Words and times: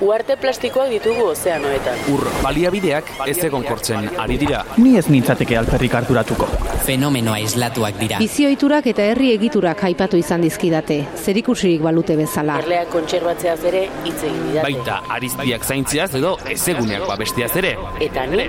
Uarte 0.00 0.32
plastikoak 0.40 0.88
ditugu 0.88 1.26
ozeanoetan. 1.34 1.98
Ur 2.08 2.22
baliabideak 2.40 3.10
ez 3.28 3.36
egon 3.44 3.66
kortzen 3.68 4.06
ari 4.22 4.38
dira. 4.40 4.62
Ni 4.80 4.94
ez 4.96 5.04
nintzateke 5.12 5.58
alperrik 5.60 5.92
harturatuko. 5.98 6.46
Fenomenoa 6.86 7.36
islatuak 7.44 7.98
dira. 8.00 8.20
Bizioiturak 8.24 8.88
eta 8.94 9.04
herri 9.10 9.34
egiturak 9.34 9.84
aipatu 9.90 10.16
izan 10.16 10.40
dizkidate, 10.46 10.96
zerikusirik 11.20 11.84
balute 11.84 12.16
bezala. 12.16 12.56
Erleak 12.64 12.88
kontserbatzeaz 12.94 13.58
ere 13.68 13.82
hitz 14.06 14.16
egin 14.22 14.40
didate. 14.46 14.64
Baita 14.70 15.02
ariztiak 15.18 15.68
zaintziaz 15.68 16.08
edo 16.22 16.32
ezeguneak 16.48 17.04
babestiaz 17.10 17.52
ere. 17.60 17.74
Eta 18.08 18.24
ni, 18.32 18.48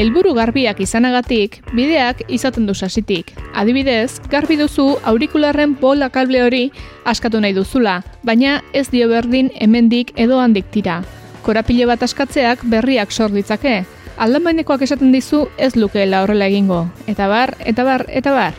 Helburu 0.00 0.30
garbiak 0.32 0.78
izanagatik, 0.80 1.58
bideak 1.76 2.22
izaten 2.32 2.64
du 2.64 2.72
sasitik. 2.72 3.32
Adibidez, 3.52 4.20
garbi 4.32 4.56
duzu 4.56 4.84
aurikularren 5.04 5.74
bola 5.80 6.08
kable 6.14 6.40
hori 6.44 6.60
askatu 7.04 7.40
nahi 7.42 7.52
duzula, 7.56 7.98
baina 8.22 8.60
ez 8.72 8.86
dio 8.92 9.08
berdin 9.10 9.50
hemendik 9.60 10.12
edo 10.16 10.38
handik 10.40 10.70
tira. 10.70 11.00
Korapile 11.42 11.88
bat 11.90 12.04
askatzeak 12.06 12.62
berriak 12.70 13.12
sor 13.12 13.34
ditzake. 13.34 13.82
Aldamainekoak 14.16 14.86
esaten 14.86 15.12
dizu 15.12 15.42
ez 15.58 15.74
lukeela 15.76 16.22
horrela 16.22 16.48
egingo. 16.48 16.86
Eta 17.10 17.28
bar, 17.28 17.56
eta 17.60 17.84
bar, 17.84 18.06
eta 18.08 18.32
bar. 18.36 18.56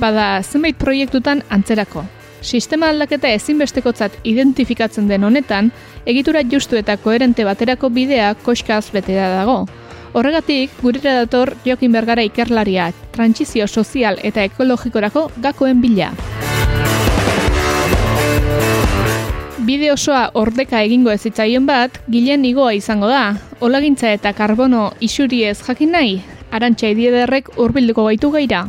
Bada, 0.00 0.28
zenbait 0.42 0.76
proiektutan 0.76 1.44
antzerako. 1.48 2.04
Sistema 2.44 2.90
aldaketa 2.92 3.30
ezinbestekotzat 3.32 4.18
identifikatzen 4.28 5.08
den 5.08 5.24
honetan, 5.24 5.70
egitura 6.04 6.42
justu 6.44 6.76
eta 6.76 6.98
koherente 7.00 7.46
baterako 7.48 7.88
bidea 7.88 8.34
koskaz 8.44 8.90
betera 8.92 9.30
dago. 9.32 9.64
Horregatik, 10.12 10.74
gurera 10.82 11.14
dator 11.22 11.54
Jokin 11.64 11.96
Bergara 11.96 12.22
ikerlaria, 12.22 12.90
trantsizio 13.16 13.66
sozial 13.66 14.20
eta 14.22 14.44
ekologikorako 14.44 15.30
gakoen 15.40 15.80
bila. 15.80 16.12
Bide 19.64 19.90
osoa 19.94 20.28
ordeka 20.36 20.82
egingo 20.84 21.10
ez 21.10 21.22
zitzaion 21.24 21.64
bat, 21.66 21.96
gilen 22.12 22.44
igoa 22.44 22.74
izango 22.76 23.08
da. 23.08 23.38
Olagintza 23.64 24.12
eta 24.12 24.36
karbono 24.36 24.90
isuri 25.00 25.46
ez 25.48 25.56
jakin 25.64 25.96
nahi, 25.96 26.18
arantxa 26.52 26.92
idiederrek 26.92 27.54
urbilduko 27.56 28.04
gaitu 28.12 28.30
gaira. 28.36 28.66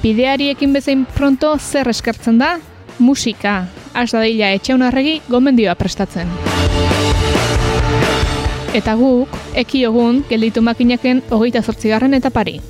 Bideariekin 0.00 0.72
bezain 0.72 1.02
pronto 1.04 1.58
zer 1.58 1.88
eskertzen 1.92 2.38
da? 2.40 2.54
Musika. 2.98 3.66
Az 3.92 4.08
dadila 4.14 4.48
etxeunarregi 4.56 5.18
gomendioa 5.28 5.74
prestatzen. 5.76 6.30
Eta 8.72 8.94
guk, 8.96 9.36
eki 9.60 9.84
egun, 9.84 10.22
gelditu 10.30 10.62
makinaken 10.64 11.20
hogeita 11.28 11.60
zortzigarren 11.60 12.16
etapari. 12.16 12.60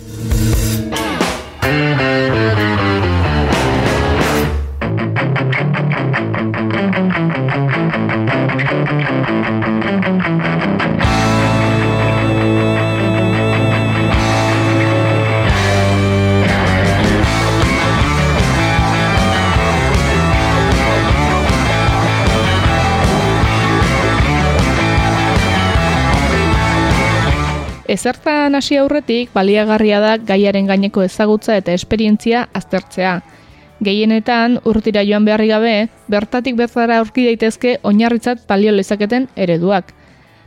Ezertan 28.01 28.55
hasi 28.57 28.79
aurretik 28.81 29.29
baliagarria 29.35 29.99
da 30.01 30.15
gaiaren 30.29 30.65
gaineko 30.71 31.03
ezagutza 31.05 31.59
eta 31.61 31.75
esperientzia 31.77 32.47
aztertzea. 32.57 33.11
Gehienetan, 33.85 34.57
urtira 34.71 35.03
joan 35.05 35.27
beharri 35.29 35.51
gabe, 35.51 35.75
bertatik 36.09 36.57
bertara 36.57 36.97
aurki 37.03 37.27
daitezke 37.27 37.75
oinarritzat 37.91 38.47
balio 38.49 38.73
lezaketen 38.73 39.29
ereduak. 39.37 39.93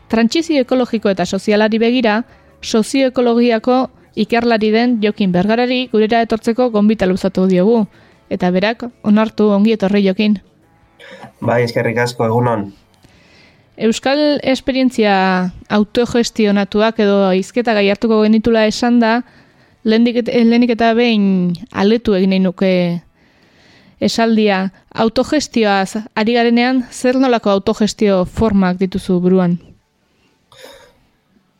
Trantsizio 0.09 0.65
ekologiko 0.65 1.13
eta 1.13 1.29
sozialari 1.29 1.77
begira, 1.77 2.23
sozioekologiako 2.63 3.77
ikerlari 4.25 4.73
den 4.73 4.97
Jokin 5.05 5.31
Bergarari 5.37 5.83
gurera 5.93 6.25
etortzeko 6.25 6.71
gonbita 6.73 7.05
luzatu 7.05 7.45
diogu. 7.45 7.83
Eta 8.33 8.49
berak, 8.49 8.87
onartu 9.03 9.53
ongi 9.53 9.77
etorri 9.77 10.07
Jokin. 10.07 10.39
Bai, 11.39 11.61
eskerrik 11.69 12.01
asko 12.01 12.25
egunon. 12.25 12.71
Euskal 13.73 14.37
esperientzia 14.45 15.49
autogestionatuak 15.73 16.99
edo 17.01 17.31
izketa 17.33 17.73
gai 17.73 17.87
hartuko 17.89 18.19
genitula 18.21 18.67
esan 18.69 18.99
da, 19.01 19.23
lehenik 19.83 20.75
eta 20.75 20.91
behin 20.93 21.55
aletu 21.71 22.13
egin 22.13 22.29
nahi 22.35 22.43
nuke 22.43 22.73
esaldia. 23.99 24.69
Autogestioaz 24.93 26.03
ari 26.13 26.35
garenean, 26.37 26.83
zer 26.91 27.17
nolako 27.17 27.49
autogestio 27.49 28.25
formak 28.25 28.77
dituzu 28.77 29.17
buruan? 29.23 29.57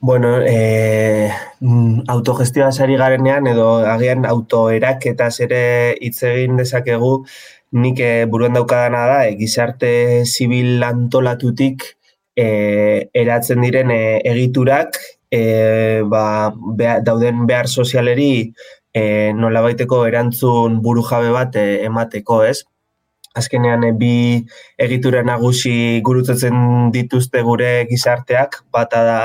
Bueno, 0.03 0.35
e, 0.45 1.31
autogestioa 2.11 2.71
sari 2.71 2.97
garenean 2.99 3.47
edo 3.47 3.79
agian 3.87 4.27
autoeraketaz 4.27 5.39
ere 5.47 5.63
hitz 6.01 6.19
egin 6.29 6.59
dezakegu, 6.59 7.23
nik 7.71 7.99
e, 8.03 8.13
buruan 8.29 8.53
daukadana 8.59 9.07
da, 9.07 9.19
e, 9.25 9.33
gizarte 9.39 9.89
zibil 10.27 10.83
antolatutik 10.83 11.87
e, 12.35 13.09
eratzen 13.13 13.61
diren 13.61 13.91
e, 13.91 14.21
egiturak 14.25 14.97
e, 15.31 16.01
ba, 16.09 16.53
bea- 16.77 16.99
dauden 17.05 17.45
behar 17.49 17.67
sozialeri 17.67 18.53
e, 18.93 19.33
nolabaiteko 19.33 20.03
erantzun 20.07 20.79
burujabe 20.85 21.33
bat 21.33 21.57
e, 21.57 21.65
emateko, 21.87 22.43
ez? 22.45 22.61
Azkenean 23.33 23.87
e, 23.87 23.91
bi 23.97 24.15
egitura 24.77 25.23
nagusi 25.25 26.01
gurutzatzen 26.05 26.91
dituzte 26.93 27.41
gure 27.41 27.73
gizarteak, 27.89 28.63
bata 28.71 29.03
da 29.07 29.19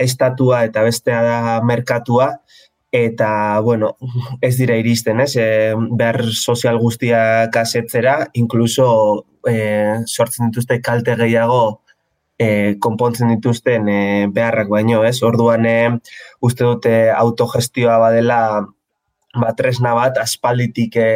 estatua 0.00 0.64
eta 0.68 0.84
bestea 0.86 1.22
da 1.26 1.38
merkatua, 1.66 2.30
eta, 2.90 3.60
bueno, 3.62 3.92
ez 4.42 4.56
dira 4.58 4.76
iristen, 4.78 5.20
ez? 5.22 5.34
E, 5.36 5.74
behar 5.98 6.22
sozial 6.30 6.78
guztiak 6.82 7.54
asetzera, 7.58 8.16
inkluso 8.34 8.88
e, 9.46 9.56
sortzen 10.06 10.50
dituzte 10.50 10.80
kalte 10.82 11.14
gehiago 11.18 11.80
e, 12.40 12.76
konpontzen 12.80 13.28
dituzten 13.34 13.88
e, 13.88 14.00
beharrak 14.32 14.70
baino, 14.72 15.04
ez? 15.04 15.18
Orduan, 15.26 15.66
e, 15.68 15.78
uste 16.40 16.64
dute 16.64 16.94
autogestioa 17.12 17.98
badela 18.00 18.38
ba, 19.36 19.50
tresna 19.58 19.92
bat 19.98 20.16
aspalditik 20.22 20.96
e, 20.96 21.10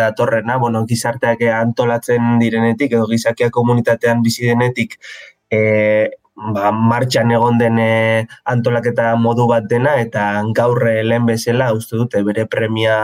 datorrena, 0.00 0.56
bueno, 0.62 0.86
gizarteak 0.88 1.44
antolatzen 1.58 2.38
direnetik 2.40 2.96
edo 2.96 3.04
gizakia 3.10 3.50
komunitatean 3.52 4.24
bizi 4.24 4.48
denetik 4.48 4.96
e, 5.52 5.60
ba, 6.54 6.72
martxan 6.72 7.36
egon 7.36 7.60
den 7.60 7.78
antolaketa 8.48 9.12
modu 9.20 9.46
bat 9.52 9.68
dena 9.68 9.98
eta 10.00 10.26
gaur 10.56 10.80
lehen 10.88 11.28
bezala 11.28 11.74
uste 11.76 12.00
dute 12.00 12.24
bere 12.24 12.48
premia 12.48 12.98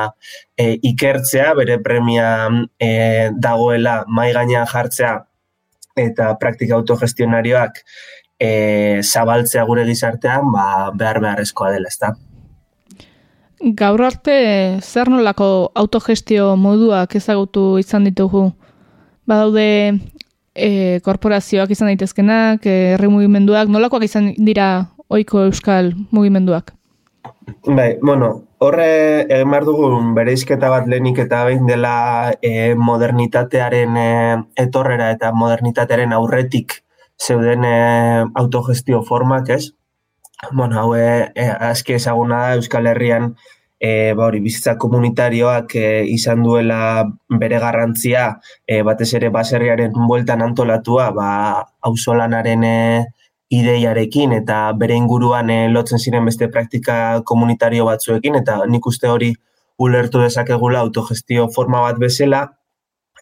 e, 0.56 0.72
ikertzea, 0.94 1.52
bere 1.60 1.76
premia 1.84 2.28
e, 2.80 2.90
dagoela 3.36 4.04
mai 4.08 4.30
gainean 4.32 4.68
jartzea 4.72 5.16
eta 5.96 6.34
praktika 6.38 6.76
autogestionarioak 6.76 7.80
e, 8.38 9.00
zabaltzea 9.02 9.64
gure 9.64 9.86
gizartean 9.88 10.52
ba, 10.52 10.92
behar 10.94 11.20
beharrezkoa 11.24 11.72
dela, 11.72 11.88
ezta? 11.88 12.12
Gaur 13.80 14.02
arte 14.04 14.36
zer 14.84 15.08
nolako 15.08 15.70
autogestio 15.74 16.54
moduak 16.60 17.16
ezagutu 17.16 17.78
izan 17.80 18.04
ditugu? 18.04 18.50
Badaude 19.26 19.68
e, 20.54 21.00
korporazioak 21.04 21.72
izan 21.72 21.88
daitezkenak, 21.90 22.66
e, 22.68 22.92
herri 22.94 23.08
mugimenduak, 23.10 23.72
nolakoak 23.72 24.04
izan 24.04 24.34
dira 24.36 24.90
ohiko 25.08 25.46
euskal 25.48 25.94
mugimenduak? 26.12 26.74
Bai, 27.66 27.96
bueno, 28.02 28.45
Horre, 28.64 28.84
egin 29.28 29.50
behar 29.52 29.66
dugun 29.68 30.14
bereizketa 30.16 30.70
bat 30.72 30.86
lehenik 30.88 31.18
eta 31.26 31.42
behin 31.44 31.66
dela 31.68 31.96
e, 32.40 32.72
modernitatearen 32.88 33.98
e, 34.00 34.06
etorrera 34.62 35.10
eta 35.12 35.32
modernitatearen 35.36 36.14
aurretik 36.16 36.78
zeuden 37.20 37.66
e, 37.68 37.74
autogestio 38.42 39.02
formak, 39.04 39.50
ez? 39.58 39.74
Bueno, 40.52 40.80
hau, 40.80 40.94
e, 40.96 41.26
azki 41.68 41.98
ezaguna 41.98 42.40
da 42.46 42.56
Euskal 42.56 42.88
Herrian 42.88 43.34
e, 43.78 44.14
ba 44.16 44.30
hori, 44.30 44.40
bizitza 44.40 44.76
komunitarioak 44.80 45.76
e, 45.76 45.86
izan 46.16 46.42
duela 46.44 46.80
bere 47.28 47.60
garrantzia, 47.60 48.26
e, 48.64 48.80
batez 48.88 49.12
ere 49.20 49.28
baserriaren 49.36 49.92
bueltan 50.08 50.44
antolatua, 50.48 51.10
ba, 51.16 51.28
auzolanaren 51.90 52.64
e, 52.64 52.78
ideiarekin 53.50 54.32
eta 54.32 54.72
bere 54.78 54.96
inguruan 54.98 55.50
e, 55.50 55.58
lotzen 55.70 56.02
ziren 56.02 56.24
beste 56.26 56.48
praktika 56.50 57.22
komunitario 57.24 57.86
batzuekin, 57.86 58.40
eta 58.42 58.58
nik 58.66 58.86
uste 58.86 59.08
hori 59.08 59.32
ulertu 59.78 60.22
dezakegula 60.22 60.80
autogestio 60.80 61.48
forma 61.54 61.82
bat 61.84 61.98
bezala, 62.02 62.46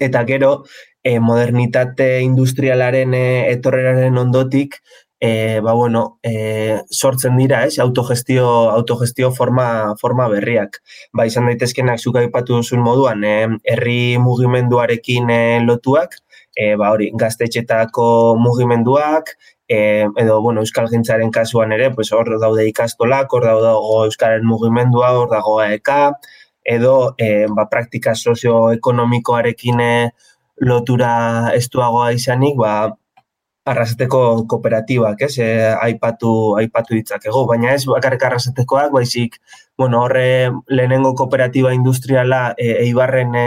eta 0.00 0.24
gero 0.26 0.64
e, 1.04 1.18
modernitate 1.20 2.20
industrialaren 2.24 3.14
e, 3.14 3.24
etorreraren 3.52 4.18
ondotik, 4.18 4.80
e, 5.20 5.60
ba, 5.60 5.72
bueno, 5.72 6.18
e, 6.22 6.80
sortzen 6.90 7.36
dira, 7.36 7.64
ez, 7.64 7.78
autogestio, 7.78 8.46
autogestio 8.70 9.30
forma, 9.32 9.94
forma 10.00 10.28
berriak. 10.28 10.80
Ba, 11.12 11.26
izan 11.28 11.48
daitezkenak 11.48 12.00
zuka 12.00 12.24
ipatu 12.24 12.58
duzun 12.60 12.82
moduan, 12.84 13.24
herri 13.24 14.18
mugimenduarekin 14.20 15.32
lotuak, 15.64 16.18
e, 16.56 16.74
ba, 16.80 16.90
hori, 16.94 17.10
gaztetxetako 17.20 18.06
mugimenduak, 18.40 19.34
e, 19.68 20.06
edo, 20.16 20.40
bueno, 20.42 20.60
Euskal 20.60 20.88
Gintzaren 20.88 21.30
kasuan 21.30 21.72
ere, 21.72 21.90
pues, 21.94 22.12
hor 22.12 22.28
daude 22.40 22.66
ikastolak, 22.68 23.32
hor 23.32 23.46
daude 23.48 23.72
Euskaren 24.06 24.44
mugimendua, 24.46 25.12
hor 25.18 25.30
dago 25.30 25.58
AEK, 25.60 25.90
edo, 26.64 27.14
e, 27.18 27.46
ba, 27.48 27.68
praktika 27.70 28.14
sozioekonomikoarekin 28.14 29.80
lotura 30.64 31.14
estuagoa 31.56 32.12
izanik, 32.12 32.56
ba, 32.60 32.74
arraseteko 33.64 34.44
kooperatibak, 34.48 35.22
ez, 35.24 35.38
e, 35.40 35.48
aipatu, 35.72 36.56
aipatu 36.60 36.94
ditzakego, 36.98 37.46
baina 37.48 37.72
ez 37.72 37.84
bakarrik 37.88 38.26
arrasetekoak, 38.28 38.92
baizik, 38.92 39.38
bueno, 39.78 40.02
horre 40.04 40.52
lehenengo 40.68 41.14
kooperatiba 41.16 41.72
industriala 41.72 42.54
e, 42.58 42.74
eibarren 42.84 43.34
e, 43.34 43.46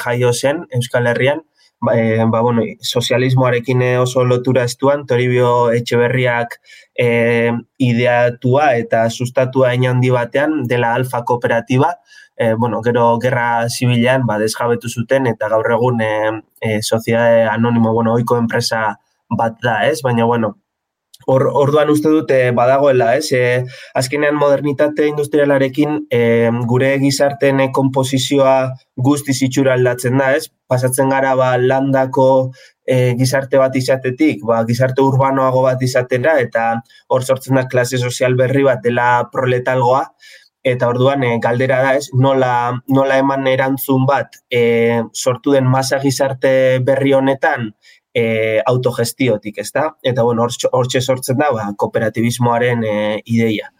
jaio 0.00 0.32
zen, 0.32 0.64
Euskal 0.72 1.10
Herrian, 1.12 1.44
e, 1.94 2.24
ba, 2.28 2.40
bueno, 2.40 2.62
sozialismoarekin 2.80 3.82
oso 3.98 4.24
lotura 4.24 4.64
estuan, 4.64 5.06
Toribio 5.06 5.70
Etxeberriak 5.72 6.60
e, 6.94 7.52
ideatua 7.78 8.74
eta 8.76 9.08
sustatua 9.10 9.72
handi 9.72 10.10
batean 10.10 10.64
dela 10.68 10.94
alfa 10.94 11.24
kooperatiba, 11.24 11.94
e, 12.36 12.54
bueno, 12.54 12.82
gero 12.82 13.18
gerra 13.20 13.68
zibilean 13.68 14.26
ba, 14.26 14.38
desjabetu 14.38 14.88
zuten 14.88 15.26
eta 15.26 15.48
gaur 15.48 15.72
egun 15.72 16.00
e, 16.00 16.12
e, 16.60 16.82
soziade 16.82 17.44
anonimo, 17.44 17.92
bueno, 17.92 18.14
oiko 18.14 18.38
enpresa 18.38 18.98
bat 19.30 19.56
da, 19.62 19.86
ez? 19.88 20.00
Baina, 20.02 20.24
bueno, 20.24 20.56
Or, 21.26 21.44
orduan 21.52 21.90
uste 21.92 22.08
dute 22.08 22.38
badagoela, 22.56 23.14
ez? 23.18 23.32
E, 23.36 23.64
azkenean 23.94 24.38
modernitate 24.40 25.06
industrialarekin 25.10 26.06
e, 26.10 26.22
gure 26.70 26.94
gizarten 27.02 27.60
komposizioa 27.76 28.54
guzti 28.96 29.36
zitsura 29.36 29.74
aldatzen 29.76 30.16
da, 30.18 30.32
ez? 30.38 30.48
Pasatzen 30.70 31.12
gara 31.12 31.34
ba, 31.36 31.52
landako 31.58 32.26
e, 32.86 33.14
gizarte 33.20 33.60
bat 33.60 33.76
izatetik, 33.76 34.42
ba, 34.48 34.64
gizarte 34.68 35.04
urbanoago 35.04 35.64
bat 35.68 35.82
izatera, 35.82 36.38
eta 36.42 36.72
hor 37.08 37.24
sortzen 37.24 37.60
da 37.60 37.66
klase 37.70 38.00
sozial 38.00 38.36
berri 38.38 38.64
bat 38.66 38.82
dela 38.84 39.10
proletalgoa, 39.32 40.04
eta 40.64 40.88
orduan 40.92 41.22
e, 41.24 41.36
galdera 41.42 41.80
da, 41.84 41.94
ez? 42.00 42.10
Nola, 42.12 42.52
nola 42.88 43.20
eman 43.22 43.46
erantzun 43.48 44.04
bat 44.08 44.40
e, 44.52 45.02
sortu 45.14 45.54
den 45.56 45.68
masa 45.70 46.00
gizarte 46.02 46.52
berri 46.84 47.14
honetan, 47.16 47.70
e, 48.14 48.60
autogestiotik, 48.66 49.58
ez 49.58 49.70
da? 49.72 49.90
Eta, 50.02 50.22
bueno, 50.22 50.46
hortxe 50.72 51.00
sortzen 51.00 51.38
da, 51.38 51.50
ba, 51.54 51.70
kooperatibismoaren 51.76 52.84
e, 52.84 52.96
ideia. 53.24 53.70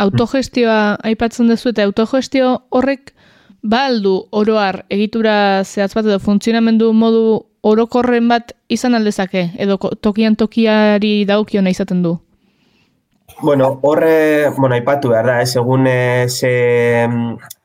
Autogestioa 0.00 0.96
aipatzen 1.04 1.50
duzu 1.50 1.72
eta 1.72 1.84
autogestio 1.84 2.52
horrek 2.70 3.14
baldu 3.62 4.14
oroar 4.30 4.84
egitura 4.88 5.64
zehaz 5.64 5.92
bat 5.94 6.06
edo 6.06 6.18
funtzionamendu 6.22 6.92
modu 6.96 7.42
orokorren 7.62 8.28
bat 8.30 8.54
izan 8.72 8.94
aldezake 8.96 9.50
edo 9.60 9.76
tokian 10.00 10.36
tokiari 10.36 11.24
daukiona 11.28 11.70
izaten 11.70 12.02
du? 12.02 12.16
Bueno, 13.42 13.78
horre, 13.82 14.50
bueno, 14.56 14.74
aipatu 14.74 15.12
behar 15.12 15.26
da, 15.26 15.36
ez 15.40 15.54
egun 15.56 15.86
e, 15.88 16.28
ze, 16.28 17.08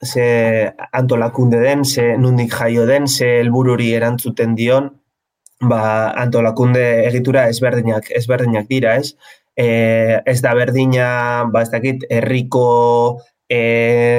ze 0.01 0.27
antolakunde 0.93 1.59
den, 1.59 1.83
ze 1.83 2.15
nundik 2.17 2.53
jaio 2.53 2.85
den, 2.85 3.07
ze 3.07 3.39
helbururi 3.41 3.91
erantzuten 3.97 4.55
dion, 4.55 4.91
ba, 5.61 6.11
antolakunde 6.11 6.83
egitura 7.07 7.47
ezberdinak, 7.49 8.11
ezberdinak 8.11 8.67
dira, 8.69 8.95
ez? 8.99 9.15
E, 9.55 10.21
ez 10.25 10.41
da 10.43 10.53
berdina, 10.55 11.45
ba, 11.51 11.63
ez 11.63 11.71
dakit, 11.71 12.03
herriko 12.11 13.21
e, 13.47 13.59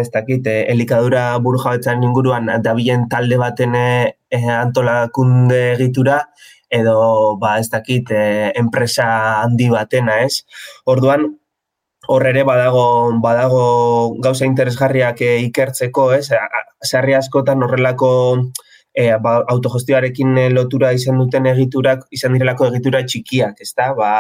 ez 0.01 0.11
dakit, 0.13 0.47
e, 0.47 0.65
elikadura 0.73 1.37
buru 1.45 1.61
jabetzan 1.61 2.05
inguruan 2.07 2.49
dabilen 2.65 3.09
talde 3.13 3.37
baten 3.41 3.75
e, 3.77 3.89
e, 4.31 4.41
antolakunde 4.49 5.73
egitura, 5.75 6.23
edo, 6.71 7.37
ba, 7.41 7.59
ez 7.61 7.69
dakit, 7.71 8.11
e, 8.11 8.53
enpresa 8.57 9.09
handi 9.43 9.69
batena, 9.73 10.23
ez? 10.25 10.47
Orduan, 10.87 11.29
hor 12.09 12.27
ere 12.27 12.45
badago, 12.47 12.87
badago 13.23 13.67
gauza 14.23 14.47
interesgarriak 14.47 15.21
e, 15.21 15.37
ikertzeko, 15.49 16.13
ez? 16.17 16.31
Sarri 16.87 17.17
askotan 17.19 17.65
horrelako 17.67 18.11
e, 18.97 19.17
ba, 19.21 19.45
autogestioarekin 19.53 20.39
eh, 20.41 20.51
lotura 20.51 20.91
izan 20.97 21.19
duten 21.21 21.47
egiturak, 21.51 22.07
izan 22.17 22.33
direlako 22.33 22.71
egitura 22.71 23.03
txikiak, 23.05 23.59
ezta? 23.61 23.91
Ba, 23.99 24.11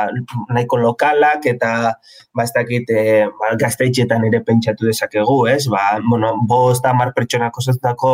nahiko 0.52 0.76
lokalak 0.82 1.46
eta 1.48 1.70
ba, 1.96 2.44
ez 2.44 2.52
dakit, 2.52 2.90
e, 2.92 3.04
ba, 3.40 3.54
gazteitxetan 3.62 4.26
ere 4.28 4.42
pentsatu 4.44 4.84
dezakegu, 4.90 5.38
ez? 5.48 5.62
Ba, 5.72 5.86
bueno, 6.04 6.34
bost 6.48 6.84
amar 6.86 7.14
pertsonak 7.16 7.56
osatutako 7.56 8.10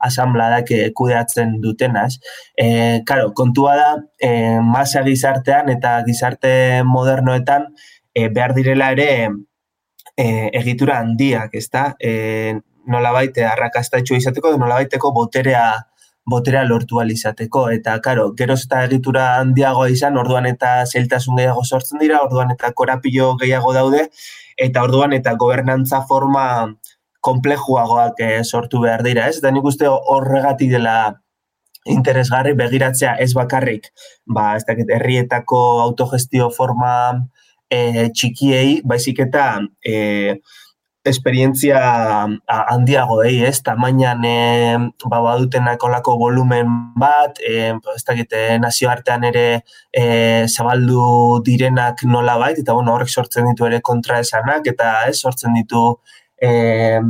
asambladak 0.00 0.72
kudeatzen 0.96 1.58
dutenaz. 1.62 2.16
E, 2.58 3.04
karo, 3.06 3.30
kontua 3.36 3.76
da, 3.78 3.92
e, 4.18 4.32
masa 4.66 5.04
gizartean 5.06 5.70
eta 5.70 6.00
gizarte 6.08 6.52
modernoetan 6.88 7.68
e, 8.14 8.26
behar 8.34 8.56
direla 8.56 8.90
ere 8.96 9.12
e, 10.16 10.26
egitura 10.58 10.98
handiak, 11.04 11.54
ezta? 11.54 11.92
E, 12.02 12.56
nola 12.90 13.12
baite 13.14 13.44
arrakastatxo 13.46 14.18
izateko, 14.18 14.56
nola 14.58 14.80
baiteko 14.80 15.12
boterea 15.14 15.68
boterea 16.32 16.62
lortu 16.64 17.00
alizateko. 17.02 17.66
Eta, 17.74 17.96
karo, 18.04 18.30
geroz 18.38 18.60
eta 18.64 18.84
egitura 18.88 19.26
handiagoa 19.40 19.88
izan, 19.92 20.18
orduan 20.20 20.46
eta 20.50 20.76
zeltasun 20.86 21.40
gehiago 21.40 21.64
sortzen 21.64 22.00
dira, 22.02 22.22
orduan 22.26 22.54
eta 22.54 22.72
korapilo 22.76 23.34
gehiago 23.40 23.74
daude, 23.76 24.06
eta 24.58 24.84
orduan 24.86 25.16
eta 25.16 25.34
gobernantza 25.40 26.04
forma 26.08 26.44
komplejuagoak 27.20 28.22
eh, 28.24 28.38
sortu 28.44 28.80
behar 28.86 29.04
dira, 29.04 29.28
ez? 29.28 29.40
Eta 29.42 29.52
nik 29.52 29.66
uste 29.68 29.90
horregati 29.90 30.70
dela 30.70 30.96
interesgarri 31.88 32.54
begiratzea 32.56 33.14
ez 33.24 33.32
bakarrik, 33.36 33.88
ba, 34.26 34.54
ez 34.56 34.64
dakit, 34.68 34.90
herrietako 34.92 35.60
autogestio 35.84 36.50
forma 36.52 36.92
e, 37.70 38.08
txikiei, 38.12 38.80
baizik 38.84 39.22
eta 39.26 39.46
e, 39.86 40.36
esperientzia 41.04 41.80
handiago 42.46 43.20
dei, 43.22 43.40
ez? 43.44 43.62
Tamainan 43.64 44.24
e, 44.24 44.34
ba, 45.08 45.20
baduten 45.24 45.64
nakolako 45.64 46.16
volumen 46.20 46.92
bat, 47.00 47.40
e, 47.40 47.70
ez 47.72 48.02
dakit, 48.06 48.36
nazioartean 48.60 49.24
ere 49.30 49.46
e, 49.92 50.04
zabaldu 50.48 51.40
direnak 51.46 52.04
nola 52.04 52.36
bait, 52.42 52.60
eta 52.60 52.76
bueno, 52.76 52.94
horrek 52.94 53.08
sortzen 53.08 53.48
ditu 53.48 53.68
ere 53.70 53.80
kontra 53.80 54.20
esanak, 54.20 54.68
eta 54.74 54.92
ez, 55.08 55.16
sortzen 55.20 55.56
ditu 55.56 55.86
e, 56.36 57.00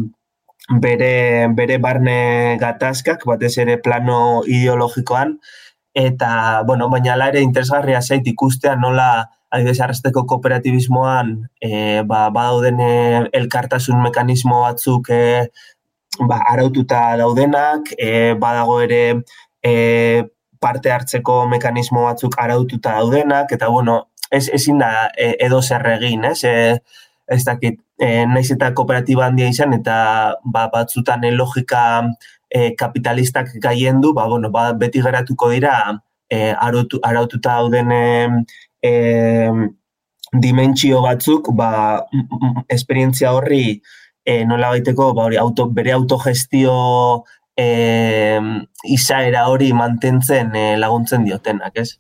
bere, 0.71 1.49
bere 1.59 1.81
barne 1.83 2.57
gatazkak, 2.61 3.27
batez 3.27 3.57
ere 3.59 3.81
plano 3.83 4.45
ideologikoan, 4.47 5.39
eta, 5.99 6.63
bueno, 6.67 6.89
baina 6.89 7.19
ere 7.27 7.43
interesgarria 7.43 8.01
zait 8.03 8.27
ikustea 8.27 8.77
nola 8.79 9.11
adibidez 9.51 9.81
arrasteko 9.83 10.25
kooperatibismoan 10.31 11.35
e, 11.63 12.03
ba, 12.07 12.29
badauden 12.35 12.81
e, 12.81 12.93
elkartasun 13.41 14.01
mekanismo 14.03 14.63
batzuk 14.63 15.11
e, 15.11 15.23
ba, 16.21 16.41
araututa 16.53 17.17
daudenak, 17.21 17.93
e, 17.99 18.35
badago 18.39 18.81
ere 18.85 19.03
e, 19.63 19.75
parte 20.61 20.93
hartzeko 20.93 21.45
mekanismo 21.51 22.07
batzuk 22.07 22.37
araututa 22.39 22.97
daudenak, 22.99 23.53
eta 23.57 23.69
bueno, 23.69 24.01
ez, 24.31 24.49
ezin 24.55 24.79
da 24.83 25.11
e, 25.17 25.35
edo 25.47 25.63
zer 25.63 25.87
egin, 25.97 26.25
ez? 26.31 26.43
E, 26.45 26.79
ez 27.31 27.43
dakit, 27.47 27.79
e, 27.99 28.27
naiz 28.27 28.49
eta 28.53 28.73
kooperatiba 28.77 29.27
handia 29.27 29.49
izan, 29.51 29.75
eta 29.79 29.97
ba, 30.45 30.69
batzutan 30.73 31.25
e, 31.25 31.33
logika 31.35 31.83
e, 32.51 32.73
kapitalistak 32.79 33.55
gaien 33.63 34.01
du, 34.03 34.13
ba, 34.15 34.29
bueno, 34.29 34.51
ba, 34.55 34.71
beti 34.79 35.03
geratuko 35.03 35.51
dira 35.55 35.77
e, 36.31 36.51
arautu, 36.53 37.01
araututa 37.07 37.59
dauden 37.59 37.93
e, 37.95 38.03
dimentsio 40.33 41.03
batzuk 41.03 41.51
ba, 41.57 42.07
esperientzia 42.69 43.33
horri 43.35 43.81
e, 44.25 44.45
nola 44.45 44.71
baiteko 44.75 45.13
ba, 45.15 45.27
hori, 45.27 45.37
auto, 45.37 45.67
bere 45.75 45.93
autogestio 45.93 47.25
e, 47.59 48.39
izaera 48.89 49.49
hori 49.51 49.73
mantentzen 49.77 50.55
e, 50.55 50.65
laguntzen 50.79 51.27
diotenak, 51.27 51.77
ez? 51.77 51.99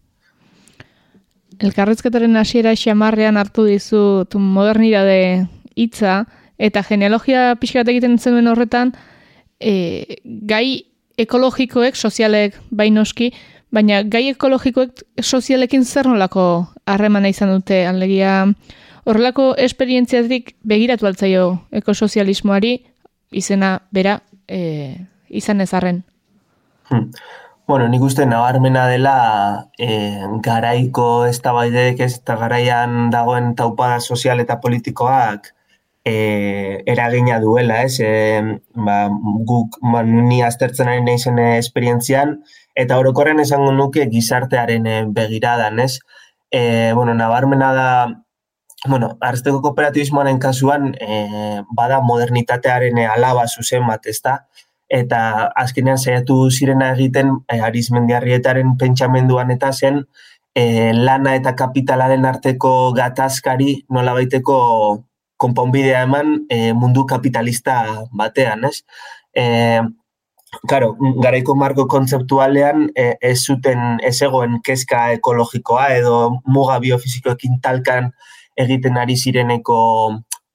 Elkarrezketaren 1.60 2.38
hasiera 2.40 2.72
xamarrean 2.78 3.36
hartu 3.36 3.66
dizu 3.68 4.24
modernidade 4.40 5.46
hitza 5.76 6.24
eta 6.60 6.82
genealogia 6.84 7.56
pixkat 7.60 7.88
egiten 7.88 8.18
zenuen 8.18 8.48
horretan 8.48 8.94
e, 9.60 10.20
gai 10.24 10.86
ekologikoek, 11.20 11.96
sozialek 11.96 12.56
bainoski, 12.72 13.30
baina 13.74 14.02
gai 14.02 14.28
ekologikoek 14.32 15.04
sozialekin 15.22 15.84
zer 15.84 16.08
nolako 16.10 16.44
harremana 16.86 17.30
izan 17.30 17.52
dute 17.54 17.84
alegia 17.86 18.34
horrelako 19.04 19.54
esperientziatik 19.58 20.54
begiratu 20.62 21.06
altzaio 21.06 21.44
ekosozialismoari 21.82 22.74
izena 23.30 23.78
bera 23.92 24.18
e, 24.48 24.96
izan 25.28 25.60
ezarren. 25.60 26.02
Hmm. 26.90 27.10
Bueno, 27.70 27.86
nik 27.86 28.02
uste 28.02 28.24
nabarmena 28.26 28.88
dela 28.90 29.14
e, 29.78 30.18
garaiko 30.42 31.24
ez 31.28 31.38
da 31.44 31.52
ez 31.64 32.16
eta 32.16 32.34
garaian 32.36 33.10
dagoen 33.10 33.54
taupada 33.54 34.00
sozial 34.00 34.40
eta 34.40 34.58
politikoak 34.60 35.52
e, 36.04 36.82
eragina 36.86 37.38
duela, 37.38 37.84
ez? 37.84 38.00
E, 38.00 38.42
ba, 38.74 39.08
guk 39.46 39.78
ba, 39.82 40.02
ni 40.02 40.42
aztertzen 40.42 40.88
ari 40.88 41.04
nahi 41.06 41.18
zen 41.18 41.38
esperientzian, 41.38 42.40
eta 42.74 42.98
orokorren 42.98 43.40
esango 43.40 43.72
nuke 43.72 44.06
gizartearen 44.10 44.86
e, 44.86 44.96
begiradan, 45.06 45.80
ez? 45.80 45.98
E, 46.50 46.92
bueno, 46.94 47.14
nabarmena 47.14 47.72
da, 47.74 47.90
bueno, 48.88 49.16
arzteko 49.20 49.60
kooperatibismoaren 49.62 50.38
kasuan, 50.38 50.94
e, 51.00 51.62
bada 51.76 52.00
modernitatearen 52.00 52.98
alaba 53.06 53.46
zuzen 53.48 53.86
bat, 53.86 54.06
ez 54.06 54.20
da? 54.24 54.40
Eta 54.90 55.20
azkenean 55.54 55.98
saiatu 55.98 56.48
zirena 56.50 56.92
egiten 56.96 57.36
e, 57.46 57.60
arizmendiarrietaren 57.60 58.76
pentsamenduan 58.78 59.52
eta 59.54 59.70
zen 59.72 60.02
e, 60.54 60.92
lana 60.94 61.36
eta 61.38 61.54
kapitalaren 61.56 62.26
arteko 62.26 62.92
gatazkari 62.96 63.84
nola 63.90 64.16
baiteko 64.18 64.58
konponbidea 65.40 66.02
eman 66.04 66.34
e, 66.50 66.72
mundu 66.76 67.06
kapitalista 67.08 68.04
batean, 68.12 68.66
ez? 68.68 68.82
E, 69.32 69.44
Claro, 70.68 70.96
garaiko 71.22 71.54
marko 71.54 71.86
kontzeptualean 71.86 72.88
e, 72.98 73.04
ez 73.22 73.38
zuten 73.38 74.00
ez 74.02 74.16
egoen 74.26 74.58
kezka 74.66 75.04
ekologikoa 75.14 75.86
edo 75.94 76.16
muga 76.46 76.78
biofizikoekin 76.82 77.60
talkan 77.62 78.10
egiten 78.58 78.98
ari 78.98 79.16
zireneko 79.16 79.78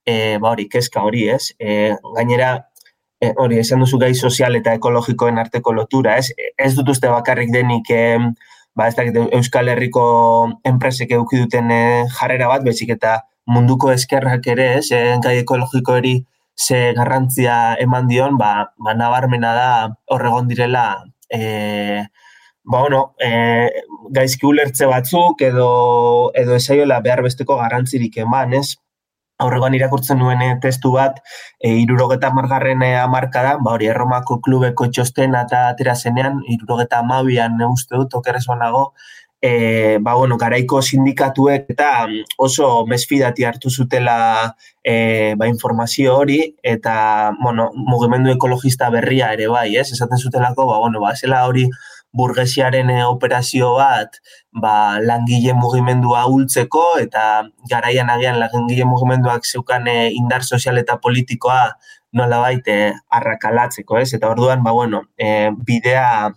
e, 0.05 0.37
ba 0.43 0.51
hori, 0.51 0.67
kezka 0.69 1.03
hori, 1.07 1.23
ez? 1.31 1.53
E, 1.59 1.95
gainera, 2.17 2.49
e, 3.21 3.31
hori, 3.41 3.61
esan 3.63 3.85
duzu 3.85 4.01
gai 4.01 4.11
sozial 4.15 4.59
eta 4.59 4.75
ekologikoen 4.77 5.39
arteko 5.41 5.73
lotura, 5.73 6.17
ez? 6.19 6.29
Ez 6.57 6.73
dut 6.75 6.91
uste 6.91 7.09
bakarrik 7.09 7.53
denik 7.55 7.89
e, 7.89 8.03
ba, 8.75 8.89
ez 8.89 8.95
dakit, 8.99 9.17
Euskal 9.39 9.71
Herriko 9.71 10.05
enpresek 10.67 11.15
eduki 11.15 11.39
duten 11.45 11.71
e, 11.71 11.81
jarrera 12.19 12.51
bat, 12.51 12.67
bezik 12.67 12.91
eta 12.99 13.21
munduko 13.45 13.91
eskerrak 13.93 14.47
ere, 14.47 14.71
ez, 14.79 14.89
eh, 14.91 15.17
gai 15.23 15.37
ekologiko 15.43 15.95
eri 16.01 16.15
ze 16.55 16.93
garrantzia 16.93 17.75
eman 17.79 18.07
dion, 18.07 18.37
ba, 18.37 18.71
ba 18.77 18.93
nabarmena 18.95 19.53
da 19.53 19.69
horregon 20.07 20.47
direla 20.47 21.03
e, 21.29 22.05
ba, 22.63 22.81
bueno, 22.81 23.15
e, 23.19 23.71
gaizki 24.11 24.47
ulertze 24.47 24.87
batzuk 24.89 25.41
edo, 25.41 26.31
edo 26.33 26.55
esaiola 26.55 27.01
behar 27.01 27.21
besteko 27.25 27.57
garrantzirik 27.59 28.17
eman, 28.25 28.53
ez? 28.53 28.75
Horregoan 29.43 29.75
irakurtzen 29.75 30.21
nuen 30.21 30.39
testu 30.63 30.93
bat, 30.95 31.19
e, 31.59 31.73
irurogeta 31.81 32.31
margarren 32.31 32.83
amarkadan, 32.87 33.59
ba 33.65 33.73
hori, 33.75 33.89
erromako 33.91 34.39
klubeko 34.39 34.87
txosten 34.87 35.35
eta 35.35 35.67
atera 35.73 35.95
zenean, 35.95 36.39
irurogeta 36.55 37.01
amabian 37.03 37.59
uste 37.67 37.99
dut, 37.99 38.15
okerrezuan 38.21 38.63
nago, 38.63 38.93
e, 39.45 39.97
ba, 40.01 40.15
bueno, 40.15 40.37
garaiko 40.41 40.81
sindikatuek 40.81 41.67
eta 41.69 41.89
oso 42.41 42.69
mesfidati 42.89 43.45
hartu 43.45 43.69
zutela 43.69 44.55
e, 44.81 45.35
ba, 45.37 45.47
informazio 45.47 46.15
hori 46.17 46.39
eta 46.63 46.95
bueno, 47.43 47.69
mugimendu 47.75 48.31
ekologista 48.33 48.89
berria 48.89 49.31
ere 49.37 49.45
bai, 49.47 49.75
ez? 49.77 49.91
Esaten 49.93 50.17
zutelako, 50.17 50.65
ba, 50.71 50.79
bueno, 50.81 51.03
ba, 51.03 51.13
zela 51.15 51.43
hori 51.45 51.67
burgesiaren 52.15 52.89
e, 52.89 53.03
operazio 53.05 53.75
bat 53.77 54.17
ba, 54.63 54.97
langile 55.03 55.53
mugimendua 55.53 56.25
ultzeko 56.31 56.95
eta 57.03 57.43
garaian 57.69 58.09
agian 58.09 58.39
langile 58.41 58.87
mugimenduak 58.89 59.45
zeukan 59.45 59.85
e, 59.91 59.97
indar 60.17 60.47
sozial 60.47 60.81
eta 60.81 60.97
politikoa 61.03 61.75
nola 62.15 62.39
baite 62.39 62.95
arrakalatzeko, 63.13 63.99
ez? 63.99 64.09
Eta 64.17 64.31
orduan, 64.31 64.63
ba, 64.65 64.73
bueno, 64.73 65.03
e, 65.19 65.51
bidea 65.69 66.31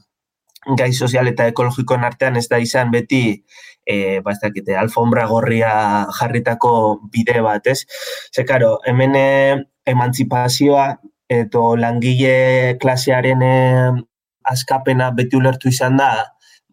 gai 0.76 0.92
sozial 0.92 1.28
eta 1.30 1.46
ekologikoen 1.48 2.04
artean 2.04 2.36
ez 2.36 2.48
da 2.48 2.58
izan 2.60 2.90
beti 2.92 3.22
e, 3.88 4.20
ba 4.20 4.34
ez 4.34 4.40
dakite, 4.42 4.76
alfombra 4.76 5.26
gorria 5.26 5.72
jarritako 6.18 6.72
bide 7.12 7.40
bat, 7.44 7.66
ez? 7.66 7.84
Ze, 8.34 8.44
karo, 8.44 8.76
hemen 8.86 9.16
e, 9.16 9.28
emantzipazioa 9.88 10.88
eto 11.28 11.62
langile 11.76 12.76
klasearen 12.80 13.44
e, 13.44 13.54
askapena 14.52 15.10
beti 15.16 15.36
ulertu 15.40 15.72
izan 15.72 15.96
da 16.00 16.10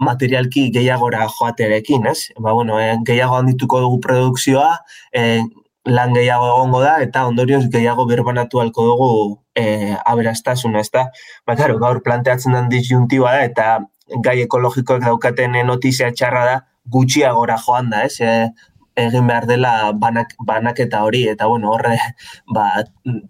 materialki 0.03 0.67
gehiagora 0.75 1.29
joaterekin, 1.37 2.07
ez? 2.11 2.31
Ba, 2.39 2.51
bueno, 2.51 2.81
e, 2.83 2.97
gehiago 3.07 3.39
handituko 3.39 3.79
dugu 3.85 4.01
produkzioa, 4.03 4.73
e, 5.15 5.45
lan 5.87 6.13
gehiago 6.17 6.51
egongo 6.51 6.83
da, 6.83 6.97
eta 7.05 7.25
ondorioz 7.29 7.63
gehiago 7.71 8.07
berbanatu 8.09 8.59
alko 8.59 8.89
dugu 8.91 9.11
e, 9.55 9.95
aberastasuna, 10.05 10.83
ez 10.83 10.91
da? 10.91 11.07
Ba, 11.47 11.55
claro, 11.55 11.79
gaur 11.81 12.01
planteatzen 12.03 12.55
den 12.55 12.69
disjuntiba 12.69 13.33
da, 13.37 13.43
eta 13.47 14.21
gai 14.25 14.39
ekologikoak 14.43 15.03
daukaten 15.05 15.57
notizia 15.65 16.11
txarra 16.13 16.45
da, 16.45 16.55
gutxiagora 16.91 17.57
joan 17.65 17.89
da, 17.93 18.03
ez? 18.05 18.19
E, 18.19 18.49
egin 18.95 19.27
behar 19.27 19.47
dela 19.47 19.91
banak, 19.99 20.35
banaketa 20.47 21.01
hori, 21.03 21.25
eta 21.27 21.49
bueno, 21.51 21.73
horre, 21.73 21.97
ba, 22.55 22.83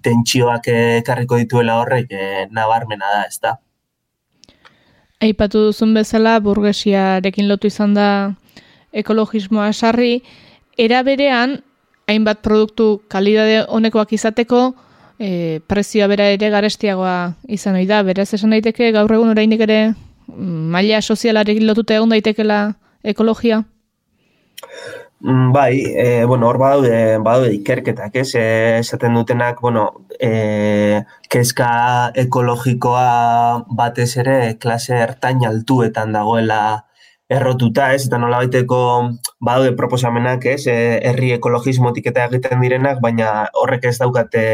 tentsioak 0.06 0.70
ekarriko 0.74 1.40
dituela 1.42 1.80
horrek 1.82 2.12
e, 2.14 2.26
nabarmena 2.54 3.14
da, 3.14 3.22
ez 3.30 3.40
da? 3.42 3.56
Aipatu 5.26 5.70
duzun 5.70 5.96
bezala, 5.96 6.38
burgesiarekin 6.44 7.48
lotu 7.50 7.72
izan 7.72 7.96
da 7.98 8.10
ekologismoa 8.94 9.72
sarri, 9.74 10.20
era 10.78 11.02
berean, 11.08 11.58
hainbat 12.06 12.44
produktu 12.46 13.02
kalidade 13.10 13.64
honekoak 13.66 14.14
izateko, 14.14 14.76
e, 15.20 15.62
prezioa 15.68 16.08
bera 16.08 16.28
ere 16.34 16.50
garestiagoa 16.50 17.36
izan 17.48 17.76
ohi 17.80 17.88
da. 17.90 18.02
Beraz 18.04 18.32
esan 18.34 18.56
daiteke 18.56 18.92
gaur 18.96 19.12
egun 19.12 19.32
oraindik 19.34 19.64
ere 19.68 19.80
mm, 19.92 20.68
maila 20.76 21.02
sozialarekin 21.02 21.68
lotuta 21.68 21.96
egon 21.98 22.14
daitekela 22.16 22.60
ekologia. 23.04 23.64
Mm, 25.26 25.52
bai, 25.54 25.82
e, 25.96 26.26
bueno, 26.26 26.48
hor 26.50 26.58
badaude, 26.60 27.18
badaude 27.24 27.54
ikerketak, 27.56 28.16
ez? 28.22 28.36
E, 28.36 28.80
esaten 28.80 29.16
dutenak, 29.16 29.62
bueno, 29.62 29.86
e, 30.20 31.02
kezka 31.32 31.70
ekologikoa 32.26 33.64
batez 33.80 34.12
ere 34.22 34.58
klase 34.62 35.00
ertain 35.00 35.46
altuetan 35.48 36.14
dagoela 36.14 36.60
errotuta, 37.30 37.88
ez, 37.96 38.06
eta 38.06 38.20
nola 38.22 38.44
baiteko 38.44 38.80
badaude 39.42 39.74
proposamenak, 39.80 40.46
ez, 40.52 40.68
e, 40.70 40.76
herri 41.10 41.32
ekologismotik 41.40 42.12
eta 42.12 42.28
egiten 42.30 42.62
direnak, 42.62 43.02
baina 43.02 43.48
horrek 43.64 43.90
ez 43.90 43.98
daukate 44.04 44.46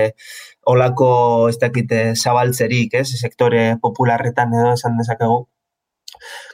olako, 0.65 1.49
ez 1.49 1.57
dakite, 1.61 2.13
zabaltzerik, 2.15 2.93
ez, 3.01 3.07
sektore 3.19 3.77
popularretan 3.81 4.53
edo 4.53 4.75
esan 4.75 4.97
dezakegu. 4.99 5.45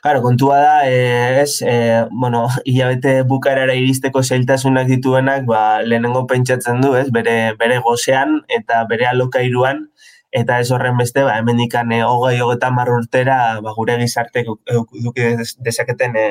Claro, 0.02 0.22
kontua 0.22 0.60
da, 0.62 0.76
e, 0.90 1.42
ez, 1.42 1.62
e, 1.62 2.06
bueno, 2.12 2.48
hilabete 2.66 3.24
bukarara 3.28 3.76
iristeko 3.76 4.24
zailtasunak 4.24 4.88
dituenak, 4.88 5.46
ba, 5.50 5.82
lehenengo 5.84 6.26
pentsatzen 6.28 6.82
du, 6.82 6.94
ez, 6.96 7.10
bere, 7.12 7.54
bere 7.60 7.82
gozean 7.84 8.42
eta 8.60 8.86
bere 8.90 9.10
alokairuan, 9.12 9.88
eta 10.32 10.60
ez 10.62 10.72
horren 10.72 10.98
beste, 11.00 11.24
ba, 11.28 11.38
hemen 11.42 11.60
ikane 11.66 12.02
hogei 12.06 12.40
hogetan 12.44 12.76
marrurtera, 12.78 13.38
ba, 13.64 13.74
gure 13.76 13.98
gizarte 14.00 14.46
duki 14.48 15.34
dezaketen 15.66 16.16
e, 16.16 16.28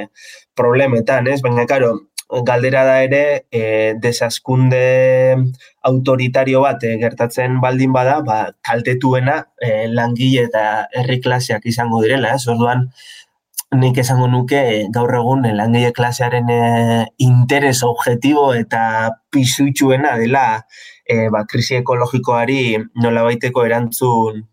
problemetan, 0.56 1.28
ez? 1.32 1.40
Baina, 1.44 1.66
karo, 1.68 1.92
galdera 2.28 2.84
da 2.84 3.02
ere, 3.02 3.46
e, 3.50 3.94
desaskunde 4.02 5.36
autoritario 5.82 6.60
bat 6.64 6.82
e, 6.84 6.96
gertatzen 6.98 7.60
baldin 7.60 7.92
bada, 7.92 8.20
ba, 8.26 8.38
kaltetuena 8.66 9.36
e, 9.60 9.86
langile 9.88 10.46
eta 10.48 10.64
herri 10.92 11.20
klaseak 11.22 11.66
izango 11.70 12.02
direla, 12.02 12.34
ez? 12.34 12.48
Orduan, 12.50 12.88
nik 13.76 13.98
esango 13.98 14.26
nuke 14.30 14.60
gaur 14.94 15.14
egun 15.18 15.46
langile 15.58 15.92
klasearen 15.92 16.50
e, 16.50 16.60
interes 17.26 17.78
objetibo 17.86 18.52
eta 18.54 18.82
pisutxuena 19.30 20.16
dela 20.18 20.46
e, 21.04 21.28
ba, 21.30 21.44
krisi 21.50 21.78
ekologikoari 21.80 22.76
nola 23.02 23.26
baiteko 23.26 23.64
erantzun 23.66 24.44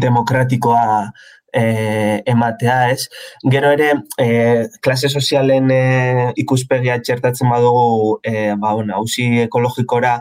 demokratikoa 0.00 1.10
e, 1.54 2.22
ematea, 2.26 2.90
ez? 2.90 3.08
Gero 3.50 3.70
ere, 3.76 3.92
e, 4.18 4.66
klase 4.82 5.08
sozialen 5.08 5.70
e, 5.70 6.32
ikuspegia 6.42 6.98
txertatzen 7.00 7.50
badugu, 7.50 8.18
e, 8.22 8.52
ba, 8.58 8.74
bueno, 8.74 8.96
hausi 8.98 9.28
ekologikora, 9.46 10.18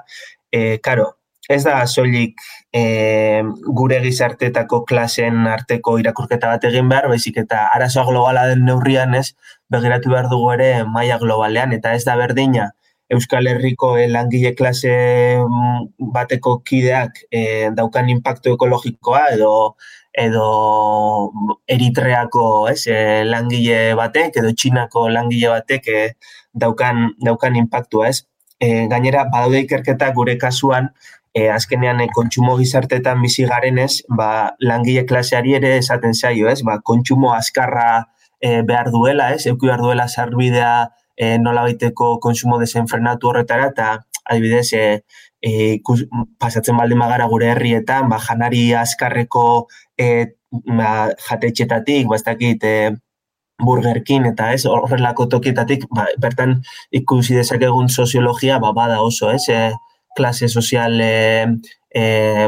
e, 0.52 0.78
karo, 0.86 1.10
ez 1.50 1.63
da 1.66 1.82
soilik 1.88 2.40
e, 2.72 2.84
gure 3.80 4.00
gizartetako 4.06 4.84
klasen 4.90 5.48
arteko 5.50 5.98
irakurketa 6.00 6.54
bat 6.54 6.70
egin 6.70 6.88
behar, 6.94 7.10
baizik 7.12 7.42
eta 7.44 7.66
arazoa 7.74 8.06
globala 8.12 8.46
den 8.52 8.63
neurrian 8.70 9.18
ez, 9.20 9.34
begiratu 9.74 10.13
behar 10.13 10.30
dugu 10.32 10.54
ere 10.54 10.72
maila 10.86 11.20
globalean, 11.20 11.74
eta 11.75 11.98
ez 11.98 12.06
da 12.08 12.16
berdina 12.20 12.72
Euskal 13.13 13.48
Herriko 13.48 13.98
e, 13.98 14.08
langile 14.08 14.54
klase 14.56 14.94
mm, 15.38 16.10
bateko 16.13 16.60
kideak 16.66 17.20
e, 17.30 17.70
daukan 17.75 18.10
impacto 18.10 18.56
ekologikoa 18.56 19.28
edo 19.36 19.52
edo 20.13 21.32
Eritreako 21.67 22.70
ez, 22.70 22.86
e, 22.88 23.24
langile 23.25 23.96
batek 23.98 24.38
edo 24.41 24.53
Txinako 24.53 25.08
langile 25.10 25.50
batek 25.55 25.89
e, 25.89 26.03
daukan, 26.53 27.10
daukan 27.24 27.58
impactua 27.58 28.12
ez 28.12 28.22
e, 28.63 28.88
gainera 28.91 29.25
badaude 29.32 29.63
ikerketa 29.65 30.12
gure 30.15 30.38
kasuan 30.38 30.89
e, 31.34 31.50
azkenean 31.50 32.01
e, 32.01 32.08
kontsumo 32.13 32.55
gizartetan 32.60 33.22
bizi 33.25 33.48
garenez, 33.50 34.03
ba, 34.20 34.55
langile 34.62 35.05
klaseari 35.10 35.58
ere 35.60 35.75
esaten 35.82 36.13
zaio, 36.13 36.50
ez? 36.50 36.62
Ba, 36.67 36.79
kontsumo 36.91 37.34
azkarra 37.34 37.88
e, 38.39 38.62
behar 38.70 38.91
duela, 38.93 39.32
ez? 39.36 39.48
Euki 39.51 39.67
behar 39.67 39.84
duela 39.84 40.08
sarbidea 40.08 40.74
e, 41.17 41.38
nola 41.41 41.65
baiteko 41.67 42.17
konsumo 42.24 42.60
desenfrenatu 42.62 43.32
horretara, 43.32 43.72
eta 43.74 43.89
adibidez, 44.30 44.74
e, 44.74 45.03
e, 45.42 45.80
pasatzen 46.39 46.77
baldin 46.77 47.00
magara 47.00 47.27
gure 47.32 47.51
herrietan, 47.51 48.10
ba, 48.10 48.20
janari 48.20 48.65
azkarreko 48.80 49.68
e, 49.98 50.36
ba, 50.51 51.10
jatetxetatik, 51.30 52.08
ba, 52.08 52.20
ez 52.20 52.25
dakit, 52.27 52.63
e, 52.63 52.94
burgerkin 53.62 54.25
eta 54.30 54.51
ez 54.53 54.65
horrelako 54.70 55.27
tokietatik 55.32 55.86
ba, 55.94 56.08
bertan 56.22 56.60
ikusi 56.92 57.38
dezakegun 57.38 57.89
soziologia 57.89 58.60
ba, 58.60 58.74
bada 58.74 59.01
oso 59.01 59.32
ez 59.32 59.46
e, 59.50 59.72
klase 60.18 60.50
sozial 60.50 61.00
e, 61.01 61.46
e, 61.94 62.03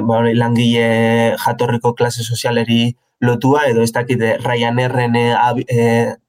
ba, 0.05 0.21
langile 0.33 1.35
jatorriko 1.41 1.93
klase 1.93 2.23
sozialeri 2.23 2.95
lotua 3.21 3.65
edo 3.69 3.83
ez 3.85 3.91
dakit 3.95 4.21
Ryanerren 4.43 5.15
e, 5.15 5.25
e, 5.69 5.87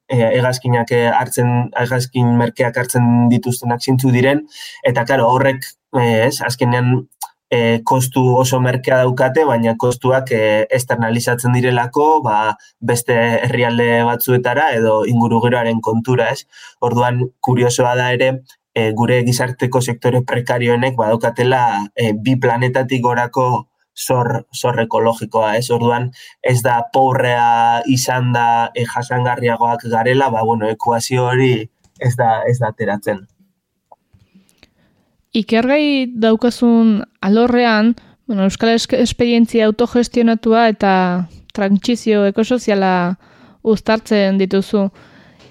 e, 0.09 0.17
egazkinak 0.39 0.93
hartzen 1.19 1.69
egazkin 1.83 2.35
merkeak 2.39 2.77
hartzen 2.77 3.27
dituztenak 3.33 3.83
zintzu 3.83 4.11
diren 4.15 4.45
eta 4.87 5.05
claro 5.05 5.29
horrek 5.33 5.63
e, 5.95 6.03
ez 6.27 6.41
azkenean 6.41 6.93
e, 7.49 7.81
kostu 7.83 8.23
oso 8.35 8.59
merkea 8.59 8.99
daukate, 9.03 9.45
baina 9.47 9.75
kostuak 9.79 10.31
e, 10.35 10.41
externalizatzen 10.77 11.55
direlako 11.55 12.07
ba, 12.25 12.37
beste 12.79 13.15
herrialde 13.47 14.03
batzuetara 14.07 14.71
edo 14.75 14.99
ingurugeroaren 15.07 15.81
kontura, 15.81 16.31
ez? 16.35 16.45
Orduan, 16.81 17.23
kuriosoa 17.41 17.95
da 17.99 18.11
ere, 18.15 18.33
e, 18.75 18.91
gure 18.97 19.21
gizarteko 19.27 19.81
sektore 19.81 20.23
prekarioenek 20.27 20.97
badaukatela 20.99 21.63
e, 21.95 22.11
bi 22.13 22.37
planetatik 22.41 23.03
gorako 23.03 23.67
zor, 23.97 24.45
zor 24.53 24.79
ekologikoa, 24.81 25.55
ez? 25.57 25.69
Orduan, 25.73 26.11
ez 26.41 26.61
da 26.65 26.81
pourrea 26.93 27.81
izan 27.89 28.31
da 28.35 28.69
e, 28.75 28.85
jasangarriagoak 28.85 29.87
garela, 29.91 30.29
ba, 30.29 30.43
bueno, 30.45 30.69
ekuazio 30.69 31.25
hori 31.31 31.67
ez 31.99 32.13
da, 32.15 32.43
ez 32.47 32.59
da 32.61 32.69
ateratzen. 32.69 33.25
Ikergai 35.37 36.13
daukazun 36.15 37.01
alorrean, 37.21 37.95
bueno, 38.27 38.47
Euskal 38.47 38.75
Esperientzia 38.75 39.67
autogestionatua 39.67 40.67
eta 40.73 40.93
trantzizio 41.53 42.25
ekosoziala 42.29 43.17
uztartzen 43.63 44.37
dituzu. 44.37 44.87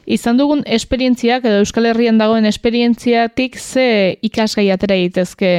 Izan 0.07 0.39
dugun 0.39 0.63
esperientziak 0.71 1.45
edo 1.45 1.65
Euskal 1.65 1.89
Herrian 1.91 2.19
dagoen 2.19 2.47
esperientziatik 2.47 3.59
ze 3.59 4.19
ikasgai 4.23 4.69
atera 4.71 4.95
egitezke 4.95 5.51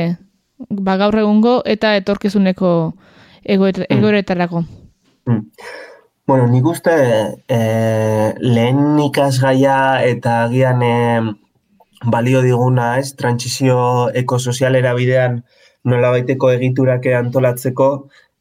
ba, 0.57 0.97
gaur 0.97 1.17
egungo 1.23 1.59
eta 1.65 1.95
etorkizuneko 1.99 2.71
mm. 2.93 3.73
egoeretarako. 3.97 4.63
Mm. 5.27 5.43
Bueno, 6.27 6.47
nik 6.51 6.65
uste 6.67 6.93
eh, 7.48 8.33
lehen 8.43 9.00
ikasgaia 9.00 10.03
eta 10.03 10.41
agian 10.46 10.83
eh, 10.83 11.22
balio 12.03 12.41
diguna, 12.43 12.98
ez, 13.00 13.13
trantsizio 13.15 14.09
ekosozialera 14.13 14.93
bidean 14.98 15.41
nola 15.87 16.11
baiteko 16.11 16.51
egiturak 16.51 17.05
antolatzeko, 17.15 17.89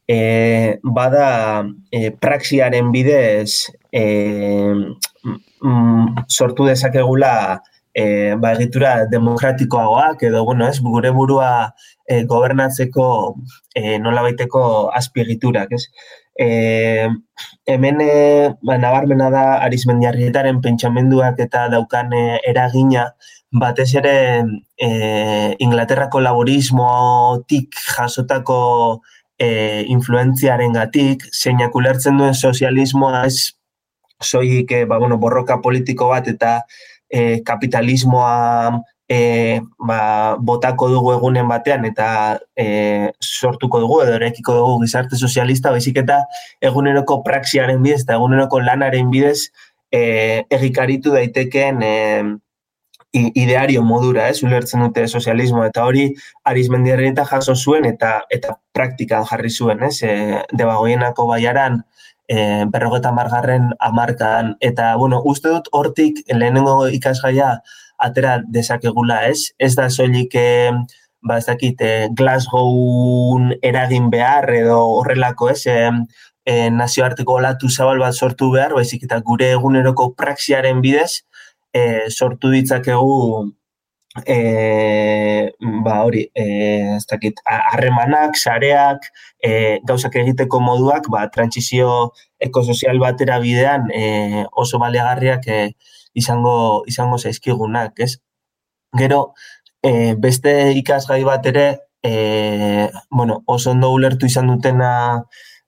e, 0.06 0.78
bada 0.82 1.66
e, 1.90 2.10
praxiaren 2.10 2.92
bidez 2.92 3.70
e, 3.92 4.02
mm, 5.62 6.26
sortu 6.28 6.66
dezakegula 6.66 7.62
e, 7.96 8.34
ba, 8.36 8.52
egitura 8.52 9.06
demokratikoagoak, 9.08 10.22
edo, 10.28 10.44
bueno, 10.44 10.68
ez, 10.68 10.80
gure 10.84 11.10
burua 11.16 11.72
e, 12.04 12.24
gobernatzeko 12.28 13.06
e, 13.74 13.96
nola 13.98 14.24
baiteko 14.26 14.62
azpiegiturak, 14.92 15.72
ez. 15.72 15.86
E, 16.36 17.08
hemen 17.72 18.02
e, 18.04 18.12
ba, 18.60 18.76
nabarmena 18.82 19.30
da 19.32 19.46
arizmendiarrietaren 19.64 20.60
pentsamenduak 20.60 21.40
eta 21.46 21.70
daukan 21.72 22.12
eragina, 22.44 23.08
batez 23.56 23.94
ere 23.96 24.16
e, 24.76 24.88
Inglaterrako 25.64 26.20
laborismotik 26.20 27.80
jasotako 27.96 28.58
e, 29.40 29.86
influentziaren 29.88 30.76
gatik, 30.76 31.24
zeinak 31.32 31.72
ulertzen 31.80 32.20
duen 32.20 32.36
sozialismoa 32.36 33.24
ez 33.30 33.56
soik 34.20 34.72
e, 34.72 34.84
ba, 34.84 35.00
bueno, 35.00 35.16
borroka 35.16 35.62
politiko 35.64 36.10
bat 36.12 36.28
eta 36.28 36.58
e, 37.10 37.40
kapitalismoa 37.46 38.82
e, 39.08 39.60
ba, 39.78 40.36
botako 40.38 40.88
dugu 40.90 41.12
egunen 41.14 41.48
batean 41.48 41.84
eta 41.88 42.08
e, 42.56 43.12
sortuko 43.20 43.80
dugu 43.80 44.00
edo 44.04 44.16
erekiko 44.18 44.56
dugu 44.58 44.80
gizarte 44.84 45.16
sozialista, 45.16 45.70
baizik 45.70 46.02
eta 46.02 46.22
eguneroko 46.60 47.22
praxiaren 47.26 47.82
bidez 47.82 48.02
eta 48.02 48.18
eguneroko 48.18 48.60
lanaren 48.60 49.10
bidez 49.14 49.50
e, 49.92 50.42
egikaritu 50.50 51.14
daitekeen 51.14 51.82
e, 51.82 51.94
ideario 53.16 53.82
modura, 53.82 54.28
ez, 54.28 54.42
ulertzen 54.44 54.82
dute 54.84 55.06
sozialismo, 55.08 55.62
eta 55.64 55.86
hori 55.88 56.10
arizmendiaren 56.44 57.14
eta 57.14 57.24
jaso 57.24 57.54
zuen, 57.56 57.86
eta 57.88 58.18
eta 58.34 58.58
praktikan 58.76 59.24
jarri 59.24 59.50
zuen, 59.50 59.82
ez, 59.86 60.02
e, 60.02 60.42
debagoienako 60.52 61.26
baiaran, 61.30 61.80
e, 62.28 62.64
berrogeta 62.72 63.12
margarren 63.12 63.70
amarkadan, 63.78 64.56
eta, 64.60 64.94
bueno, 64.96 65.22
uste 65.24 65.48
dut 65.48 65.68
hortik 65.72 66.22
lehenengo 66.32 66.86
ikasgaia 66.88 67.56
atera 67.98 68.40
dezakegula, 68.46 69.24
ez, 69.30 69.52
ez 69.58 69.74
da 69.78 69.88
soilik, 69.90 70.34
e, 70.34 70.72
ba, 71.22 71.38
ez 71.38 71.46
dakit, 71.46 71.80
e, 71.80 72.08
Glasgow 72.16 73.40
eragin 73.62 74.10
behar, 74.10 74.50
edo 74.58 74.80
horrelako, 75.00 75.50
ez, 75.54 75.62
e, 75.66 75.90
e, 76.46 76.70
nazioarteko 76.70 77.38
olatu 77.40 77.70
zabal 77.70 78.02
bat 78.02 78.14
sortu 78.14 78.50
behar, 78.54 78.74
baizik 78.78 79.06
eta 79.08 79.20
gure 79.20 79.50
eguneroko 79.56 80.12
praxiaren 80.18 80.82
bidez, 80.84 81.22
e, 81.74 82.08
sortu 82.10 82.52
ditzakegu 82.54 83.16
e, 84.24 85.52
ba 85.84 86.02
hori, 86.04 86.26
e, 86.34 86.44
ez 86.96 87.04
dakit, 87.10 87.40
harremanak, 87.44 88.36
sareak, 88.36 89.10
e, 89.42 89.80
gauzak 89.86 90.16
egiteko 90.22 90.60
moduak, 90.60 91.10
ba, 91.12 91.26
trantzizio 91.32 91.90
ekosozial 92.40 92.98
batera 93.02 93.38
bidean 93.42 93.90
e, 93.92 94.44
oso 94.52 94.80
baleagarriak 94.82 95.48
e, 95.48 95.60
izango, 96.14 96.84
izango 96.88 97.18
zaizkigunak, 97.18 97.98
ez? 98.00 98.16
Gero, 98.96 99.34
e, 99.82 100.14
beste 100.18 100.54
ikasgai 100.80 101.22
bat 101.24 101.46
ere, 101.52 101.66
e, 102.02 102.90
bueno, 103.10 103.42
oso 103.46 103.72
ondo 103.72 103.92
ulertu 103.92 104.26
izan 104.26 104.48
dutena 104.52 105.24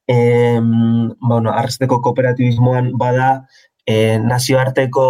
e, 0.09 0.59
bueno, 0.61 1.53
arresteko 1.53 2.01
kooperatibismoan 2.03 2.93
bada, 2.99 3.47
e, 3.89 4.19
nazioarteko 4.21 5.05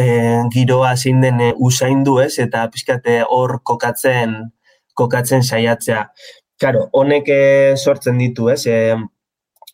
e, 0.00 0.06
giroa 0.52 0.94
zein 0.96 1.20
den 1.20 1.42
e, 1.44 1.50
usaindu 1.68 2.16
ez, 2.24 2.38
eta 2.40 2.64
pixkate 2.72 3.18
hor 3.28 3.58
kokatzen, 3.68 4.38
kokatzen 4.96 5.44
saiatzea. 5.44 6.06
Claro, 6.56 6.86
honek 6.96 7.28
e, 7.28 7.42
sortzen 7.76 8.16
ditu, 8.22 8.48
ez, 8.48 8.62
e, 8.64 8.96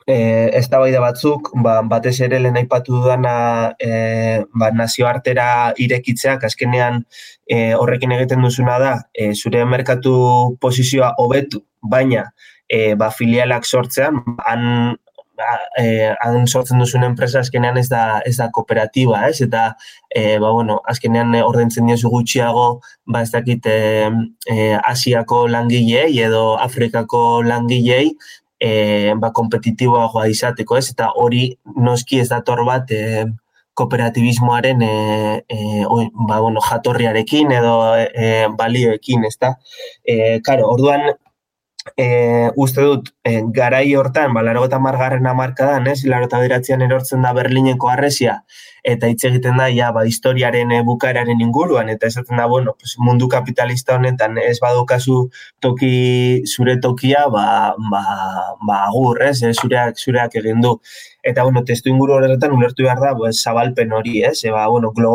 e, 0.06 0.16
ez 0.58 0.64
da 0.68 0.80
batzuk, 0.82 1.52
ba, 1.62 1.76
batez 1.82 2.18
ere 2.26 2.40
lehen 2.42 2.58
aipatu 2.58 2.98
dudana 2.98 3.74
e, 3.78 4.42
ba, 4.50 4.72
nazioartera 4.74 5.72
irekitzeak, 5.78 6.42
azkenean 6.44 7.04
e, 7.46 7.74
horrekin 7.78 8.12
egiten 8.18 8.42
duzuna 8.42 8.78
da, 8.82 8.96
e, 9.14 9.32
zure 9.34 9.64
merkatu 9.64 10.56
posizioa 10.60 11.14
hobetu, 11.18 11.62
baina 11.82 12.32
e, 12.68 12.94
ba, 12.98 13.12
filialak 13.14 13.64
sortzean, 13.64 14.18
han 14.42 14.96
eh, 15.78 16.12
han 16.20 16.46
sortzen 16.46 16.78
duzun 16.82 17.04
enpresa 17.06 17.40
azkenean 17.40 17.78
ez 17.80 17.88
da, 17.90 18.20
ez 18.26 18.36
da 18.36 18.48
kooperatiba, 18.54 19.24
ez? 19.28 19.40
Eta, 19.46 19.64
eh, 20.14 20.38
ba, 20.38 20.50
bueno, 20.50 20.80
azkenean 20.88 21.34
ordentzen 21.42 21.86
diozu 21.90 22.10
gutxiago, 22.12 22.66
ba, 23.06 23.22
ez 23.22 23.30
dakit, 23.32 23.66
eh, 23.66 24.10
eh, 24.50 24.78
Asiako 24.82 25.46
langilei 25.48 26.20
edo 26.20 26.56
Afrikako 26.58 27.42
langilei, 27.42 28.16
eh, 28.60 29.12
ba, 29.18 29.32
kompetitiboagoa 29.32 30.28
izateko, 30.28 30.76
ez? 30.78 30.90
Eta 30.90 31.12
hori 31.16 31.48
noski 31.76 32.20
ez 32.20 32.28
dator 32.30 32.64
bat, 32.66 32.90
eh, 32.90 33.26
kooperatibismoaren 33.74 34.82
e, 34.82 35.44
e, 35.48 35.58
ba, 36.28 36.40
bueno, 36.40 36.60
jatorriarekin 36.60 37.52
edo 37.56 37.76
e, 37.96 38.48
balioekin, 38.58 39.24
ez 39.24 39.36
da? 39.40 39.54
E, 40.04 40.40
karo, 40.44 40.68
orduan, 40.74 41.08
e, 41.96 42.50
uste 42.56 42.82
dut, 42.82 43.08
e, 43.24 43.42
garai 43.54 43.94
hortan, 43.94 44.32
ba, 44.34 44.42
laro 44.42 44.64
eta 44.66 44.78
margarren 44.78 45.26
amarkadan, 45.26 45.86
ez, 45.90 46.04
laro 46.06 46.28
eta 46.28 46.40
erortzen 46.76 47.22
da 47.22 47.32
Berlineko 47.32 47.88
arresia, 47.90 48.42
eta 48.84 49.08
hitz 49.10 49.24
egiten 49.24 49.58
da, 49.58 49.68
ja, 49.70 49.90
ba, 49.92 50.04
historiaren 50.06 50.72
e, 50.72 50.82
bukaeraren 50.86 51.40
inguruan, 51.40 51.88
eta 51.90 52.06
esaten 52.06 52.36
da, 52.38 52.46
bueno, 52.46 52.74
pues, 52.78 52.94
mundu 52.98 53.28
kapitalista 53.28 53.96
honetan 53.96 54.38
ez 54.38 54.58
badokazu 54.62 55.28
toki, 55.60 56.42
zure 56.46 56.78
tokia, 56.80 57.26
ba, 57.30 57.74
ba, 57.90 58.02
ba 58.66 58.82
agur, 58.86 59.22
ez, 59.22 59.42
e, 59.42 59.52
zureak, 59.52 59.98
zureak 59.98 60.36
egin 60.42 60.62
du. 60.62 60.76
Eta, 61.22 61.42
bueno, 61.42 61.64
testu 61.66 61.90
inguru 61.90 62.16
horretan 62.18 62.54
ulertu 62.54 62.86
behar 62.86 63.02
da, 63.02 63.14
pues, 63.18 63.36
zabalpen 63.42 63.92
hori, 63.92 64.22
ez, 64.24 64.38
e, 64.44 64.50
ba, 64.54 64.68
bueno, 64.68 64.92
glo, 64.94 65.14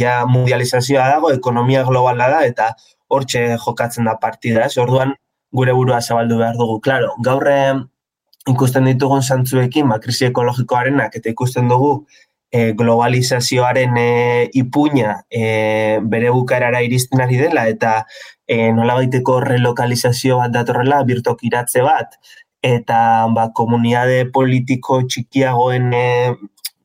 ja 0.00 0.24
mundializazioa 0.26 1.08
dago, 1.16 1.32
ekonomia 1.32 1.84
globala 1.88 2.28
da, 2.32 2.44
eta 2.48 2.74
hortxe 3.10 3.56
jokatzen 3.64 4.06
da 4.06 4.16
partida, 4.20 4.68
ez, 4.68 4.76
orduan, 4.78 5.16
gure 5.52 5.72
burua 5.72 6.00
zabaldu 6.00 6.38
behar 6.38 6.56
dugu. 6.58 6.80
Claro, 6.80 7.14
gaur 7.24 7.46
ikusten 8.48 8.88
ditugun 8.88 9.22
zantzuekin, 9.22 9.88
ba, 9.88 10.00
krisi 10.00 10.26
ekologikoarenak, 10.30 11.16
eta 11.20 11.30
ikusten 11.30 11.68
dugu 11.68 12.06
e, 12.50 12.72
globalizazioaren 12.72 13.96
e, 13.98 14.50
ipuña 14.54 15.20
e, 15.30 15.98
bere 16.02 16.30
bukaerara 16.34 16.82
iristen 16.82 17.20
ari 17.20 17.38
dela, 17.40 17.66
eta 17.68 18.06
e, 18.46 18.72
nola 18.72 18.96
baiteko 18.98 19.40
relokalizazio 19.44 20.40
bat 20.40 20.54
datorrela, 20.54 21.02
birtokiratze 21.06 21.84
bat, 21.86 22.16
eta 22.62 23.28
ba, 23.34 23.50
komuniade 23.56 24.24
politiko 24.32 25.02
txikiagoen 25.06 25.92
e, 25.94 26.06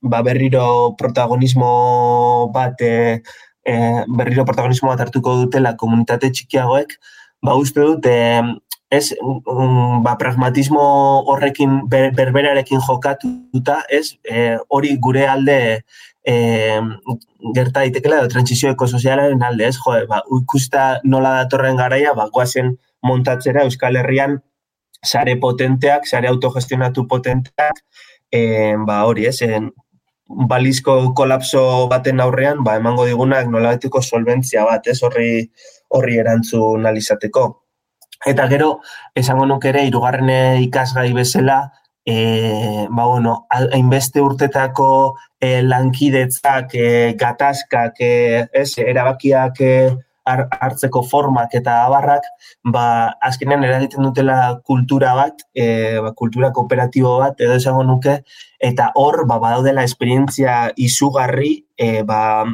ba, 0.04 0.22
berriro 0.28 0.96
protagonismo 1.00 2.52
bat, 2.54 2.82
e, 2.82 3.22
e, 3.66 3.76
berriro 4.08 4.46
protagonismo 4.46 4.92
bat 4.92 5.08
hartuko 5.08 5.40
dutela 5.42 5.76
komunitate 5.80 6.32
txikiagoek, 6.36 7.00
ba 7.44 7.56
uste 7.60 7.82
dut 7.82 8.06
eh, 8.10 8.44
ez 8.90 9.14
um, 9.22 10.04
ba, 10.04 10.16
pragmatismo 10.18 10.82
horrekin 11.32 11.82
ber, 11.90 12.12
berberarekin 12.16 12.82
jokatuta, 12.82 13.82
ez 13.90 14.16
eh, 14.24 14.58
hori 14.70 14.96
gure 15.02 15.26
alde 15.28 15.58
eh, 16.26 16.82
gerta 17.56 17.82
daitekela 17.82 18.22
edo 18.22 18.32
transizio 18.32 18.72
ekosozialaren 18.74 19.44
alde, 19.44 19.70
ez? 19.70 19.78
Jo, 19.82 19.98
ba, 20.10 20.22
ikusta 20.40 20.88
nola 21.04 21.36
datorren 21.42 21.80
garaia, 21.82 22.14
ba, 22.18 22.30
guazen 22.34 22.76
montatzera 23.06 23.66
Euskal 23.66 23.98
Herrian 24.02 24.40
sare 25.06 25.36
potenteak, 25.38 26.08
sare 26.10 26.30
autogestionatu 26.32 27.06
potenteak, 27.08 27.84
eh, 28.34 28.74
ba, 28.88 29.04
hori, 29.10 29.28
ez, 29.30 29.42
en, 29.46 29.72
balizko 30.28 31.14
kolapso 31.14 31.88
baten 31.88 32.20
aurrean, 32.20 32.64
ba, 32.64 32.76
emango 32.76 33.06
digunak 33.06 33.48
nola 33.48 33.78
solventzia 34.02 34.66
bat, 34.66 34.88
ez, 34.88 35.02
horri, 35.04 35.52
horri 35.90 36.18
erantzun 36.18 36.86
alizateko. 36.86 37.62
Eta 38.26 38.48
gero, 38.48 38.82
esango 39.14 39.46
nuk 39.46 39.66
ere, 39.66 39.86
irugarren 39.86 40.62
ikasgai 40.64 41.14
bezala, 41.14 41.72
e, 42.06 42.88
ba, 42.90 43.06
bueno, 43.06 43.48
hainbeste 43.50 44.22
urtetako 44.22 45.18
e, 45.40 45.62
lankidetzak, 45.62 46.74
e, 46.74 47.14
gatazkak, 47.18 48.00
e, 48.00 48.48
ez, 48.54 48.72
erabakiak 48.78 49.62
e, 49.62 49.74
hartzeko 50.26 51.04
formak 51.06 51.54
eta 51.54 51.84
abarrak, 51.86 52.26
ba, 52.74 53.14
azkenean 53.22 53.64
eragiten 53.64 54.06
dutela 54.06 54.60
kultura 54.66 55.14
bat, 55.18 55.46
e, 55.54 56.00
ba, 56.02 56.14
kultura 56.18 56.52
kooperatibo 56.54 57.18
bat, 57.22 57.42
edo 57.42 57.58
esango 57.62 57.84
nuke, 57.84 58.20
eta 58.66 58.92
hor, 58.96 59.24
ba, 59.30 59.38
badaudela 59.42 59.84
esperientzia 59.86 60.72
izugarri, 60.76 61.54
e, 61.78 62.02
ba, 62.08 62.46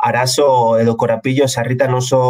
arazo 0.00 0.78
edo 0.80 0.96
korapillo 0.96 1.46
sarritan 1.48 1.92
oso, 1.94 2.20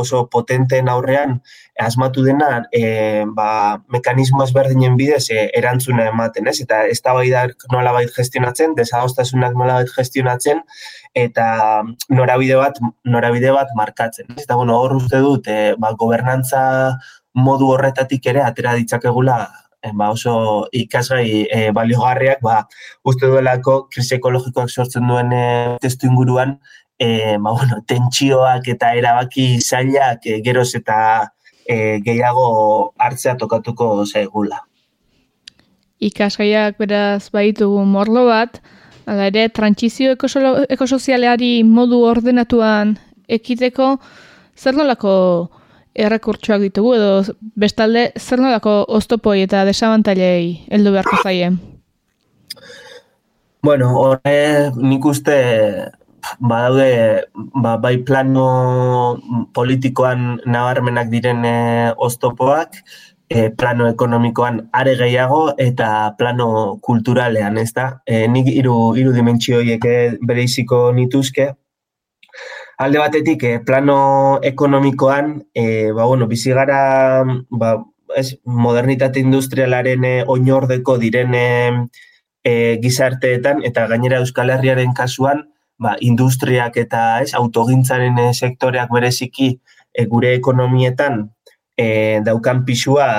oso 0.00 0.22
potenteen 0.32 0.88
aurrean 0.88 1.42
asmatu 1.78 2.24
dena 2.24 2.62
e, 2.72 3.24
ba, 3.36 3.80
mekanismo 3.92 4.44
ezberdinen 4.44 4.96
bidez 4.96 5.26
e, 5.30 5.46
erantzuna 5.60 6.08
ematen, 6.08 6.48
ez? 6.48 6.58
Eta 6.64 6.86
ez 6.88 7.00
da 7.04 7.14
nola 7.72 7.92
bait 7.92 8.10
gestionatzen, 8.16 8.74
desagostasunak 8.74 9.56
nola 9.56 9.82
gestionatzen, 9.94 10.62
eta 11.14 11.82
norabide 12.08 12.56
bat, 12.56 12.80
norabide 13.04 13.52
bat 13.52 13.68
markatzen. 13.76 14.32
Eta 14.36 14.56
bueno, 14.56 14.80
hor 14.80 14.96
uste 14.96 15.20
dut, 15.20 15.48
e, 15.48 15.74
ba, 15.78 15.92
gobernantza 15.92 16.62
modu 17.34 17.70
horretatik 17.74 18.26
ere 18.26 18.42
atera 18.42 18.74
ditzakegula 18.74 19.40
ba, 19.94 20.10
oso 20.10 20.66
ikasgai 20.72 21.46
e, 21.48 21.60
baliogarriak, 21.76 22.42
ba, 22.44 22.64
uste 23.04 23.26
duelako 23.26 23.86
krisi 23.90 24.16
ekologikoak 24.18 24.70
sortzen 24.70 25.08
duen 25.08 25.32
e, 25.32 25.44
testu 25.80 26.08
inguruan, 26.10 26.58
e, 26.98 27.36
ba, 27.38 27.52
bueno, 27.52 27.80
tentsioak 27.88 28.68
eta 28.74 28.92
erabaki 28.98 29.60
zailak 29.60 30.26
e, 30.26 30.40
geroz 30.44 30.68
eta 30.76 30.98
e, 31.64 32.00
gehiago 32.04 32.92
hartzea 32.98 33.36
tokatuko 33.40 34.04
zaigula. 34.04 34.60
Ikasgaiak 36.00 36.78
beraz 36.80 37.30
baitugu 37.32 37.84
morlo 37.84 38.26
bat, 38.28 38.60
ala 39.10 39.28
ere, 39.28 39.48
trantzizio 39.52 40.12
ekosozialeari 40.16 41.62
modu 41.64 42.00
ordenatuan 42.08 42.94
ekiteko, 43.28 43.94
zer 44.56 44.76
nolako 44.76 45.12
errekurtsoak 45.94 46.62
ditugu, 46.68 46.94
edo 46.94 47.36
bestalde, 47.58 48.10
zer 48.18 48.40
nolako 48.42 48.84
oztopoi 48.88 49.40
eta 49.42 49.64
desabantailei 49.68 50.66
heldu 50.70 50.94
beharko 50.94 51.22
zaien? 51.24 51.58
Bueno, 53.62 53.90
horre 54.00 54.70
nik 54.80 55.04
uste 55.04 55.36
badaude 56.40 57.24
ba, 57.34 57.76
bai 57.76 57.98
plano 58.04 59.18
politikoan 59.56 60.40
nabarmenak 60.46 61.10
diren 61.12 61.44
e, 61.44 61.54
oztopoak, 61.96 62.78
e, 63.28 63.50
plano 63.50 63.88
ekonomikoan 63.88 64.62
are 64.72 64.96
gehiago 64.96 65.54
eta 65.58 66.14
plano 66.18 66.78
kulturalean, 66.82 67.58
ez 67.58 67.72
da? 67.76 67.88
E, 68.06 68.26
nik 68.28 68.50
iru, 68.52 68.94
iru 68.96 69.14
dimentsioi 69.16 69.78
bereiziko 70.26 70.90
nituzke. 70.96 71.52
Alde 72.80 72.96
batetik, 72.96 73.42
e, 73.44 73.58
plano 73.60 74.40
ekonomikoan, 74.42 75.44
e, 75.52 75.92
ba, 75.92 76.06
bueno, 76.06 76.26
bizi 76.26 76.54
gara 76.56 77.22
ba, 77.50 77.74
ez, 78.16 78.38
modernitate 78.44 79.20
industrialaren 79.20 80.06
e, 80.08 80.12
oinordeko 80.24 80.94
diren 81.02 81.36
e, 81.36 81.44
gizarteetan, 82.80 83.60
eta 83.68 83.84
gainera 83.90 84.22
Euskal 84.24 84.54
Herriaren 84.54 84.94
kasuan, 84.96 85.42
ba, 85.76 85.98
industriak 86.00 86.78
eta 86.80 87.02
ez, 87.20 87.34
autogintzaren 87.36 88.16
e, 88.16 88.30
sektoreak 88.32 88.88
bereziki 88.96 89.50
e, 89.92 90.06
gure 90.08 90.32
ekonomietan 90.38 91.26
e, 91.76 91.86
daukan 92.24 92.64
pisua 92.64 93.10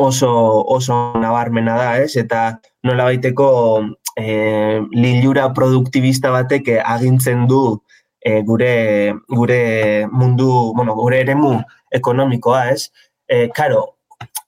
oso, 0.00 0.32
oso 0.78 1.02
nabarmena 1.20 1.76
da, 1.82 1.90
ez? 2.00 2.16
Eta 2.16 2.62
nola 2.88 3.12
baiteko 3.12 3.50
e, 4.16 4.80
lilura 4.96 5.50
produktibista 5.52 6.32
batek 6.32 6.78
agintzen 6.80 7.44
du 7.52 7.82
e, 8.24 8.42
gure, 8.42 9.14
gure 9.28 10.06
mundu, 10.10 10.72
bueno, 10.74 10.94
gure 10.96 11.20
eremu 11.20 11.58
ekonomikoa, 11.92 12.70
ez? 12.72 12.88
E, 13.28 13.48
karo, 13.54 13.98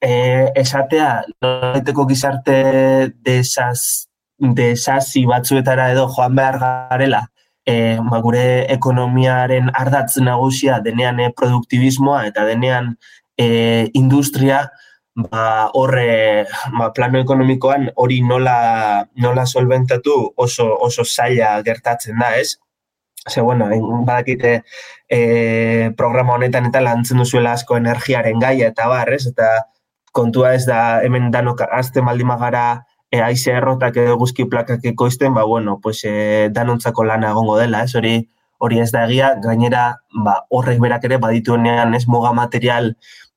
e, 0.00 0.50
esatea, 0.56 1.10
nola 1.42 1.72
baiteko 1.76 2.06
gizarte 2.08 2.56
desaz, 3.24 4.08
desasi 4.38 5.26
batzuetara 5.28 5.90
edo 5.92 6.08
joan 6.16 6.34
behar 6.40 6.58
garela, 6.62 7.26
e, 7.66 7.98
ba, 8.00 8.20
gure 8.24 8.64
ekonomiaren 8.72 9.70
ardatz 9.74 10.16
nagusia 10.24 10.80
denean 10.80 11.20
e, 11.20 11.30
produktibismoa 11.36 12.26
eta 12.30 12.48
denean 12.48 12.94
e, 13.36 13.90
industria, 13.92 14.64
ba, 15.16 15.70
horre 15.74 16.46
ba, 16.78 16.92
plano 16.96 17.20
ekonomikoan 17.20 17.90
hori 17.96 18.22
nola, 18.22 19.06
nola 19.20 19.46
solventatu 19.46 20.16
oso, 20.36 20.70
oso 20.88 21.04
zaila 21.04 21.58
gertatzen 21.66 22.24
da, 22.24 22.36
ez? 22.40 22.56
Ze, 23.28 23.40
bueno, 23.40 23.66
badakite 24.06 24.62
e, 25.08 25.90
programa 25.96 26.34
honetan 26.34 26.68
eta 26.68 26.80
lantzen 26.80 27.18
duzuela 27.18 27.52
asko 27.52 27.76
energiaren 27.76 28.38
gaia 28.38 28.68
eta 28.70 28.86
bar, 28.88 29.12
ez? 29.12 29.26
Eta 29.26 29.48
kontua 30.12 30.54
ez 30.54 30.64
da 30.66 31.02
hemen 31.02 31.32
danok 31.34 31.64
azte 31.66 32.02
maldimagara 32.02 32.84
e, 33.10 33.20
aize 33.20 33.52
errotak 33.58 33.98
edo 34.02 34.16
guzki 34.20 34.46
plakak 34.50 34.84
ekoizten, 34.92 35.34
ba, 35.34 35.44
bueno, 35.44 35.80
pues, 35.82 36.04
e, 36.04 36.48
danontzako 36.54 37.04
lana 37.04 37.34
egongo 37.34 37.58
dela, 37.58 37.82
ez 37.82 37.94
hori 37.98 38.16
hori 38.58 38.80
ez 38.80 38.90
da 38.92 39.04
egia, 39.04 39.34
gainera 39.42 39.86
ba, 40.24 40.40
horrek 40.50 40.80
berak 40.80 41.04
ere 41.08 41.18
badituenean 41.20 41.94
ez 41.94 42.06
muga 42.08 42.32
material 42.32 42.94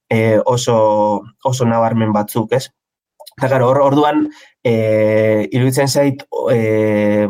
e, 0.10 0.39
oso, 0.45 1.23
oso 1.43 1.67
nabarmen 1.67 2.13
batzuk, 2.15 2.54
ez? 2.56 2.69
Eta 3.38 3.49
gara, 3.52 3.67
hor, 3.67 3.82
orduan, 3.84 4.28
e, 4.63 4.73
iruditzen 5.52 5.88
zait, 5.88 6.23
e, 6.52 7.28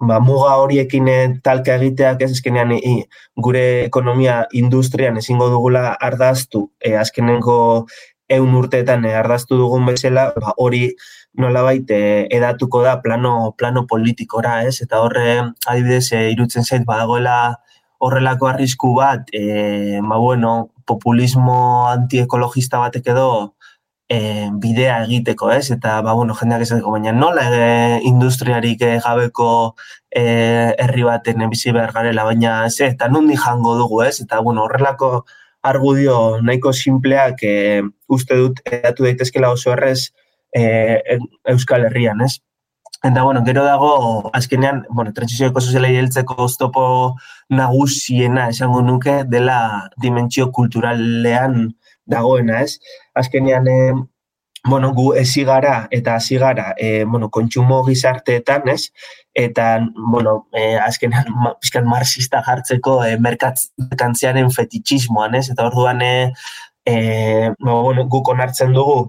ba, 0.00 0.18
muga 0.20 0.56
horiekin 0.62 1.08
talka 1.44 1.76
egiteak 1.76 2.22
ez 2.24 2.30
eskenean 2.32 2.72
gure 3.36 3.64
ekonomia 3.84 4.46
industrian 4.52 5.18
ezingo 5.20 5.50
dugula 5.52 5.94
ardaztu, 6.00 6.70
e, 6.80 6.96
azkenengo 6.96 7.86
eun 8.28 8.54
urteetan 8.54 9.04
e, 9.04 9.14
ardaztu 9.14 9.58
dugun 9.60 9.86
bezala, 9.86 10.30
ba, 10.36 10.54
hori 10.56 10.94
nolabait 11.38 11.90
e, 11.90 12.26
edatuko 12.36 12.82
da 12.82 12.96
plano 13.02 13.52
plano 13.58 13.86
politikora, 13.86 14.62
ez? 14.66 14.80
Eta 14.82 15.02
horre 15.04 15.52
adibidez 15.66 16.12
e, 16.12 16.30
irutzen 16.34 16.64
zait 16.64 16.86
badagoela 16.86 17.56
horrelako 18.00 18.48
arrisku 18.48 18.94
bat, 18.96 19.28
e, 19.32 20.00
ma 20.00 20.16
bueno, 20.18 20.70
populismo 20.88 21.86
antiekologista 21.90 22.80
batek 22.80 23.12
edo 23.12 23.28
e, 24.10 24.50
bidea 24.62 24.98
egiteko, 25.04 25.52
ez? 25.54 25.70
Eta, 25.70 26.00
ba, 26.02 26.14
bueno, 26.18 26.34
jendeak 26.34 26.64
esateko, 26.66 26.90
baina 26.96 27.12
nola 27.14 27.44
e, 27.54 28.00
industriarik 28.10 28.82
e, 28.82 28.96
gabeko 29.04 29.50
e, 30.10 30.24
herri 30.82 31.06
baten 31.06 31.46
bizi 31.52 31.70
behar 31.76 31.94
garela, 31.94 32.26
baina 32.26 32.56
ez, 32.66 32.80
eta 32.88 33.08
nundi 33.08 33.38
jango 33.38 33.76
dugu, 33.78 34.02
ez? 34.08 34.18
Eta, 34.24 34.42
bueno, 34.42 34.66
horrelako 34.66 35.12
argudio 35.62 36.40
nahiko 36.42 36.72
simpleak 36.72 37.44
e, 37.46 37.54
uste 38.08 38.38
dut 38.42 38.62
edatu 38.66 39.06
daitezkela 39.06 39.52
oso 39.54 39.76
errez 39.76 40.10
e, 40.50 41.18
Euskal 41.54 41.86
Herrian, 41.86 42.24
ez? 42.26 42.40
Eta, 43.00 43.22
bueno, 43.22 43.44
gero 43.46 43.62
dago, 43.64 44.30
azkenean, 44.36 44.82
bueno, 44.90 45.14
transizioeko 45.16 45.62
sozialei 45.62 45.94
heltzeko 45.96 46.34
oztopo 46.44 46.82
nagusiena 47.48 48.50
esango 48.50 48.82
nuke 48.82 49.22
dela 49.24 49.60
dimentsio 50.02 50.50
kulturalean 50.52 51.70
dagoena, 52.10 52.60
ez? 52.66 52.78
Azkenean, 53.14 53.68
e, 53.68 53.92
bueno, 54.64 54.92
gu 54.92 55.14
ezigara 55.16 55.88
eta 55.90 56.16
azigara, 56.16 56.74
e, 56.76 57.04
bueno, 57.04 57.30
kontsumo 57.30 57.82
gizarteetan, 57.86 58.68
ez? 58.68 58.92
Eta, 59.34 59.80
bueno, 59.96 60.48
e, 60.52 60.76
azkenean, 60.76 61.30
ma, 61.32 61.54
marxista 61.86 62.42
jartzeko 62.46 63.00
e, 63.04 63.16
merkantziaren 63.16 64.50
fetitxismoan, 64.50 65.38
ez? 65.40 65.48
Eta 65.54 65.70
orduan, 65.70 66.02
e, 66.02 66.32
e, 66.84 67.54
bueno, 67.60 68.06
guk 68.08 68.28
onartzen 68.34 68.74
dugu, 68.76 69.00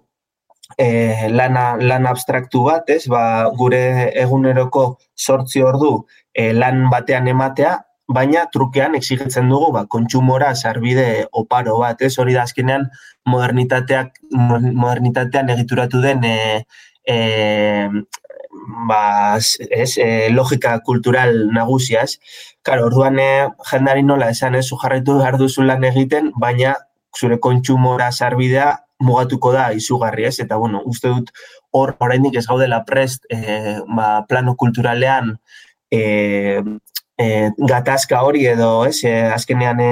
e, 0.77 1.29
lana, 1.29 1.75
lan 1.77 2.07
abstraktu 2.07 2.63
bat, 2.67 2.89
ez, 2.89 3.05
ba, 3.11 3.23
gure 3.57 4.11
eguneroko 4.23 4.85
sortzi 5.15 5.63
ordu 5.63 5.93
e, 6.33 6.51
lan 6.53 6.87
batean 6.91 7.27
ematea, 7.27 7.77
baina 8.13 8.45
trukean 8.53 8.95
exigitzen 8.99 9.49
dugu 9.49 9.71
ba, 9.75 9.85
kontsumora 9.87 10.53
sarbide 10.55 11.27
oparo 11.31 11.77
bat, 11.81 12.01
ez, 12.01 12.13
hori 12.19 12.35
da 12.37 12.45
azkenean 12.47 12.87
modernitateak, 13.29 14.21
modernitatean 14.31 15.51
egituratu 15.55 16.01
den 16.03 16.25
e, 16.27 16.37
e, 17.07 17.17
ba, 18.89 19.01
ez, 19.37 19.91
e, 19.97 20.29
logika 20.33 20.77
kultural 20.85 21.47
nagusiaz. 21.53 22.17
Karo, 22.63 22.87
orduan 22.91 23.19
e, 23.19 23.31
jendari 23.71 24.05
nola 24.05 24.31
esan, 24.35 24.55
ez, 24.59 24.67
jarraitu 24.71 25.17
behar 25.19 25.39
duzu 25.41 25.65
lan 25.65 25.83
egiten, 25.87 26.31
baina 26.39 26.75
zure 27.17 27.39
kontsumora 27.43 28.11
sarbidea 28.11 28.71
mugatuko 29.01 29.51
da 29.55 29.71
izugarri, 29.73 30.27
ez? 30.29 30.37
Eta, 30.43 30.59
bueno, 30.61 30.83
uste 30.85 31.09
dut 31.09 31.31
hor 31.75 31.95
oraindik 31.99 32.37
ez 32.37 32.45
gaudela 32.47 32.83
prest 32.87 33.25
e, 33.31 33.79
ba, 33.87 34.21
plano 34.29 34.55
kulturalean 34.59 35.35
e, 35.91 36.61
e, 37.21 37.51
gatazka 37.69 38.21
hori 38.25 38.45
edo, 38.49 38.71
ez? 38.89 39.03
E, 39.05 39.13
azkenean 39.35 39.81
e, 39.83 39.91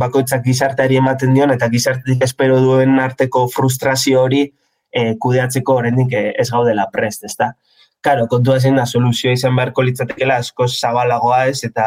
bakoitzak 0.00 0.44
gizarteari 0.46 1.00
ematen 1.00 1.34
dion 1.34 1.52
eta 1.54 1.68
gizartetik 1.72 2.22
espero 2.26 2.60
duen 2.62 2.98
arteko 3.02 3.46
frustrazio 3.52 4.22
hori 4.22 4.44
e, 4.46 5.14
kudeatzeko 5.22 5.80
oraindik 5.82 6.14
ez 6.14 6.48
gaudela 6.50 6.88
prest, 6.92 7.26
ez 7.28 7.36
da? 7.38 7.52
Karo, 8.00 8.26
kontua 8.32 8.56
zen 8.60 8.78
da 8.80 8.86
soluzioa 8.86 9.34
izan 9.36 9.56
beharko 9.58 9.84
litzatekela 9.84 10.38
asko 10.40 10.66
zabalagoa 10.68 11.44
ez 11.50 11.58
eta 11.68 11.86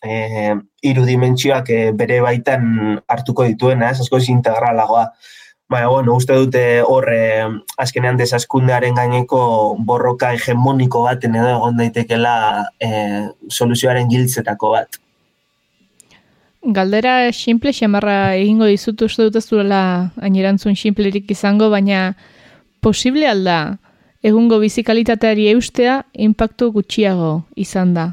e, 0.00 0.54
irudimentsioak 0.92 1.70
e, 1.70 1.80
bere 1.98 2.20
baitan 2.24 2.98
hartuko 3.08 3.46
dituena, 3.50 3.90
ez 3.92 4.00
asko 4.00 4.22
integralagoa. 4.32 5.08
Baina, 5.70 5.88
bueno, 5.88 6.14
uste 6.14 6.34
dute 6.36 6.82
hor 6.84 7.06
eh, 7.12 7.46
azkenean 7.80 8.18
desaskundearen 8.20 8.94
gaineko 8.98 9.76
borroka 9.78 10.32
hegemoniko 10.34 11.04
baten 11.06 11.38
edo 11.38 11.54
egon 11.54 11.78
daitekela 11.80 12.34
eh, 12.80 13.28
soluzioaren 13.48 14.10
giltzetako 14.10 14.74
bat. 14.74 14.98
Galdera 16.62 17.32
simple 17.32 17.72
xamarra 17.74 18.36
egingo 18.36 18.68
dizut 18.70 19.00
uste 19.02 19.24
dut 19.26 19.38
ez 19.40 19.48
duela 19.48 20.12
ainerantzun 20.22 20.76
simplerik 20.76 21.30
izango, 21.34 21.70
baina 21.70 22.12
posible 22.80 23.26
alda 23.26 23.78
egungo 24.22 24.60
bizikalitateari 24.62 25.48
eustea 25.52 26.02
impactu 26.14 26.70
gutxiago 26.72 27.32
izan 27.56 27.94
da? 27.94 28.12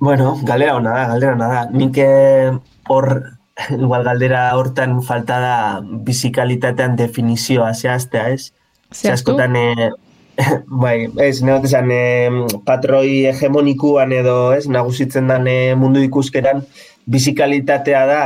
Bueno, 0.00 0.38
galera 0.48 0.76
hona 0.78 0.94
da, 0.96 1.06
galera 1.12 1.34
hona 1.34 1.48
da. 1.52 1.64
Nik 1.70 1.98
eh, 2.00 2.52
hor 2.88 3.10
igual 3.70 4.04
galdera 4.04 4.56
hortan 4.56 5.02
falta 5.02 5.38
da 5.40 5.56
bizikalitatean 5.82 6.96
definizioa 6.96 7.72
zehaztea, 7.74 8.28
ez? 8.30 8.52
Zehazkotan, 8.94 9.56
e, 9.56 9.90
bai, 10.82 11.08
ez, 11.24 11.40
neot 11.42 11.66
esan, 11.66 11.90
e, 11.90 12.30
patroi 12.66 13.26
hegemonikuan 13.32 14.14
edo, 14.14 14.38
ez, 14.56 14.66
nagusitzen 14.70 15.30
dan 15.30 15.48
e, 15.50 15.74
mundu 15.78 16.02
ikuskeran, 16.06 16.62
bizikalitatea 17.08 18.02
da, 18.08 18.22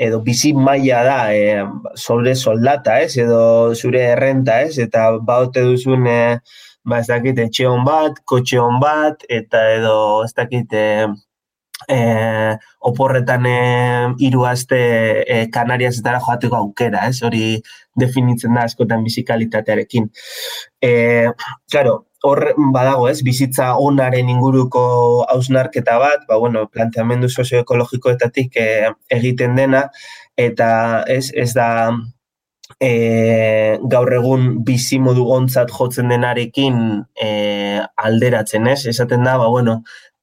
edo 0.00 0.20
bizi 0.24 0.52
maila 0.56 1.02
da, 1.04 1.18
e, 1.34 1.64
sobre 1.98 2.36
soldata, 2.36 3.00
ez, 3.02 3.16
edo 3.18 3.74
zure 3.74 4.04
errenta, 4.14 4.60
ez, 4.62 4.78
eta 4.78 5.10
baute 5.26 5.64
duzun, 5.66 6.06
e, 6.06 6.20
ba, 6.86 7.00
ez 7.02 7.08
dakit, 7.10 7.42
etxe 7.48 7.66
hon 7.68 7.82
bat, 7.88 8.22
kotxe 8.30 8.60
hon 8.62 8.78
bat, 8.80 9.26
eta 9.28 9.66
edo, 9.74 9.96
ez 10.24 10.32
dakit, 10.36 10.72
e, 10.72 11.10
e, 11.88 12.56
oporretan 12.80 13.46
e, 13.46 13.56
hiru 14.18 14.44
aste 14.48 14.80
e, 15.22 15.40
Kanariasetara 15.52 16.20
joateko 16.20 16.56
aukera, 16.56 17.06
ez? 17.08 17.22
Hori 17.26 17.60
definitzen 18.00 18.54
da 18.54 18.66
askotan 18.68 19.04
bizikalitatearekin. 19.04 20.10
Eh, 20.82 21.28
claro, 21.70 21.96
hor 22.22 22.44
badago, 22.74 23.08
ez? 23.08 23.20
Bizitza 23.26 23.72
onaren 23.80 24.28
inguruko 24.28 24.84
hausnarketa 25.32 25.98
bat, 26.02 26.24
ba 26.28 26.38
bueno, 26.38 26.66
planteamendu 26.68 27.28
sozioekologikoetatik 27.28 28.56
e, 28.56 28.70
egiten 29.20 29.56
dena 29.56 29.86
eta 30.40 30.70
ez 31.08 31.30
ez 31.34 31.52
da 31.56 31.68
e, 32.78 32.90
gaur 33.92 34.12
egun 34.14 34.50
bizi 34.66 35.00
modu 35.02 35.26
ontzat 35.32 35.72
jotzen 35.74 36.12
denarekin 36.12 36.78
e, 37.16 37.30
alderatzen, 37.96 38.68
ez? 38.68 38.84
Esaten 38.92 39.24
da, 39.26 39.36
ba, 39.40 39.48
bueno, 39.48 39.80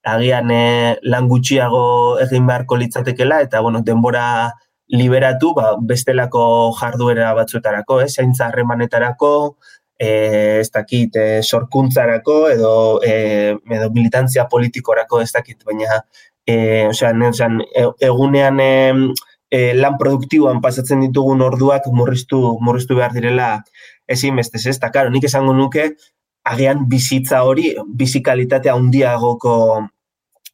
agian 0.08 0.52
e, 0.52 0.98
lan 1.04 1.28
gutxiago 1.28 1.84
egin 2.24 2.48
beharko 2.48 2.78
litzatekela 2.80 3.42
eta 3.44 3.62
bueno, 3.66 3.82
denbora 3.84 4.28
liberatu 4.88 5.54
ba, 5.54 5.74
bestelako 5.82 6.44
jarduera 6.80 7.34
batzuetarako, 7.36 8.02
eh? 8.02 8.08
zaintza 8.08 8.48
harremanetarako, 8.48 9.32
e, 10.00 10.10
ez 10.62 10.70
dakit, 10.72 11.16
e, 11.16 11.42
sorkuntzarako 11.44 12.38
edo, 12.54 12.74
e, 13.04 13.56
edo 13.80 13.90
militantzia 13.94 14.48
politikorako 14.48 15.22
ez 15.22 15.32
dakit, 15.34 15.64
baina 15.68 16.00
e, 16.48 16.88
osea, 16.88 17.12
e, 17.12 17.88
egunean 18.08 18.62
e, 18.64 18.72
e, 19.52 19.74
lan 19.76 19.98
produktiboan 20.00 20.62
pasatzen 20.64 21.04
ditugun 21.04 21.44
orduak 21.44 21.90
murriztu, 21.92 22.58
murriztu 22.64 22.96
behar 22.96 23.16
direla 23.16 23.50
ezin 24.08 24.40
bestez, 24.40 24.64
ez 24.72 24.80
da, 24.80 24.92
karo, 24.92 25.12
nik 25.12 25.28
esango 25.28 25.54
nuke, 25.54 25.92
agian 26.48 26.88
bizitza 26.88 27.44
hori, 27.44 27.74
bizikalitatea 28.00 28.76
handiagoko 28.78 29.58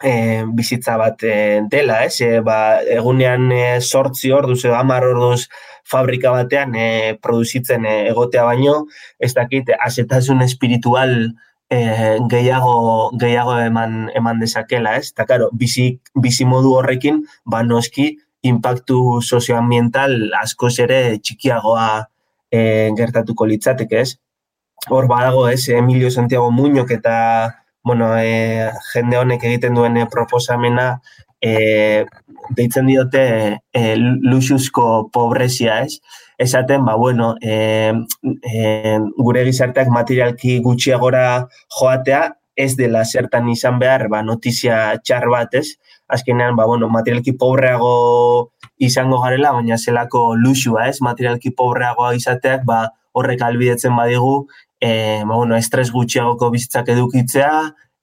e, 0.04 0.44
bizitza 0.54 0.98
bat 0.98 1.24
e, 1.24 1.62
dela, 1.72 2.04
ez? 2.04 2.20
E, 2.22 2.42
ba, 2.44 2.82
egunean 2.84 3.48
e, 3.56 3.64
sortzi 3.82 4.34
orduz 4.36 4.60
edo 4.66 4.76
amar 4.76 5.08
orduz 5.08 5.48
fabrika 5.90 6.34
batean 6.36 6.76
e, 6.76 7.16
produzitzen 7.24 7.88
e, 7.88 7.96
egotea 8.12 8.44
baino, 8.44 8.84
ez 9.20 9.32
dakit, 9.34 9.72
azetasun 9.88 10.44
espiritual 10.44 11.16
e, 11.72 11.80
gehiago, 12.30 13.12
gehiago 13.20 13.56
eman, 13.64 14.12
eman 14.14 14.44
dezakela, 14.44 14.98
ez? 15.00 15.14
Eta, 15.16 15.26
karo, 15.30 15.50
bizi, 15.56 15.88
bizi 16.20 16.46
modu 16.46 16.76
horrekin, 16.82 17.24
ba, 17.48 17.64
noski, 17.64 18.12
impactu 18.44 19.22
sozioambiental 19.24 20.34
askoz 20.42 20.76
ere 20.84 21.00
txikiagoa 21.24 21.88
e, 22.52 22.92
gertatuko 23.00 23.48
litzateke, 23.48 24.04
ez? 24.04 24.18
Hor 24.92 25.08
badago, 25.08 25.48
ez, 25.48 25.70
Emilio 25.72 26.12
Santiago 26.12 26.52
Muñoz 26.52 26.90
eta 26.92 27.63
bueno, 27.84 28.18
e, 28.18 28.72
jende 28.94 29.18
honek 29.20 29.44
egiten 29.44 29.76
duen 29.76 29.98
eh, 29.98 30.08
proposamena 30.10 31.02
e, 31.44 32.06
deitzen 32.56 32.88
diote 32.88 33.24
e, 33.74 33.96
luxuzko 33.98 35.10
pobrezia, 35.12 35.82
ez? 35.84 36.00
Esaten, 36.38 36.86
ba, 36.86 36.96
bueno, 36.96 37.36
e, 37.42 37.92
e, 38.24 38.64
gure 39.18 39.44
gizarteak 39.50 39.92
materialki 39.92 40.60
gutxiagora 40.64 41.26
joatea, 41.78 42.24
ez 42.56 42.76
dela 42.78 43.04
zertan 43.04 43.50
izan 43.50 43.80
behar, 43.82 44.08
ba, 44.10 44.24
notizia 44.24 44.96
txar 45.04 45.28
bat, 45.30 45.54
ez? 45.60 45.76
Azkenean, 46.08 46.56
ba, 46.56 46.66
bueno, 46.70 46.90
materialki 46.90 47.36
pobreago 47.40 48.52
izango 48.78 49.20
garela, 49.24 49.54
baina 49.56 49.78
zelako 49.78 50.34
luxua, 50.40 50.88
ez? 50.88 51.00
Materialki 51.02 51.52
pobreagoa 51.58 52.14
izateak, 52.16 52.64
ba, 52.68 52.86
horrek 53.14 53.44
albidetzen 53.46 53.96
badigu, 53.98 54.48
e, 54.84 55.24
ba, 55.24 55.36
bueno, 55.36 55.56
estres 55.56 55.92
gutxiagoko 55.96 56.50
bizitzak 56.52 56.90
edukitzea, 56.92 57.52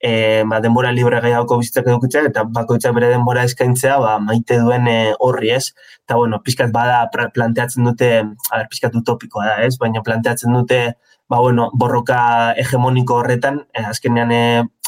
e, 0.00 0.12
ba, 0.48 0.62
denbora 0.64 0.92
libre 0.96 1.20
gehiagoko 1.20 1.58
bizitzak 1.60 1.90
edukitzea, 1.92 2.24
eta 2.30 2.46
bakoitza 2.56 2.92
bere 2.96 3.10
denbora 3.12 3.44
eskaintzea, 3.48 3.98
ba, 4.00 4.14
maite 4.24 4.56
duen 4.62 4.88
e, 4.88 4.96
horri 5.20 5.52
ez. 5.58 5.66
Eta, 6.06 6.16
bueno, 6.16 6.40
pizkat 6.46 6.72
bada 6.72 7.02
planteatzen 7.12 7.84
dute, 7.90 8.10
a 8.24 8.62
ber, 8.62 8.70
pizkat 8.72 8.96
utopikoa 8.96 9.46
da, 9.50 9.56
ez? 9.66 9.74
Baina 9.82 10.00
planteatzen 10.06 10.56
dute, 10.56 10.80
ba, 11.28 11.42
bueno, 11.44 11.68
borroka 11.76 12.20
hegemoniko 12.56 13.20
horretan, 13.20 13.66
e, 13.76 13.84
azkenean 13.92 14.32
e, 14.32 14.42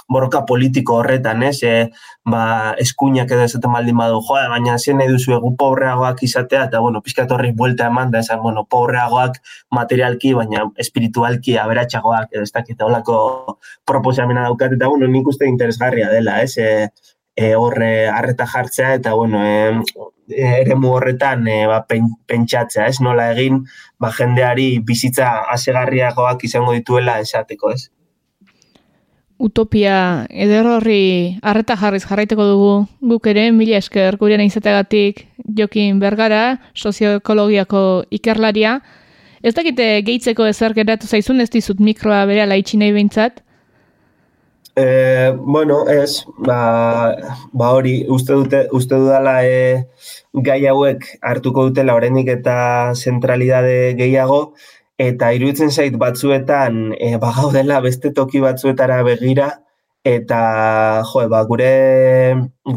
borroka 0.08 0.44
politiko 0.46 0.98
horretan, 1.00 1.42
ez? 1.42 1.62
E, 1.62 1.74
ba, 2.24 2.42
eskuinak 2.82 3.30
edo 3.30 3.44
esaten 3.46 3.72
baldin 3.72 3.98
badu, 3.98 4.20
jo, 4.26 4.38
baina 4.54 4.78
zen 4.78 4.98
nahi 5.00 5.10
duzu 5.12 5.36
egu 5.36 5.54
pobreagoak 5.58 6.22
izatea, 6.26 6.66
eta, 6.70 6.80
bueno, 6.84 7.02
pizkat 7.04 7.32
horri 7.32 7.52
buelta 7.56 7.88
eman 7.92 8.10
da, 8.14 8.22
esan, 8.24 8.42
bueno, 8.42 8.64
pobreagoak 8.70 9.40
materialki, 9.78 10.34
baina 10.38 10.66
espiritualki 10.84 11.56
aberatsagoak, 11.62 12.30
edo 12.32 12.42
ez 12.48 12.52
dakit, 12.52 12.80
holako 12.82 13.58
proposamena 13.88 14.46
daukat, 14.48 14.76
eta, 14.78 14.90
bueno, 14.92 15.08
nik 15.08 15.32
uste 15.32 15.48
interesgarria 15.48 16.10
dela, 16.12 16.40
ez? 16.42 16.56
E, 16.58 16.88
e, 17.36 17.54
horre 17.56 18.08
harreta 18.08 18.46
jartzea, 18.46 18.94
eta, 19.00 19.14
bueno, 19.14 19.42
e, 19.44 20.02
eremu 20.36 20.92
horretan 20.96 21.46
e, 21.48 21.64
ba, 21.66 21.82
pentsatzea, 21.86 22.86
ez? 22.88 23.00
Nola 23.04 23.30
egin, 23.32 23.62
ba, 24.00 24.12
jendeari 24.18 24.68
bizitza 24.86 25.32
asegarriagoak 25.56 26.44
izango 26.48 26.76
dituela 26.76 27.18
esateko, 27.24 27.72
ez? 27.72 27.88
Utopia 29.42 30.26
eder 30.30 30.68
horri 30.70 31.38
harreta 31.42 31.74
jarriz 31.76 32.04
jarraiteko 32.06 32.44
dugu 32.46 32.72
guk 33.12 33.26
ere 33.32 33.48
mila 33.52 33.80
esker 33.82 34.16
gurean 34.20 34.44
izategatik 34.44 35.26
Jokin 35.58 35.98
Bergara, 35.98 36.60
sozioekologiako 36.74 38.04
ikerlaria. 38.14 38.76
Ez 39.42 39.54
dakite 39.56 39.86
gehitzeko 40.06 40.46
ezer 40.46 40.74
geratu 40.78 41.08
zaizun 41.10 41.42
ez 41.42 41.50
dizut 41.50 41.80
mikroa 41.82 42.22
bere 42.30 42.44
ala 42.44 42.54
nahi 42.54 42.92
behintzat? 42.92 43.42
E, 44.76 45.32
bueno, 45.36 45.82
ez, 45.90 46.24
ba, 46.38 47.16
ba 47.52 47.72
hori, 47.76 48.06
uste, 48.08 48.32
dute, 48.32 48.68
uste 48.72 48.94
dudala 48.96 49.42
e, 49.44 49.84
gai 50.32 50.62
hauek 50.64 51.04
hartuko 51.20 51.66
dutela 51.68 51.94
oraindik 51.98 52.30
eta 52.38 52.94
zentralidade 52.94 53.92
gehiago, 53.98 54.54
eta 55.02 55.32
iruditzen 55.34 55.70
zait 55.70 55.96
batzuetan 55.98 56.92
e, 56.98 57.16
bagaudela 57.22 57.80
beste 57.84 58.12
toki 58.14 58.40
batzuetara 58.44 59.02
begira 59.06 59.50
eta 60.04 61.02
jo, 61.06 61.26
ba, 61.30 61.42
gure 61.50 61.72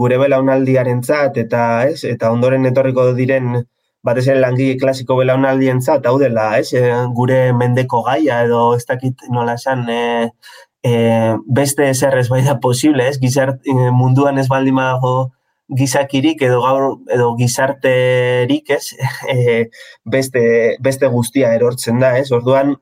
gure 0.02 0.18
belaunaldiarentzat 0.22 1.38
eta 1.42 1.62
ez 1.90 2.04
eta 2.06 2.32
ondoren 2.34 2.66
etorriko 2.70 3.08
diren 3.18 3.56
batez 4.06 4.28
ere 4.28 4.40
langile 4.42 4.78
klasiko 4.78 5.18
belaunaldientzat 5.18 6.06
hau 6.06 6.20
dela, 6.22 6.52
ez? 6.60 6.70
E, 6.78 6.84
gure 7.18 7.40
mendeko 7.58 8.04
gaia 8.06 8.44
edo 8.46 8.76
ez 8.78 8.86
dakit 8.86 9.26
nola 9.34 9.56
esan 9.58 9.88
e, 9.90 10.02
e, 10.86 10.92
beste 11.60 11.90
ezer 11.90 12.18
bai 12.30 12.44
da 12.46 12.60
posible, 12.62 13.10
ez? 13.10 13.18
Gizart 13.22 13.66
e, 13.66 13.90
munduan 14.02 14.38
ez 14.38 14.48
baldin 14.52 14.78
badago 14.82 15.32
gizakirik 15.70 16.42
edo 16.46 16.62
gaur 16.62 16.88
edo 17.12 17.34
gizarterik, 17.40 18.70
ez? 18.70 18.86
E, 19.36 19.70
beste, 20.06 20.42
beste 20.82 21.08
guztia 21.10 21.54
erortzen 21.56 22.00
da, 22.00 22.18
ez? 22.20 22.32
Orduan 22.32 22.76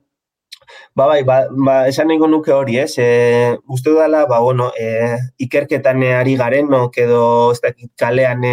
Ba, 0.95 1.07
bai, 1.07 1.23
ba, 1.25 1.47
ba, 1.49 1.75
esan 1.89 2.07
nahi 2.07 2.19
nuke 2.29 2.51
hori, 2.53 2.77
ez? 2.77 2.97
E, 2.97 3.57
uste 3.67 3.91
dela, 3.97 4.25
ba, 4.29 4.39
bueno, 4.39 4.71
e, 4.77 5.17
ikerketan 5.45 6.03
ari 6.03 6.35
garen, 6.37 6.69
no, 6.69 6.89
edo 6.95 7.51
ez 7.51 7.59
dakit 7.61 7.91
kalean 7.97 8.45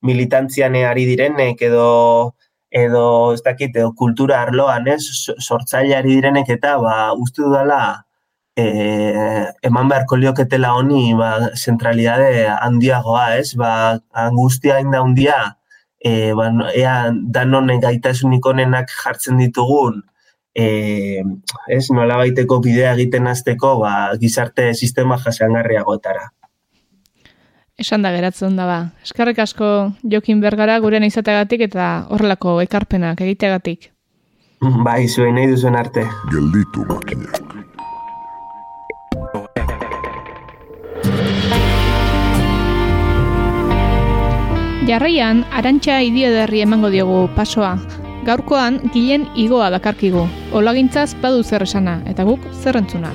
militantzian 0.00 0.74
ari 0.74 1.04
direnek, 1.04 1.60
edo, 1.62 2.34
edo 2.70 3.34
ez 3.34 3.42
dakit, 3.42 3.76
edo 3.76 3.92
kultura 3.94 4.42
arloan, 4.42 4.88
ez? 4.88 5.02
Sortzaile 5.38 6.02
direnek, 6.02 6.48
eta, 6.56 6.76
ba, 6.80 7.12
uste 7.14 7.42
dela, 7.52 8.07
eh, 8.58 9.46
eman 9.62 9.88
beharko 9.90 10.16
lioketela 10.18 10.72
honi 10.74 11.14
ba, 11.14 11.30
zentralidade 11.54 12.46
handiagoa, 12.50 13.36
ez? 13.38 13.54
Ba, 13.58 14.00
angustia 14.26 14.80
inda 14.82 15.02
handia, 15.04 15.38
e, 16.02 16.32
ba, 16.34 16.50
ea 16.74 16.96
danon 17.38 17.70
gaitasunik 17.82 18.46
honenak 18.46 18.90
jartzen 18.90 19.38
ditugun, 19.38 20.02
e, 20.54 21.22
ez, 21.70 21.84
nola 21.94 22.18
baiteko 22.18 22.58
bidea 22.64 22.96
egiten 22.98 23.30
azteko, 23.30 23.76
ba, 23.84 23.92
gizarte 24.18 24.72
sistema 24.74 25.20
jasangarriagoetara. 25.22 26.32
Esan 27.78 28.02
da 28.02 28.10
geratzen 28.10 28.56
da 28.58 28.64
ba. 28.66 28.78
Eskarrik 29.06 29.38
asko 29.38 29.92
Jokin 30.02 30.40
Bergara 30.42 30.80
gurean 30.82 31.06
izateagatik 31.06 31.62
eta 31.68 32.08
horrelako 32.10 32.56
ekarpenak 32.64 33.22
egiteagatik. 33.22 33.92
Bai, 34.82 35.04
zuen 35.06 35.38
nahi 35.38 35.46
duzuen 35.52 35.78
arte. 35.78 36.02
Gelditu 36.34 36.82
makinak. 36.90 37.57
Jarraian, 44.88 45.42
arantxa 45.52 45.98
idiederri 46.00 46.62
emango 46.64 46.88
diogu 46.88 47.26
pasoa. 47.36 47.74
Gaurkoan, 48.24 48.78
gilen 48.94 49.26
igoa 49.36 49.66
dakarkigu. 49.74 50.22
Olagintzaz 50.56 51.10
badu 51.20 51.42
zer 51.44 51.60
esana, 51.66 51.98
eta 52.08 52.24
guk 52.24 52.46
zerrentzuna. 52.62 53.10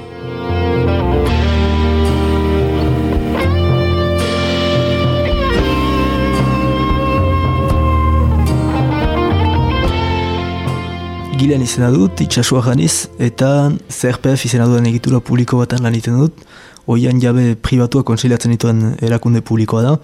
Gilean 11.39 11.65
izena 11.65 11.89
dut, 11.89 12.21
itxasua 12.21 12.61
janiz, 12.67 13.07
eta 13.17 13.71
ZRPF 13.89 14.45
izena 14.45 14.69
duen 14.69 14.85
egitura 14.91 15.23
publiko 15.25 15.57
batan 15.63 15.81
lan 15.81 15.97
iten 15.97 16.21
dut. 16.21 16.45
Oian 16.85 17.17
jabe 17.17 17.55
pribatua 17.57 18.05
konsiliatzen 18.05 18.53
dituen 18.53 18.85
erakunde 19.01 19.41
publikoa 19.41 19.81
da. 19.89 19.97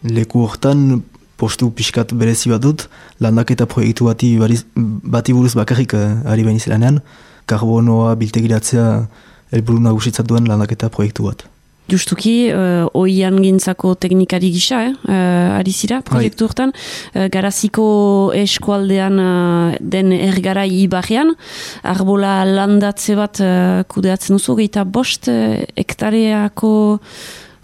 Leku 0.00 0.46
hortan 0.46 1.02
postu 1.40 1.70
pixkat 1.72 2.12
berezi 2.16 2.52
bat 2.52 2.62
dut, 2.64 2.86
landaketa 3.24 3.66
proiektu 3.70 4.10
bati, 4.10 4.34
bariz, 4.40 4.64
bati 4.76 5.36
buruz 5.36 5.54
bakarrik 5.58 5.96
uh, 5.96 6.20
ari 6.30 6.44
behin 6.46 6.60
izelanean, 6.60 7.00
karbonoa 7.50 8.12
biltegiratzea 8.20 8.90
helburu 9.54 9.80
nagusitzat 9.88 10.28
duen 10.28 10.46
landaketa 10.50 10.92
proiektu 10.92 11.30
bat. 11.30 11.46
Justuki, 11.90 12.52
uh, 12.54 12.86
oian 12.94 13.40
gintzako 13.42 13.96
teknikari 13.98 14.52
gisa, 14.54 14.84
eh? 14.86 14.94
uh, 15.10 15.58
ari 15.58 15.72
zira, 15.74 15.98
bai. 16.04 16.10
proiektu 16.10 16.46
hortan, 16.46 16.70
uh, 16.70 17.26
garaziko 17.32 17.86
eskualdean 18.38 19.18
uh, 19.18 19.74
den 19.80 20.14
ergara 20.14 20.66
ibarrean, 20.70 21.34
arbola 21.82 22.40
landatze 22.46 23.18
bat 23.18 23.42
uh, 23.42 23.82
kudeatzen 23.90 24.38
duzu, 24.38 24.60
geita 24.62 24.86
bost 24.86 25.30
uh, 25.32 25.58
hektareako 25.74 26.74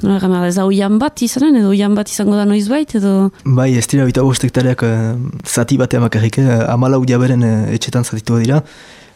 Nola 0.02 0.18
gama, 0.20 0.42
ez 0.44 0.56
da 0.58 0.66
oian 0.68 0.98
bat 1.00 1.22
izanen, 1.24 1.54
edo 1.56 1.70
oian 1.72 1.94
bat 1.96 2.10
izango 2.10 2.36
da 2.36 2.44
noiz 2.44 2.66
bait, 2.68 2.90
edo... 2.98 3.30
Bai, 3.56 3.70
ez 3.80 3.86
dira 3.88 4.04
bita 4.04 4.24
bostektareak 4.26 4.82
uh, 4.84 5.14
zati 5.48 5.78
batean 5.80 6.04
makarrik, 6.04 6.36
uh, 6.42 6.66
amalau 6.68 7.00
jaberen 7.08 7.44
uh, 7.46 7.54
etxetan 7.72 8.04
zatitua 8.04 8.42
dira, 8.42 8.60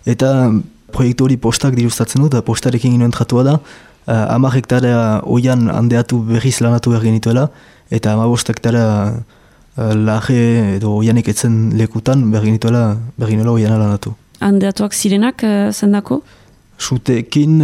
eta 0.09 0.31
proiektu 0.95 1.27
hori 1.29 1.37
postak 1.37 1.77
diruztatzen 1.77 2.25
du, 2.25 2.31
eta 2.33 2.41
postarekin 2.47 2.97
ginoen 2.97 3.13
tratua 3.13 3.45
da, 3.45 3.59
uh, 3.61 4.25
ama 4.33 4.55
hektarea 4.57 5.21
oian 5.29 5.69
handeatu 5.69 6.23
berriz 6.31 6.57
lanatu 6.65 6.95
behar 6.97 7.05
genituela, 7.11 7.51
eta 7.93 8.17
ama 8.17 8.25
bostektarea 8.33 8.89
uh, 9.13 9.93
laje 9.93 10.41
edo 10.79 10.97
oianek 11.03 11.29
etzen 11.35 11.75
lekutan 11.77 12.25
behar 12.33 12.49
genituela, 12.49 12.87
behar 13.21 13.35
genituela 13.37 13.59
oiana 13.59 13.77
lanatu. 13.85 14.17
Handeatuak 14.41 14.97
zirenak, 14.97 15.45
uh, 15.45 15.69
zendako? 15.77 16.23
Sutekin, 16.81 17.61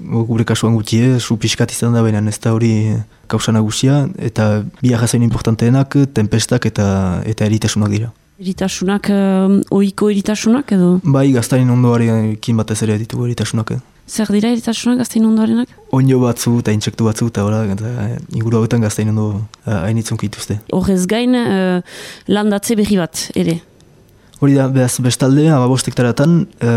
gure 0.00 0.44
kasuan 0.48 0.74
gutie, 0.74 1.20
su 1.20 1.36
pixkat 1.36 1.72
izan 1.74 1.92
da 1.92 2.02
baina 2.02 2.22
ez 2.30 2.38
da 2.40 2.54
hori 2.56 2.72
kausa 3.28 3.52
nagusia, 3.52 4.06
eta 4.18 4.64
bi 4.80 4.94
ahazain 4.96 5.22
importanteenak, 5.22 5.96
tempestak 6.16 6.66
eta 6.72 6.86
eta 7.28 7.44
eritasunak 7.44 7.92
dira. 7.92 8.12
Eritasunak, 8.40 9.10
uh, 9.14 9.60
oiko 9.70 10.08
eritasunak 10.10 10.72
edo? 10.74 10.96
Bai, 11.04 11.28
gaztain 11.36 11.68
ondoarekin 11.70 12.56
batez 12.58 12.80
ere 12.82 12.96
ditugu 12.98 13.28
eritasunak. 13.28 13.76
Zer 14.08 14.32
dira 14.34 14.50
eritasunak 14.50 14.98
gaztain 15.04 15.28
ondoarenak? 15.28 15.70
Oino 15.94 16.18
batzu 16.24 16.56
eta 16.58 16.74
intsektu 16.74 17.06
batzu 17.06 17.28
eta 17.30 17.44
hola, 17.44 17.62
inguru 18.34 18.58
hauetan 18.58 18.82
gaztain 18.82 19.12
ondo 19.12 19.28
hainitzunk 19.64 20.26
ituzte. 20.26 20.58
Horrez 20.72 21.04
gain, 21.06 21.36
uh, 21.38 21.78
landatze 22.32 22.80
berri 22.80 22.98
bat, 22.98 23.28
ere? 23.36 23.60
Hori 24.44 24.58
da, 24.58 24.66
behaz 24.68 24.98
bestalde, 25.00 25.46
amabost 25.48 25.86
hektaratan, 25.88 26.42
e, 26.60 26.72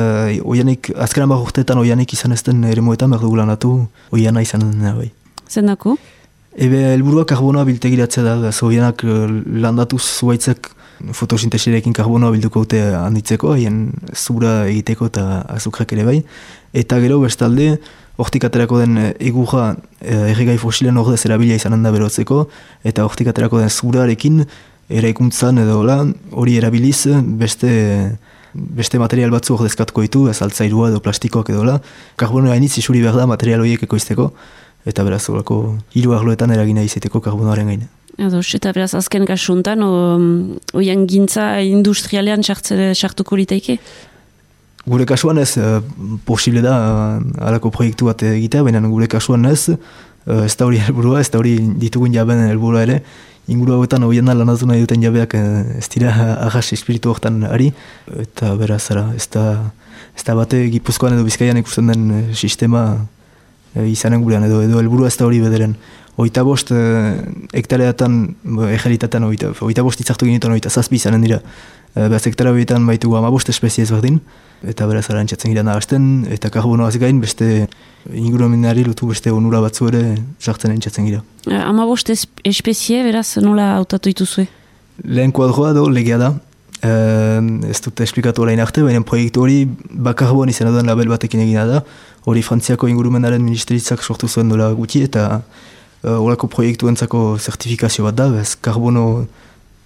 oianik, 0.47 0.87
azken 1.03 1.25
amak 1.25 1.41
urteetan 1.49 1.81
oianik 1.81 2.13
izan 2.15 2.31
ezten 2.31 2.61
ere 2.63 2.79
moetan, 2.79 3.11
behar 3.11 3.25
dugu 3.25 3.41
lanatu, 3.41 3.71
oiana 4.15 4.39
izan 4.45 4.63
dena 4.69 4.93
bai. 4.95 5.09
Zendako? 5.51 5.97
Ebe, 6.55 6.79
helburua 6.93 7.25
karbonoa 7.27 7.65
biltegiratzea 7.67 8.23
da, 8.23 8.37
behaz 8.45 8.61
oianak 8.63 9.03
eh, 9.03 9.25
landatu 9.65 9.99
zuaitzek 9.99 10.71
fotosintesirekin 11.19 11.97
karbonoa 11.97 12.31
bilduko 12.37 12.63
dute 12.63 12.79
handitzeko, 13.01 13.51
haien 13.57 13.83
zura 14.15 14.61
egiteko 14.69 15.11
eta 15.11 15.27
azukrek 15.57 15.91
ere 15.97 16.07
bai. 16.07 16.17
Eta 16.85 17.01
gero, 17.03 17.19
bestalde, 17.25 17.73
hortik 18.15 18.47
aterako 18.47 18.79
den 18.85 19.11
egurra 19.11 19.73
e, 19.99 20.15
erregai 20.31 20.55
fosilen 20.61 21.03
ordez 21.03 21.19
erabilia 21.27 21.59
izan 21.59 21.83
da 21.83 21.91
berotzeko, 21.91 22.45
eta 22.87 23.03
hortik 23.03 23.27
aterako 23.33 23.59
den 23.59 23.75
zurarekin, 23.75 24.45
eraikuntzan 24.89 25.59
edo 25.63 25.81
lan, 25.83 26.15
hori 26.31 26.57
erabiliz 26.57 27.07
beste 27.39 28.17
beste 28.57 28.97
material 28.97 29.29
batzu 29.29 29.55
ordezkatuko 29.57 30.01
ditu, 30.05 30.23
ez 30.31 30.39
altzairua 30.41 30.89
edo 30.89 31.01
plastikoak 31.03 31.51
edo 31.53 31.65
la. 31.67 31.77
Karbono 32.17 32.51
hainitz 32.51 32.77
isuri 32.81 33.03
behar 33.03 33.19
da 33.19 33.27
material 33.29 33.61
horiek 33.61 33.83
ekoizteko, 33.85 34.31
eta 34.87 35.05
beraz 35.05 35.27
horako 35.29 35.77
hiru 35.93 36.15
arloetan 36.17 36.53
eragina 36.55 36.85
izateko 36.85 37.21
karbonoaren 37.21 37.69
gaine. 37.69 37.89
Edo, 38.17 38.41
eta 38.41 38.73
beraz 38.73 38.95
azken 38.97 39.27
kasuntan, 39.29 39.83
oian 40.73 41.05
gintza 41.09 41.59
industrialean 41.61 42.41
sartuko 42.43 43.37
litaike? 43.37 43.77
Gure 44.87 45.05
kasuan 45.05 45.37
ez, 45.37 45.57
uh, 45.59 45.81
posible 46.25 46.63
da 46.63 46.73
uh, 46.73 47.47
alako 47.49 47.69
proiektu 47.75 48.07
bat 48.07 48.23
egitea, 48.23 48.63
baina 48.63 48.79
gure 48.87 49.07
kasuan 49.11 49.45
ez, 49.45 49.67
uh, 49.69 50.45
ez 50.45 50.55
da 50.55 50.65
hori 50.65 50.79
helburua, 50.79 51.19
ez 51.19 51.29
da 51.29 51.41
hori 51.41 51.57
ditugun 51.77 52.15
jaben 52.15 52.45
helburua 52.47 52.85
ere, 52.87 53.01
inguru 53.47 53.77
hauetan 53.77 54.03
hoien 54.03 54.27
da 54.27 54.35
lanatu 54.35 54.67
nahi 54.67 54.83
duten 54.83 55.03
jabeak 55.03 55.35
uh, 55.39 55.77
ez 55.79 55.87
dira 55.93 56.13
ahas 56.47 56.71
espiritu 56.75 57.11
horretan 57.11 57.43
ari, 57.47 57.71
eta 58.23 58.53
beraz, 58.59 58.83
ara, 58.91 59.07
ez 59.15 59.27
da, 59.33 59.45
ez 60.15 60.25
da 60.27 60.35
bate 60.35 60.65
gipuzkoan 60.73 61.15
edo 61.15 61.23
bizkaian 61.27 61.59
ikusten 61.61 61.93
den 61.93 62.09
uh, 62.11 62.19
sistema 62.35 62.83
uh, 62.97 63.87
izanen 63.87 64.25
gurean, 64.25 64.43
edo, 64.49 64.61
edo 64.65 64.83
helburua 64.83 65.11
ez 65.11 65.17
da 65.17 65.25
hori 65.29 65.39
bederen. 65.43 65.77
Oita 66.17 66.43
bost 66.43 66.73
uh, 66.73 67.15
hektareatan, 67.53 68.19
egeritatean 68.73 69.27
oita, 69.29 69.53
oita 69.61 69.85
bost 69.85 70.01
itzartu 70.03 70.27
ginetan 70.27 70.55
oita 70.55 70.73
zazpi 70.73 70.99
izanen 70.99 71.23
dira. 71.23 71.41
Uh, 71.97 72.05
Beaz 72.11 72.27
hektara 72.29 72.51
horietan 72.53 72.83
baitugu 72.85 73.15
amabost 73.17 73.49
espezie 73.49 73.81
ezberdin, 73.87 74.19
eta 74.69 74.85
beraz 74.85 75.07
arantzatzen 75.09 75.49
gira 75.49 75.63
nahazten, 75.65 76.27
eta 76.29 76.51
karbonoaz 76.53 76.93
gain 77.01 77.17
beste 77.23 77.67
ingurumenari 78.13 78.83
lutu 78.85 79.09
beste 79.09 79.31
onura 79.33 79.63
batzu 79.63 79.87
ere 79.89 80.01
sartzen 80.37 80.75
entzatzen 80.75 81.07
gira. 81.09 81.23
Eh, 81.47 81.57
ama 81.57 81.87
bost 81.89 82.11
espezie, 82.11 83.01
beraz, 83.07 83.39
nola 83.41 83.71
hautatu 83.79 84.11
dituzue? 84.13 84.45
Lehen 85.03 85.33
kuadroa 85.33 85.73
do, 85.77 85.87
legea 85.89 86.19
da. 86.21 86.35
Uh, 86.85 87.41
ez 87.65 87.79
dute 87.81 88.05
esplikatu 88.05 88.43
orain 88.43 88.61
arte, 88.61 88.83
baina 88.85 89.01
proiektu 89.01 89.41
hori 89.41 89.63
bakarboan 89.89 90.51
izan 90.53 90.69
duen 90.69 90.85
label 90.85 91.09
batekin 91.09 91.41
egina 91.47 91.65
da. 91.65 91.81
Hori 92.29 92.45
Frantziako 92.45 92.91
ingurumenaren 92.91 93.41
ministeritzak 93.41 94.05
sortu 94.05 94.29
zuen 94.29 94.53
dola 94.53 94.69
guti, 94.77 95.01
eta 95.07 95.25
uh, 95.39 96.19
horako 96.19 96.51
proiektu 96.53 96.93
entzako 96.93 97.23
zertifikazio 97.41 98.05
bat 98.05 98.21
da, 98.21 98.29
bez 98.37 98.51
karbono 98.61 99.25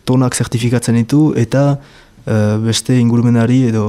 tonak 0.05 0.35
zertifikatzen 0.35 0.97
ditu, 0.99 1.31
eta 1.37 1.77
uh, 1.77 2.57
beste 2.63 2.97
ingurumenari 2.99 3.63
edo 3.69 3.85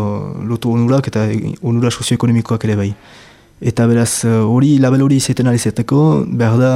lotu 0.49 0.73
onurak 0.73 1.09
eta 1.13 1.27
onura 1.63 1.91
sozioekonomikoak 1.91 2.65
ere 2.69 2.79
bai. 2.79 2.91
Eta 3.63 3.87
beraz, 3.87 4.25
eh, 4.27 4.29
hori 4.43 4.73
label 4.83 5.05
hori 5.05 5.21
izaiten 5.23 5.47
ari 5.47 5.59
zeteko, 5.59 6.25
behar 6.27 6.57
da 6.59 6.71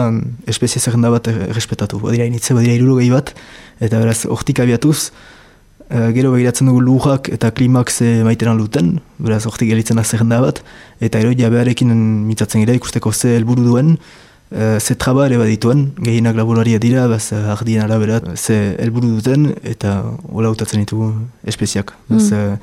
espezie 0.47 0.79
zerrenda 0.79 1.11
bat 1.11 1.27
errespetatu. 1.27 1.99
Badira 1.99 2.29
initze, 2.31 2.55
badira 2.55 2.77
iruro 2.79 3.01
gehi 3.01 3.09
bat, 3.11 3.33
eta 3.83 3.99
beraz, 3.99 4.21
hortik 4.31 4.61
abiatuz, 4.63 5.11
uh, 5.91 6.13
gero 6.15 6.31
begiratzen 6.31 6.71
dugu 6.71 6.85
lujak 6.87 7.33
eta 7.35 7.51
klimak 7.51 7.91
ze 7.91 8.23
maiten 8.23 8.53
aluten, 8.53 9.01
beraz, 9.19 9.43
hortik 9.51 9.73
gelitzen 9.73 9.99
da 9.99 10.05
zerrenda 10.05 10.39
bat, 10.45 10.63
eta 11.01 11.19
ero 11.19 11.35
jabearekin 11.35 11.91
mitzatzen 12.29 12.63
gira 12.63 12.79
ikusteko 12.79 13.11
ze 13.13 13.35
helburu 13.35 13.67
duen, 13.67 13.97
Uh, 14.57 14.79
ze 14.81 14.95
traba 14.97 15.27
ere 15.27 15.37
badituen, 15.37 15.91
gehienak 16.01 16.37
laboraria 16.39 16.79
dira, 16.81 17.03
baz 17.13 17.29
ardien 17.37 17.83
arabera, 17.85 18.23
ze 18.37 18.55
helburu 18.81 19.11
duten, 19.19 19.51
eta 19.63 19.99
hola 20.33 20.49
utatzen 20.55 20.81
ditugu 20.81 21.11
espeziak. 21.45 21.93
Mm. 22.09 22.23
uh, 22.33 22.57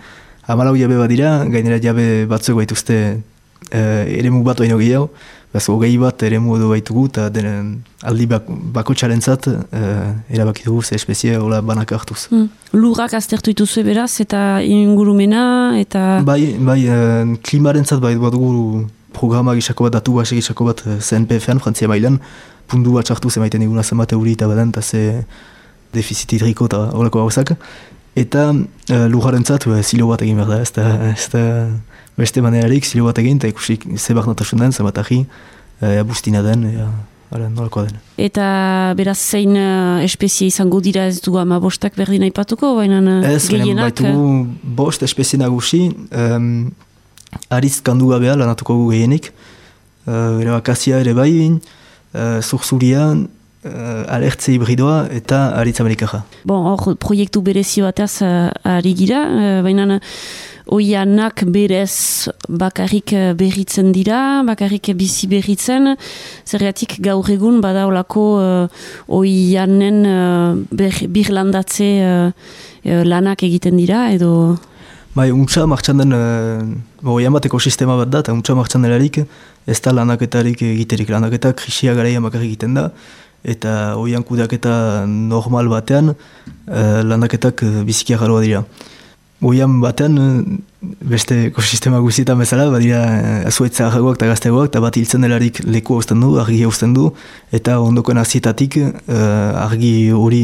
amalau 0.50 0.74
jabe 0.76 0.98
badira, 0.98 1.44
gainera 1.46 1.78
jabe 1.84 2.26
batzuk 2.26 2.58
baituzte 2.58 2.98
uh, 3.14 4.04
eremu 4.10 4.42
bat 4.48 4.64
baino 4.64 4.80
gehiago, 4.82 5.12
baz 5.54 5.68
hogei 5.70 5.92
bat 6.02 6.26
eremu 6.26 6.58
edo 6.58 6.72
baitugu, 6.72 7.06
eta 7.12 7.28
denen 7.30 7.70
aldi 8.02 8.26
bak, 8.32 8.50
bako 8.80 8.98
txarentzat, 8.98 9.52
uh, 9.54 10.34
erabaki 10.34 10.66
dugu 10.66 10.82
ze 10.82 10.98
espezie 10.98 11.38
hola 11.38 11.62
banak 11.62 11.94
hartuz. 11.94 12.26
Mm. 12.32 12.50
Lurrak 12.74 13.14
aztertu 13.14 13.54
dituzu 13.54 13.86
beraz, 13.86 14.16
eta 14.26 14.64
ingurumena, 14.66 15.78
eta... 15.78 16.24
Bai, 16.26 16.56
bai 16.58 16.82
uh, 16.90 17.38
klimaren 17.46 17.86
zat 17.86 18.02
bai 18.02 18.16
dugu 18.18 18.88
programa 19.14 19.56
gisako 19.58 19.88
bat, 19.88 19.98
datu 20.00 20.18
base 20.18 20.36
gisako 20.36 20.68
bat 20.72 20.84
CNPF-an, 20.84 21.58
eh, 21.58 21.64
Frantzia 21.64 21.88
mailan, 21.88 22.20
pundu 22.68 22.94
bat 22.98 23.08
sartu 23.08 23.30
zemaiten 23.30 23.62
eguna 23.62 23.84
zenbat 23.84 24.14
euri 24.16 24.36
eta 24.38 24.48
badan, 24.48 24.74
eta 24.74 24.82
ze 24.82 25.24
defizit 25.94 26.32
hidriko 26.34 26.66
eta 26.70 26.90
horreko 26.94 27.24
gauzak. 27.24 27.56
Eta 28.16 28.52
uh, 28.54 29.08
lujaren 29.10 29.46
zat, 29.46 29.66
zilo 29.82 30.08
bat 30.12 30.22
egin 30.22 30.38
behar 30.38 30.50
da, 30.50 30.60
ez 30.62 30.72
da, 30.76 30.90
ez 31.12 31.30
da 31.34 31.44
beste 32.18 32.42
manerarik 32.46 32.86
zilo 32.86 33.06
bat 33.06 33.18
egin, 33.18 33.40
eta 33.42 33.50
ikusik 33.50 33.88
ze 33.98 34.14
behar 34.14 34.30
notasun 34.30 34.62
den, 34.62 34.72
zenbat 34.72 35.02
ahi, 35.02 35.24
uh, 35.82 36.00
abustina 36.00 36.44
den, 36.46 36.70
ea, 36.74 36.92
Hala, 37.34 37.48
nolako 37.50 37.88
den. 37.88 37.98
Eta 38.22 38.46
beraz 38.98 39.18
zein 39.18 39.56
uh, 39.58 40.04
espezie 40.06 40.52
izango 40.52 40.78
dira 40.86 41.08
ez 41.10 41.18
du 41.26 41.34
ama 41.42 41.58
bostak 41.62 41.96
berdin 41.98 42.28
aipatuko, 42.28 42.76
baina 42.78 43.00
uh, 43.02 43.24
gehienak? 43.26 43.98
Ez, 43.98 44.06
baitugu 44.06 44.76
bost 44.78 45.06
espezie 45.08 45.40
nagusi, 45.42 45.88
um, 46.14 46.52
ariz 47.50 47.82
kandu 47.82 48.12
gabea 48.14 48.36
lanatuko 48.40 48.76
gu 48.82 48.92
gehienik. 48.92 49.32
Uh, 50.08 50.42
ere 50.42 50.52
bakazia 50.52 51.00
ere 51.00 51.14
bai, 51.16 51.32
uh, 51.48 52.42
zurzurian, 52.42 53.28
uh, 53.64 54.04
alertze 54.12 54.52
hibridoa 54.52 55.08
eta 55.16 55.46
aritz 55.60 55.80
amerikaja. 55.84 56.24
Bon, 56.46 56.66
hor, 56.72 56.98
proiektu 57.00 57.44
berezi 57.46 57.84
bataz 57.86 58.18
uh, 58.26 58.50
ari 58.68 58.94
gira, 59.00 59.24
uh, 59.28 59.62
baina 59.64 60.00
oianak 60.74 61.44
berez 61.52 62.28
bakarrik 62.48 63.12
berritzen 63.40 63.92
dira, 63.96 64.44
bakarrik 64.48 64.94
bizi 64.96 65.28
berritzen, 65.28 65.96
zergatik 66.48 66.98
gaur 67.04 67.28
egun 67.32 67.60
bada 67.64 67.88
olako 67.88 68.28
uh, 68.40 68.84
oianen 69.08 70.04
uh, 70.08 71.08
birlandatze 71.08 71.90
uh, 72.04 73.02
lanak 73.08 73.48
egiten 73.48 73.80
dira, 73.80 74.10
edo... 74.12 74.60
Bai, 75.14 75.28
untsa 75.30 75.68
martxan 75.70 76.00
den, 76.02 76.14
uh, 76.18 77.30
bateko 77.36 77.60
sistema 77.60 77.96
bat 78.00 78.10
da, 78.10 78.24
eta 78.24 78.34
untsa 78.34 78.56
martxan 78.58 78.82
delarik, 78.82 79.20
ez 79.68 79.80
da 79.80 79.92
lanaketarik 79.94 80.64
egiterik. 80.66 81.12
Lanaketa 81.14 81.52
krisia 81.54 81.94
gara 81.94 82.10
bakarrik 82.20 82.48
egiten 82.48 82.74
da, 82.74 82.90
eta 83.44 83.96
oian 83.96 84.24
kudaketa 84.24 85.06
normal 85.06 85.70
batean, 85.70 86.16
uh, 86.16 87.04
lanaketak 87.06 87.62
uh, 87.62 87.84
bizikia 87.86 88.18
garoa 88.18 88.42
dira. 88.42 88.64
Oian 89.44 89.82
batean, 89.84 90.16
beste 91.04 91.36
ekosistema 91.50 91.98
guztietan 92.00 92.40
bezala, 92.40 92.70
badira 92.72 93.02
azuetza 93.50 93.90
ahagoak 93.90 94.16
eta 94.16 94.30
gazteagoak, 94.30 94.70
eta 94.70 94.80
bat 94.84 94.96
hiltzen 94.96 95.26
delarik 95.26 95.60
leku 95.68 95.98
hauzten 95.98 96.22
du, 96.24 96.30
argi 96.40 96.62
hauzten 96.64 96.94
du, 96.96 97.10
eta 97.52 97.76
ondokoen 97.84 98.22
azietatik 98.22 98.78
argi 99.10 99.92
hori 100.16 100.42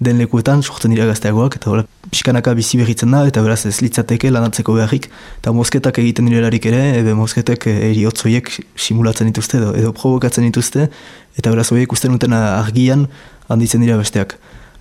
den 0.00 0.22
lekuetan 0.22 0.64
sortzen 0.64 0.94
dira 0.96 1.04
gazteagoak, 1.10 1.58
eta 1.60 1.72
hola, 1.74 1.84
pixkanaka 2.08 2.54
bizi 2.56 2.80
berritzen 2.80 3.12
da, 3.12 3.26
eta 3.28 3.44
beraz 3.44 3.66
ez 3.68 3.76
litzateke 3.84 4.32
lanatzeko 4.32 4.78
beharrik, 4.78 5.10
eta 5.42 5.52
mosketak 5.52 6.00
egiten 6.00 6.30
direlarik 6.30 6.70
ere, 6.72 6.84
ebe 7.02 7.16
mosketak 7.18 7.68
eriotzoiek 7.74 8.48
simulatzen 8.80 9.28
dituzte, 9.28 9.60
edo, 9.60 9.74
edo 9.76 9.92
provokatzen 9.92 10.48
dituzte, 10.48 10.88
eta 11.36 11.52
beraz 11.52 11.68
horiek 11.74 11.92
usten 11.92 12.16
duten 12.16 12.32
argian 12.38 13.10
handitzen 13.52 13.84
dira 13.84 14.00
besteak. 14.00 14.38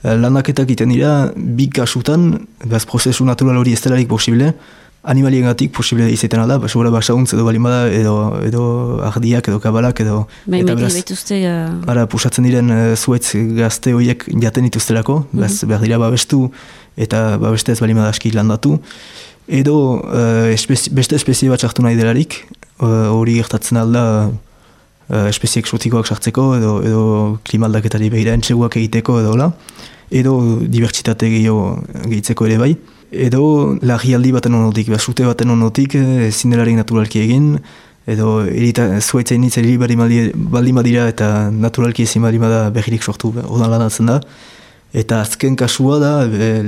Eh, 0.08 0.16
Landaketak 0.16 0.70
egiten 0.70 0.94
dira, 0.94 1.14
big 1.36 1.74
kasutan, 1.76 2.30
beraz 2.64 2.86
prozesu 2.88 3.26
natural 3.28 3.58
hori 3.60 3.74
ez 3.76 3.82
delarik 3.84 4.08
posible, 4.08 4.54
animalien 5.08 5.48
gatik 5.48 5.74
posible 5.76 6.08
izaten 6.12 6.42
alda, 6.44 6.58
ba, 6.62 6.70
sobera 6.72 6.92
basauntz 6.92 7.34
edo 7.36 7.46
balimada, 7.48 7.86
edo, 7.92 8.16
edo 8.46 8.64
ardiak, 9.08 9.48
edo 9.52 9.60
kabalak, 9.64 10.02
edo... 10.04 10.26
Bai, 10.46 10.62
eta 10.64 10.76
beraz, 10.80 10.94
baituzte... 10.96 11.40
Uh... 11.48 11.92
Ara, 11.92 12.06
pusatzen 12.12 12.48
diren 12.48 12.72
uh, 12.74 12.80
zuetz 12.96 13.34
gazte 13.58 13.94
horiek 13.96 14.26
jaten 14.44 14.68
dituztelako, 14.68 15.22
mm 15.26 15.44
-hmm. 15.44 15.72
behar 15.72 15.86
dira 15.86 16.00
babestu, 16.04 16.52
eta 16.96 17.38
babeste 17.42 17.72
ez 17.72 17.80
balimada 17.80 18.10
aski 18.10 18.32
landatu. 18.32 18.80
Edo, 19.48 19.78
uh, 20.04 20.52
espezi, 20.52 20.92
beste 20.92 21.16
espezie 21.16 21.50
bat 21.50 21.60
sartu 21.60 21.84
nahi 21.84 21.96
delarik, 21.96 22.44
hori 22.80 23.34
uh, 23.34 23.38
gertatzen 23.42 23.78
alda 23.78 24.04
uh, 24.28 25.28
espezie 25.28 25.62
eksotikoak 25.64 26.08
sartzeko, 26.08 26.56
edo, 26.60 26.82
edo 26.84 27.04
klimaldaketari 27.44 28.10
behira 28.10 28.34
entxeguak 28.34 28.76
egiteko, 28.76 29.22
edo, 29.24 29.36
la, 29.40 29.52
edo 30.12 30.60
dibertsitate 30.62 31.30
gehiago 31.30 31.82
gehitzeko 32.08 32.46
ere 32.48 32.58
bai 32.62 32.76
edo 33.12 33.78
lagialdi 33.82 34.32
baten 34.36 34.56
onotik, 34.56 34.90
basute 34.92 35.26
baten 35.26 35.50
onotik, 35.50 35.96
eh, 35.96 36.28
ezin 36.28 36.52
naturalki 36.52 37.20
egin, 37.20 37.60
edo 38.06 38.42
erita 38.46 39.00
zuaitzen 39.02 39.42
nintzen 39.42 39.66
hiri 39.66 39.78
baldin 39.78 40.76
badira 40.76 41.08
eta 41.08 41.50
naturalki 41.52 42.04
ezin 42.04 42.22
baldin 42.22 42.42
bada 42.42 42.70
behirik 42.70 43.04
sortu, 43.04 43.34
odan 43.48 43.70
lanatzen 43.70 44.06
da. 44.06 44.22
Eta 44.94 45.22
azken 45.22 45.56
kasua 45.56 46.00
da, 46.00 46.26
e, 46.26 46.64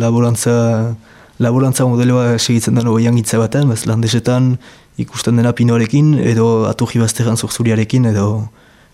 laborantza, 0.00 0.94
laborantza 1.38 1.84
modeloa 1.84 2.38
segitzen 2.38 2.74
den 2.74 2.88
oian 2.88 3.16
gitza 3.16 3.38
baten, 3.38 3.68
bez 3.68 3.84
landesetan 3.86 4.56
ikusten 4.96 5.36
dena 5.36 5.52
pinoarekin, 5.52 6.18
edo 6.18 6.66
aturri 6.66 7.00
bazteran 7.00 7.36
zorzuriarekin, 7.36 8.06
edo 8.06 8.48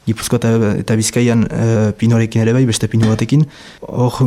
Gipuzko 0.04 0.36
eta, 0.36 0.50
eta 0.82 0.96
Bizkaian 1.00 1.46
uh, 1.46 1.92
pinorekin 1.96 2.42
ere 2.44 2.52
bai, 2.56 2.64
beste 2.68 2.88
pino 2.92 3.08
batekin. 3.08 3.46
Hor, 3.88 4.18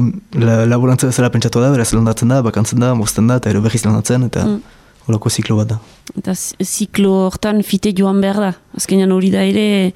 la, 0.41 0.63
laborantza 0.65 1.09
bezala 1.11 1.29
pentsatu 1.33 1.61
da, 1.61 1.69
beraz 1.73 1.91
landatzen 1.93 2.33
da, 2.33 2.41
bakantzen 2.45 2.81
da, 2.81 2.95
mozten 2.97 3.29
da, 3.29 3.37
eta 3.41 3.51
ero 3.53 3.61
behiz 3.65 3.83
landatzen, 3.85 4.25
eta 4.31 4.47
mm. 4.47 4.57
horako 5.05 5.29
ziklo 5.29 5.59
bat 5.59 5.75
da. 5.75 5.79
Eta 6.17 6.33
ziklo 6.65 7.13
hortan 7.27 7.61
fite 7.67 7.93
joan 7.97 8.23
behar 8.23 8.41
da. 8.41 8.51
Azkenean 8.79 9.13
hori 9.13 9.29
da 9.33 9.45
ere, 9.45 9.93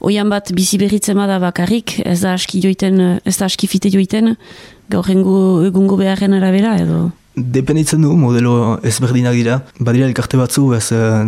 oian 0.00 0.32
bat 0.32 0.54
bizi 0.56 0.80
berritzen 0.80 1.20
bada 1.20 1.36
bakarrik, 1.42 1.98
ez 2.08 2.20
da 2.24 2.32
aski 2.38 2.62
joiten, 2.64 3.20
ez 3.20 3.36
da 3.36 3.50
aski 3.50 3.68
fite 3.68 3.92
joiten, 3.92 4.36
gaur 4.88 5.12
egungo 5.12 6.00
beharren 6.00 6.36
arabera, 6.40 6.76
edo... 6.80 7.08
Dependitzen 7.38 8.02
du, 8.02 8.14
modelo 8.18 8.78
ezberdinak 8.86 9.36
dira. 9.36 9.60
Badira 9.78 10.08
elkarte 10.08 10.38
batzu, 10.40 10.64
ez, 10.74 10.88
uh, 10.94 11.22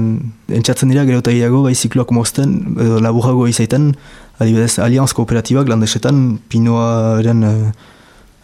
entzatzen 0.51 0.91
dira 0.91 1.05
gero 1.07 1.21
eta 1.23 1.35
gehiago, 1.35 1.63
bai 1.67 1.75
zikloak 1.75 2.11
mozten, 2.17 2.55
edo 2.81 2.99
laburago 3.05 3.47
izaiten, 3.51 3.93
adibidez, 4.41 4.79
alianz 4.83 5.13
kooperatibak 5.15 5.71
landesetan, 5.71 6.39
pinoaren 6.51 7.45
uh, 7.47 7.53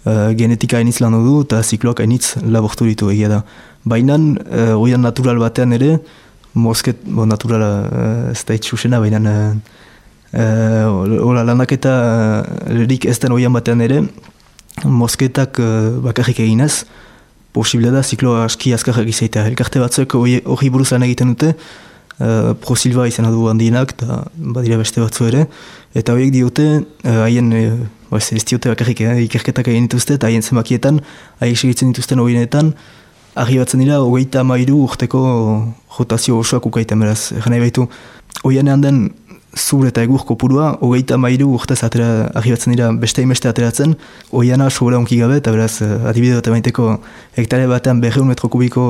uh, 0.07 0.29
genetika 0.39 0.79
hainitz 0.79 1.01
lan 1.03 1.17
du 1.25 1.41
eta 1.43 1.63
zikloak 1.63 2.05
hainitz 2.05 2.37
labortu 2.45 2.87
ditu 2.87 3.11
egia 3.15 3.33
da. 3.33 3.41
Baina, 3.85 4.19
uh, 4.19 4.77
oian 4.77 5.03
natural 5.03 5.41
batean 5.43 5.75
ere, 5.77 5.97
mosket, 6.55 7.03
bo, 7.07 7.27
naturala 7.27 7.73
uh, 7.87 8.35
ez 8.35 8.45
da 8.47 8.57
itxusena, 8.57 9.01
baina 9.03 9.35
uh, 10.33 11.43
landaketa 11.51 11.97
uh, 12.45 13.11
ez 13.11 13.19
den 13.19 13.35
oian 13.35 13.57
batean 13.57 13.83
ere, 13.83 14.05
mosketak 14.85 15.59
uh, 15.59 15.99
bakarrik 16.05 16.45
eginez, 16.45 16.85
posible 17.57 17.91
da 17.95 18.05
ziklo 18.05 18.37
aski 18.45 18.75
azkarrak 18.77 19.09
izaitea. 19.13 19.47
Elkarte 19.51 19.81
batzuek 19.81 20.15
hori 20.17 20.71
buruz 20.73 20.91
lan 20.93 21.07
egiten 21.09 21.33
dute, 21.33 21.55
uh, 22.21 22.53
prosilba 22.65 23.09
izan 23.09 23.31
du 23.33 23.49
handienak, 23.51 23.97
eta 23.97 24.21
badira 24.57 24.79
beste 24.83 25.01
batzu 25.01 25.31
ere, 25.31 25.47
eta 25.97 26.13
horiek 26.17 26.35
diote, 26.35 26.69
haien, 27.23 27.51
uh, 27.57 28.21
ez 28.21 28.45
diote 28.45 28.71
bakarrik, 28.73 29.03
eh, 29.03 29.25
ikerketak 29.25 29.73
egin 29.73 29.89
dituzte, 29.89 30.21
eta 30.21 30.29
haien 30.31 30.45
zenbakietan, 30.45 31.01
haiek 31.41 31.59
segitzen 31.65 31.93
dituzten 31.95 32.23
horienetan, 32.23 32.75
Arri 33.37 33.59
batzen 33.61 33.83
dira, 33.83 33.99
hogeita 34.01 34.41
mairu 34.49 34.79
urteko 34.87 35.19
rotazio 35.99 36.39
osoak 36.41 36.71
ukaiten 36.71 37.03
beraz. 37.05 37.35
Nahi 37.37 37.61
baitu, 37.61 37.85
hoianean 38.49 38.81
den 38.81 39.01
zur 39.57 39.87
eta 39.89 40.03
egur 40.05 40.25
kopurua, 40.29 40.77
hogeita 40.85 41.17
mairu 41.17 41.49
urtez 41.57 41.81
atera, 41.87 42.29
argi 42.37 42.53
batzen 42.53 42.75
dira 42.75 42.93
beste 42.93 43.25
imeste 43.25 43.49
ateratzen, 43.49 43.97
hoiana 44.31 44.69
sobera 44.71 45.01
onki 45.01 45.19
gabe, 45.19 45.41
eta 45.41 45.53
beraz, 45.55 45.81
eh, 45.83 45.91
adibide 46.11 46.37
bat 46.39 46.51
emaiteko 46.53 46.89
hektare 47.41 47.67
batean 47.67 48.01
berreun 48.01 48.29
metro 48.29 48.49
kubiko 48.53 48.87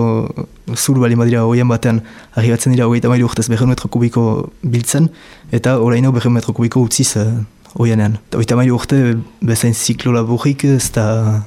zur 0.74 0.98
bali 0.98 1.16
madira 1.16 1.44
hoian 1.46 1.68
batean, 1.68 2.02
argi 2.34 2.50
batzen 2.50 2.74
dira 2.74 2.86
hogeita 2.90 3.08
mairu 3.08 3.30
urtez 3.30 3.48
berreun 3.48 3.70
metro 3.70 3.88
kubiko 3.88 4.50
biltzen, 4.62 5.08
eta 5.52 5.78
oraino 5.78 6.12
berreun 6.12 6.34
metro 6.34 6.52
kubiko 6.52 6.82
utziz. 6.82 7.14
Uh, 7.16 7.44
hogeita 7.76 8.56
mairu 8.56 8.74
urte 8.74 8.96
bezain 9.44 9.74
ziklo 9.74 10.12
laburrik, 10.12 10.64
ez 10.64 10.90
da 10.94 11.44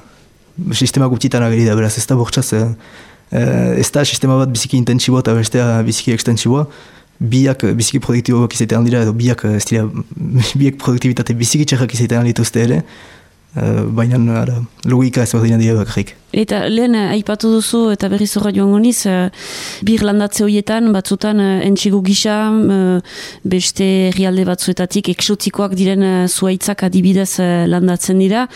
sistema 0.72 1.08
gutxitan 1.10 1.44
ageri 1.44 1.66
da, 1.66 1.76
beraz, 1.78 1.96
ez 1.98 2.06
da 2.06 2.16
bortxaz, 2.18 2.52
eh, 2.54 2.68
eh, 3.32 3.80
ez 3.80 3.90
da 3.90 4.04
sistema 4.04 4.36
bat 4.40 4.50
biziki 4.52 4.78
intentsiboa 4.78 5.24
eta 5.24 5.34
bestea 5.34 5.82
biziki 5.86 6.14
ekstentsiboa, 6.14 6.66
biak 7.20 7.64
biziki 7.76 8.00
produktiboak 8.00 8.54
izatean 8.56 8.84
dira, 8.88 9.04
edo 9.04 9.14
biak 9.16 9.44
ez 9.52 9.64
dira, 9.68 9.86
biak 10.60 10.80
produktibitate 10.82 11.36
biziki 11.36 11.68
txarrak 11.68 11.94
izatean 11.94 12.28
dituzte 12.30 12.64
ere, 12.66 12.82
Uh, 13.50 13.82
baina 13.90 14.14
ara, 14.38 14.60
logika 14.86 15.24
ez 15.26 15.32
berdina 15.34 15.56
dira 15.58 15.72
bakarrik. 15.74 16.12
Eta 16.38 16.60
lehen 16.70 16.94
aipatu 16.94 17.48
duzu 17.56 17.80
eta 17.90 18.06
berri 18.06 18.28
zorra 18.28 18.52
joan 18.54 18.70
goniz, 18.70 19.00
bir 19.82 20.04
landatze 20.06 20.44
horietan 20.44 20.92
batzutan 20.94 21.42
entxigu 21.42 21.98
gisa 22.06 22.36
beste 23.42 23.88
herrialde 24.12 24.46
batzuetatik 24.46 25.10
eksotikoak 25.16 25.74
diren 25.74 26.06
zuaitzak 26.28 26.86
adibidez 26.86 27.42
landatzen 27.74 28.22
dira. 28.22 28.46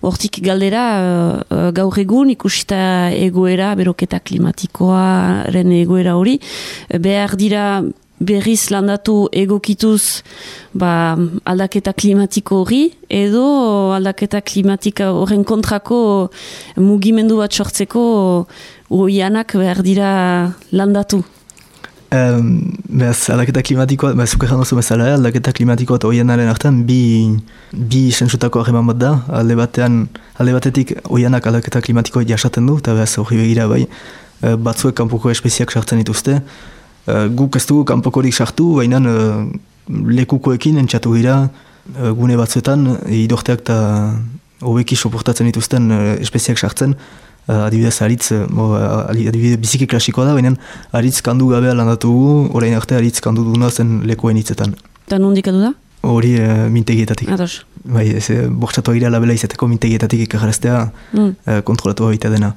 Hortik 0.00 0.40
galdera 0.40 1.44
gaur 1.76 2.00
egun 2.00 2.32
ikusita 2.32 3.12
egoera, 3.12 3.74
beroketa 3.76 4.24
klimatikoaren 4.24 5.76
egoera 5.84 6.16
hori, 6.16 6.38
behar 6.88 7.36
dira 7.36 7.68
berriz 8.20 8.70
landatu 8.70 9.28
egokituz 9.32 10.22
ba, 10.74 11.16
aldaketa 11.44 11.92
klimatiko 11.92 12.62
hori 12.64 12.82
edo 13.08 13.94
aldaketa 13.96 14.42
klimatika 14.42 15.12
horren 15.14 15.44
kontrako 15.44 16.30
mugimendu 16.76 17.38
bat 17.38 17.52
sortzeko 17.54 18.46
uianak 18.90 19.54
behar 19.58 19.82
dira 19.82 20.12
landatu. 20.72 21.22
Um, 22.08 22.72
Beaz, 22.88 23.28
aldaketa 23.28 23.60
klimatikoa, 23.60 24.14
beaz, 24.16 24.30
zuke 24.32 24.48
jandozu 24.48 24.78
bezala, 24.78 25.10
aldaketa 25.18 25.52
klimatikoa 25.52 25.98
eta 26.00 26.08
oianaren 26.08 26.48
artean 26.48 26.78
bi, 26.88 27.02
bi 27.68 28.06
sentsutako 28.16 28.62
ahreman 28.62 28.88
bat 28.88 29.00
da, 29.02 29.10
alde 29.36 29.58
batean, 29.58 29.98
alde 30.40 30.54
batetik 30.56 30.94
oianak 31.04 31.44
aldaketa 31.50 31.82
klimatikoa 31.84 32.24
jasaten 32.30 32.64
du, 32.70 32.78
eta 32.80 32.94
beaz, 32.96 33.10
hori 33.20 33.36
begira 33.42 33.68
bai, 33.68 33.82
eh, 34.40 34.56
batzuek 34.56 34.96
kanpoko 34.96 35.28
espeziak 35.34 35.74
sartzen 35.74 36.00
dituzte, 36.00 36.38
guk 37.34 37.56
ez 37.56 37.64
dugu 37.66 37.84
kanpokorik 37.88 38.34
sartu, 38.34 38.74
baina 38.78 39.00
uh, 39.00 39.46
lekukoekin 39.88 40.78
entxatu 40.82 41.14
gira 41.16 41.38
uh, 41.46 42.10
gune 42.16 42.36
batzuetan, 42.36 42.84
idorteak 43.08 43.64
eta 43.64 43.78
hobeki 44.60 44.96
soportatzen 44.96 45.48
dituzten 45.48 45.90
uh, 45.94 46.02
espeziak 46.20 46.58
sartzen, 46.58 46.94
uh, 46.94 47.64
adibidez 47.66 47.96
aritz, 48.04 48.32
uh, 48.32 48.78
adibidez 49.08 49.58
biziki 49.62 49.88
klasikoa 49.90 50.28
da, 50.28 50.36
baina 50.36 50.54
aritz 50.92 51.20
kandu 51.24 51.50
gabea 51.54 51.74
landatu 51.78 52.12
gu, 52.12 52.32
orain 52.58 52.76
arte 52.76 52.98
aritz 52.98 53.20
kandu 53.24 53.46
duna 53.46 53.70
zen 53.70 54.02
lekuen 54.08 54.40
hitzetan. 54.40 54.74
Eta 55.06 55.20
nondik 55.22 55.48
da? 55.48 55.72
Hori 56.08 56.36
uh, 56.38 56.66
mintegietatik. 56.72 57.30
Ados. 57.34 57.64
Bai, 57.88 58.06
ez, 58.20 58.28
bortxatu 58.50 58.92
gira 58.94 59.10
labela 59.10 59.34
izateko 59.34 59.66
mintegietatik 59.70 60.26
ikajaraztea 60.28 60.84
mm. 61.12 61.32
uh, 61.46 61.62
kontrolatu 61.64 62.12
dena. 62.28 62.54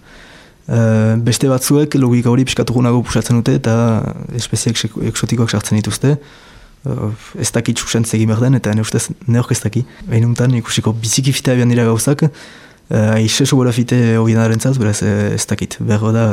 Uh, 0.72 1.18
beste 1.20 1.50
batzuek 1.52 1.98
logika 2.00 2.30
hori 2.32 2.46
piskatugunago 2.48 3.02
pusatzen 3.04 3.36
dute 3.42 3.58
eta 3.58 3.74
espeziak 4.40 4.78
eksotikoak 5.10 5.52
sartzen 5.52 5.76
dituzte. 5.76 6.14
Uh, 6.88 7.10
ez 7.36 7.50
dakit 7.52 7.82
susen 7.82 8.06
zegin 8.08 8.30
behar 8.32 8.46
den 8.46 8.56
eta 8.56 8.72
ne 8.72 8.86
ustez 8.86 9.10
neok 9.28 9.52
ez 9.52 9.60
daki. 9.66 9.84
Behin 10.08 10.30
untan 10.30 10.56
ikusiko 10.56 10.94
biziki 10.96 11.34
fitea 11.36 11.58
bian 11.60 11.74
dira 11.74 11.84
gauzak. 11.90 12.24
Uh, 12.24 13.18
Aixe 13.18 13.46
sobora 13.50 13.74
fite 13.76 14.00
hori 14.22 14.38
denaren 14.38 14.64
zaz, 14.64 14.78
beraz 14.80 15.02
ez 15.04 15.44
dakit. 15.52 15.76
Berro 15.92 16.14
da, 16.16 16.26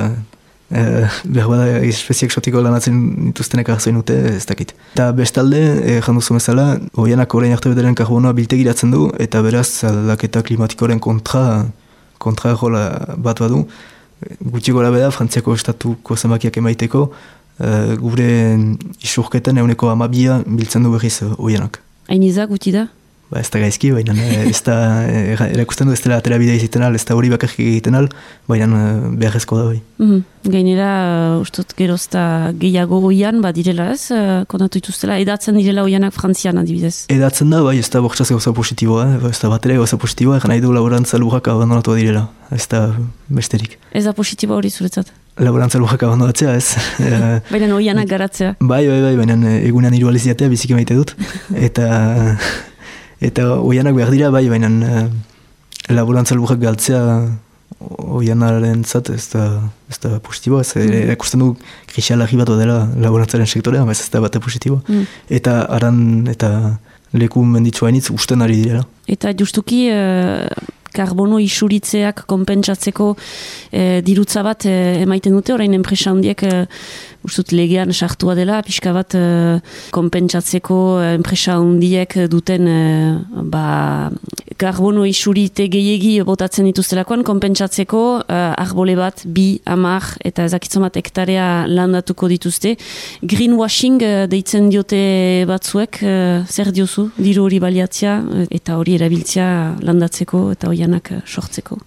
uh, 0.70 1.18
berro 1.24 1.58
da 1.58 1.82
espeziak 1.90 2.30
eksotiko 2.30 2.62
lanatzen 2.62 3.02
dituztenek 3.32 3.74
arzoin 3.74 3.98
dute, 3.98 4.22
ez 4.36 4.46
dakit. 4.46 4.76
Eta 4.94 5.10
bestalde, 5.18 5.66
eh, 5.82 5.98
janduzu 5.98 6.38
bezala, 6.38 6.70
horianak 6.94 7.34
horrein 7.34 7.58
arte 7.58 7.74
bedaren 7.74 7.98
karbonoa 7.98 8.38
biltegiratzen 8.38 8.94
du 8.94 9.10
eta 9.18 9.42
beraz 9.42 9.82
aldaketa 9.90 10.46
klimatikoren 10.46 11.02
kontra 11.02 11.46
kontra 12.22 12.54
bat 13.16 13.38
badu 13.42 13.66
gutxi 14.40 14.72
gora 14.72 14.90
beda, 14.94 15.10
Frantziako 15.14 15.54
estatuko 15.54 16.16
zamakiak 16.16 16.56
emaiteko, 16.60 17.04
uh, 17.08 17.96
gure 18.02 18.30
isurketen 19.04 19.58
euneko 19.62 19.90
amabia 19.92 20.40
biltzen 20.46 20.86
du 20.86 20.94
berriz 20.94 21.20
uh, 21.22 21.34
oienak. 21.38 21.80
Hain 22.08 22.24
izak 22.24 22.50
gutxi 22.50 22.72
da? 22.74 22.86
Ba, 23.28 23.42
ez 23.42 23.50
da 23.52 23.60
gaizki, 23.60 23.90
baina 23.92 24.14
eh, 24.24 24.46
ez 24.48 24.62
da, 24.64 24.74
erakusten 25.52 25.90
du 25.90 25.92
ez 25.92 26.00
dela 26.00 26.16
atera 26.16 26.38
bidea 26.40 26.56
iziten 26.56 26.80
al, 26.86 26.94
ez 26.96 27.02
da 27.04 27.12
hori 27.12 27.28
bakarrik 27.28 27.58
egiten 27.60 27.98
al, 27.98 28.06
baina 28.48 28.68
uh, 28.72 29.02
beharrezko 29.20 29.58
da 29.58 29.66
bai. 29.68 29.80
Mm 30.00 30.24
Gainera, 30.48 30.88
uh, 31.36 31.42
ustot 31.42 31.74
gerozta 31.76 32.22
gehiago 32.56 33.02
oian, 33.04 33.42
ba 33.44 33.50
direla 33.52 33.90
ez, 33.92 34.14
konatu 34.48 34.80
ituztela, 34.80 35.18
edatzen 35.20 35.58
direla 35.60 35.82
oianak 35.84 36.14
frantzian 36.16 36.56
adibidez? 36.56 37.02
Edatzen 37.12 37.52
da, 37.52 37.60
bai, 37.66 37.74
ez 37.82 37.90
da 37.92 38.00
bortxaz 38.00 38.30
gauza 38.30 38.54
positiboa, 38.56 39.04
eh? 39.10 39.18
ez 39.28 39.36
da 39.42 39.50
batera 39.52 39.76
gauza 39.76 39.98
positiboa, 40.00 40.38
egin 40.40 40.54
nahi 40.54 40.62
du 40.64 40.72
laborantza 40.72 41.20
lujak 41.20 41.50
abandonatu 41.52 41.98
direla, 41.98 42.30
ez 42.54 42.64
da 42.72 42.86
besterik. 43.28 43.76
Ez 43.92 44.06
da 44.08 44.16
positiboa 44.16 44.62
hori 44.62 44.72
zuretzat? 44.72 45.12
Laborantza 45.44 45.82
lujak 45.82 46.06
abandonatzea, 46.08 46.56
ez. 46.56 46.80
baina 47.52 47.68
oianak 47.76 48.08
garatzea? 48.08 48.54
Bai, 48.62 48.86
bai, 48.88 49.02
bai, 49.04 49.14
baina 49.20 49.58
egunean 49.58 50.00
hiru 50.00 50.08
aliziatea 50.14 50.48
biziki 50.54 50.78
maite 50.78 50.96
dut, 50.96 51.12
eta... 51.68 51.92
Eta 53.20 53.58
oianak 53.58 53.96
behar 53.96 54.12
dira, 54.14 54.30
bai, 54.30 54.46
baina 54.50 54.68
uh, 54.70 55.04
laborantza 55.90 56.36
lurrak 56.38 56.60
galtzea 56.62 57.02
oianaren 57.78 58.82
zat, 58.84 59.10
ez 59.14 59.28
da, 59.32 59.44
ez 59.90 59.98
da 60.02 60.18
positiboa, 60.24 60.62
ez 60.64 60.74
mm. 60.74 61.02
erakusten 61.04 61.42
du 61.42 61.52
krisialari 61.90 62.38
bat 62.40 62.50
dela 62.58 62.80
laborantzaren 62.98 63.46
sektorea, 63.46 63.84
ez 63.90 64.08
da 64.12 64.22
bat 64.24 64.38
positiboa. 64.42 64.82
Mm. 64.86 65.20
Eta 65.38 65.60
aran, 65.76 66.00
eta 66.30 66.50
leku 67.12 67.44
menditsua 67.44 67.88
hainitz 67.88 68.08
usten 68.14 68.42
ari 68.44 68.58
direla. 68.62 68.84
Eta 69.08 69.32
justuki, 69.36 69.86
uh, 69.92 70.74
karbono 70.94 71.38
isuritzeak 71.42 72.24
konpentsatzeko 72.28 73.12
e, 73.70 74.00
dirutza 74.04 74.42
bat 74.46 74.66
e, 74.68 74.74
emaiten 75.04 75.36
dute, 75.36 75.54
orain 75.54 75.74
enpresa 75.76 76.12
handiek 76.14 76.44
ustut 77.28 77.52
legean 77.52 77.92
sartua 77.92 78.34
dela, 78.38 78.62
pixka 78.64 78.94
bat 78.96 79.14
e, 79.18 79.22
konpentsatzeko 79.94 80.78
enpresa 81.18 81.58
handiek 81.60 82.16
duten 82.32 82.70
e, 82.72 82.78
ba, 83.52 84.08
karbono 84.58 85.04
isurite 85.06 85.68
gehiegi 85.70 86.16
botatzen 86.26 86.66
dituztelakoan, 86.70 87.26
konpentsatzeko 87.28 88.02
e, 88.24 88.40
arbole 88.64 88.96
bat, 88.98 89.22
bi, 89.26 89.60
amar, 89.68 90.08
eta 90.24 90.48
ezakitzen 90.48 90.86
bat 90.86 90.96
hektarea 90.96 91.66
landatuko 91.68 92.32
dituzte. 92.32 92.74
Greenwashing 93.20 94.00
e, 94.00 94.12
deitzen 94.32 94.72
diote 94.72 95.44
batzuek, 95.50 96.00
e, 96.00 96.16
zer 96.48 96.72
diozu, 96.72 97.10
diru 97.20 97.44
hori 97.44 97.60
baliatzea, 97.62 98.18
eta 98.48 98.80
hori 98.80 98.96
erabiltzea 98.96 99.52
landatzeko, 99.84 100.44
eta 100.56 100.72
hori 100.72 100.78
oianak 100.78 101.12
eh, 101.12 101.22
sortzeko? 101.26 101.78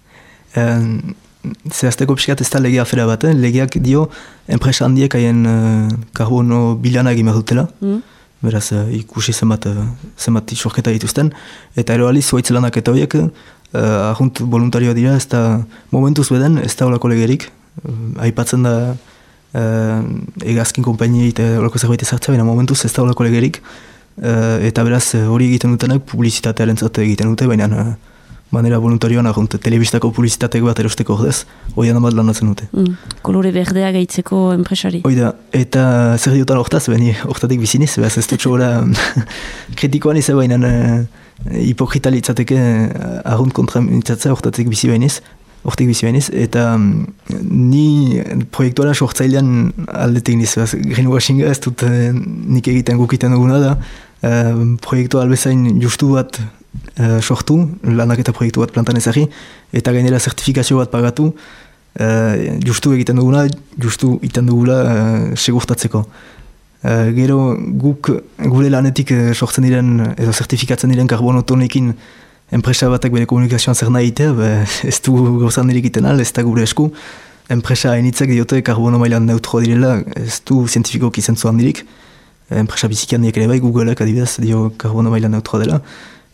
Um, 0.56 1.14
Zehazteko 1.42 2.14
pixkat 2.14 2.40
ez 2.40 2.48
da 2.52 2.60
legea 2.62 2.84
afera 2.86 3.04
bat, 3.08 3.24
eh? 3.26 3.32
legeak 3.34 3.74
dio 3.82 4.06
enpresa 4.46 4.84
handiek 4.86 5.14
haien 5.18 5.40
uh, 5.46 5.88
karbono 6.14 6.76
bilana 6.78 7.14
egin 7.16 7.26
behar 7.26 7.40
dutela, 7.40 7.64
mm. 7.80 7.96
beraz 8.46 8.68
uh, 8.76 8.84
ikusi 8.94 9.34
zenbat, 9.34 9.66
uh, 9.66 9.88
zenbat 10.18 10.52
isorketa 10.54 10.94
dituzten, 10.94 11.32
eta 11.74 11.96
ero 11.98 12.06
aliz 12.06 12.28
zuaitz 12.28 12.52
lanak 12.54 12.78
eta 12.78 12.94
horiek 12.94 13.16
uh, 13.18 13.30
ahunt 14.12 14.44
voluntarioa 14.54 14.94
dira, 14.94 15.16
ez 15.18 15.26
da 15.34 15.64
momentuz 15.90 16.28
beden, 16.30 16.60
ez 16.62 16.76
da 16.78 16.86
olako 16.86 17.10
legerik, 17.10 17.48
uh, 17.82 17.96
aipatzen 18.28 18.68
da 18.68 18.76
uh, 18.92 19.98
egazkin 20.46 20.86
kompainia 20.86 21.26
eta 21.32 21.48
olako 21.58 21.82
zerbait 21.82 22.06
ezartza, 22.06 22.30
baina 22.30 22.46
momentuz 22.46 22.84
ez 22.86 22.92
da 22.94 23.02
olako 23.02 23.26
legerik, 23.26 23.58
uh, 24.22 24.62
eta 24.62 24.86
beraz 24.86 25.08
hori 25.26 25.50
egiten 25.50 25.74
dutenak 25.74 26.06
publizitatearen 26.06 26.78
zate 26.78 27.02
egiten 27.08 27.34
dute, 27.34 27.50
baina 27.50 27.96
manera 28.52 28.78
voluntarioan 28.78 29.26
argunt 29.26 29.56
telebistako 29.64 30.10
publizitateko 30.12 30.68
bat 30.68 30.80
erosteko 30.82 31.16
ordez, 31.16 31.46
oian 31.80 31.96
amat 31.96 32.16
lanatzen 32.18 32.50
dute. 32.50 32.68
Mm. 32.76 33.16
Kolore 33.24 33.52
berdea 33.54 33.90
gaitzeko 33.96 34.42
enpresari. 34.52 35.00
Oida, 35.08 35.32
eta 35.56 35.84
zer 36.18 36.36
diotan 36.36 36.60
hortaz, 36.60 36.84
beni 36.92 37.14
hortatik 37.24 37.62
biziniz, 37.64 37.94
behaz 37.96 38.18
ez 38.20 38.26
dut 38.28 38.44
gora 38.44 38.70
kritikoan 39.80 40.20
izan 40.20 40.36
baina 40.42 40.60
uh, 40.68 40.98
hipokrita 41.62 42.12
litzateke 42.12 42.60
uh, 42.60 43.14
argunt 43.32 43.56
kontra 43.56 43.80
mitzatzea 43.84 44.36
hortatik 44.36 44.68
bizi 44.68 44.92
bainiz, 44.92 45.14
hortik 45.64 45.88
bizi 45.88 46.10
bainiz, 46.10 46.26
eta 46.44 46.74
um, 46.76 47.06
ni 47.32 48.20
proiektuara 48.52 48.92
sortzailean 48.92 49.70
aldetik 49.88 50.36
niz, 50.36 50.52
greenwashinga 50.92 51.48
ez 51.48 51.60
dut 51.64 51.88
uh, 51.88 52.10
nik 52.12 52.68
egiten 52.68 53.00
gukiten 53.00 53.32
duguna 53.32 53.62
da, 53.64 53.76
uh, 54.28 54.66
proiektu 54.84 55.24
albezain 55.24 55.70
justu 55.80 56.18
bat 56.18 56.44
uh, 57.00 57.20
sortu, 57.20 57.58
lanak 57.82 58.22
proiektu 58.32 58.60
bat 58.60 58.72
plantan 58.72 58.96
ezari, 58.96 59.26
eta 59.72 59.92
gainera 59.92 60.18
zertifikazio 60.18 60.78
bat 60.78 60.90
pagatu, 60.90 61.32
uh, 62.00 62.58
justu 62.64 62.94
egiten 62.96 63.16
duguna, 63.16 63.46
justu 63.78 64.16
egiten 64.22 64.46
dugula 64.46 64.78
uh, 64.82 65.36
segurtatzeko. 65.36 66.04
Uh, 66.82 67.12
gero 67.14 67.54
guk 67.78 68.10
gure 68.42 68.70
lanetik 68.70 69.12
uh, 69.14 69.32
sortzen 69.34 69.68
diren, 69.68 70.14
edo 70.16 70.32
zertifikatzen 70.32 70.90
diren 70.90 71.10
karbonotonekin 71.10 71.92
enpresa 72.52 72.88
batek 72.92 73.14
bere 73.14 73.26
komunikazioan 73.30 73.76
zer 73.76 73.90
nahi 73.92 74.10
itea, 74.10 74.32
ez 74.90 74.98
du 75.04 75.16
gauzan 75.40 75.70
egiten 75.72 76.08
al, 76.08 76.20
ez 76.20 76.32
da 76.32 76.44
gure 76.46 76.66
esku. 76.66 76.90
Enpresa 77.52 77.92
hainitzek 77.96 78.30
diote 78.30 78.60
karbono 78.64 79.00
mailan 79.02 79.26
neutro 79.26 79.60
direla, 79.60 79.98
ez 80.16 80.40
du 80.46 80.62
zientifikoki 80.68 81.22
zentzu 81.22 81.50
handirik. 81.50 81.82
Enpresa 82.52 82.88
bizikian 82.88 83.24
ere 83.24 83.46
bai, 83.48 83.58
Googleak 83.60 84.02
adibidez 84.04 84.36
dio 84.42 84.70
karbono 84.78 85.10
mailan 85.10 85.32
neutro 85.32 85.58
dela, 85.62 85.80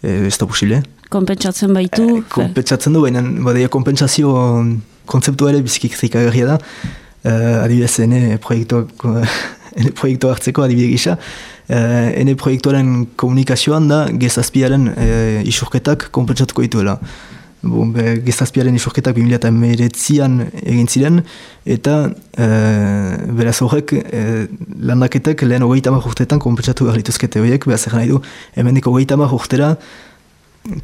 ez 0.02 0.36
da 0.38 0.46
posible. 0.46 0.82
Kompentsatzen 1.08 1.72
baitu? 1.74 2.06
E, 2.18 2.24
kompentsatzen 2.32 2.96
du, 2.96 3.02
baina 3.06 3.22
badeia 3.44 3.70
kompensazio 3.72 4.32
kontzeptu 5.08 5.48
ere 5.48 5.62
bizikik 5.64 5.96
zikagarria 5.96 6.54
da. 6.54 6.58
E, 7.24 7.30
adibidez, 7.64 7.94
ene 8.04 8.36
proiektuak 8.44 9.06
ene 9.78 9.94
proiektu 9.96 10.30
hartzeko 10.32 10.66
adibide 10.66 10.90
gisa. 10.92 11.16
Uh, 11.68 12.08
ene 12.16 12.32
proiektuaren 12.40 13.10
komunikazioan 13.20 13.90
da 13.90 13.98
gezazpiaren 14.08 14.86
uh, 14.88 15.42
isurketak 15.44 16.06
konpentsatuko 16.16 16.64
dituela. 16.64 16.94
Bon, 17.58 17.90
gezazpiaren 18.22 18.76
isurketak 18.78 19.16
2008an 19.18 20.36
egin 20.62 20.86
ziren, 20.86 21.16
eta 21.66 21.94
uh, 22.06 23.16
beraz 23.34 23.56
horrek 23.66 23.96
uh, 23.98 24.44
landaketak 24.78 25.42
lehen 25.42 25.66
hogeita 25.66 25.90
mar 25.90 26.06
urteetan 26.06 26.38
konpentsatu 26.38 26.86
behar 26.86 27.00
dituzkete 27.02 27.42
horiek, 27.42 27.66
behar 27.66 27.80
zer 27.82 27.96
nahi 27.98 28.12
du, 28.12 28.20
hemen 28.54 28.78
hogeita 28.78 29.18
mar 29.18 29.34
urtera 29.34 29.74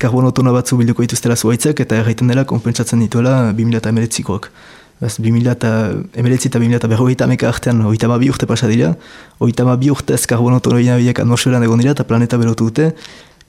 karbonotona 0.02 0.50
batzu 0.50 0.80
bilduko 0.80 1.06
dituztela 1.06 1.36
zuaitzek, 1.36 1.78
eta 1.84 2.00
erraiten 2.02 2.26
dela 2.26 2.42
konpentsatzen 2.44 3.06
dituela 3.06 3.52
2008koak. 3.54 4.50
Baz, 4.98 5.18
2000 5.18 5.50
eta 5.50 5.70
emeletzi 6.18 6.48
eta 6.50 6.58
2000 6.58 6.78
eta 6.78 6.90
berrogeita 6.90 7.26
ameka 7.26 7.48
artean 7.48 7.82
oita 7.86 8.10
bi 8.18 8.30
urte 8.30 8.46
pasa 8.46 8.66
dira, 8.70 8.94
oita 9.38 9.76
bi 9.76 9.90
urte 9.90 10.14
ez 10.14 10.26
karbonotonoina 10.26 10.98
biak 10.98 11.20
atmosferan 11.22 11.62
egon 11.62 11.82
dira 11.82 11.94
eta 11.94 12.04
planeta 12.04 12.38
berotu 12.38 12.70
dute, 12.70 12.92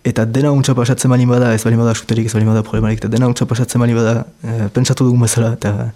eta 0.05 0.25
dena 0.29 0.51
untsa 0.53 0.75
pasatzen 0.77 1.09
bali 1.09 1.25
bada, 1.25 1.53
ez 1.55 1.63
bali 1.65 1.77
bada 1.79 1.95
suterik, 1.97 2.27
ez 2.29 2.33
bali 2.35 2.45
bada 2.45 2.61
problemarik, 2.65 3.01
eta 3.01 3.09
dena 3.09 3.27
untsa 3.31 3.47
pasatzen 3.49 3.81
bali 3.81 3.95
bada, 3.97 4.25
e, 4.45 4.67
pentsatu 4.73 5.07
dugun 5.07 5.25
bezala, 5.25 5.55
eta 5.57 5.89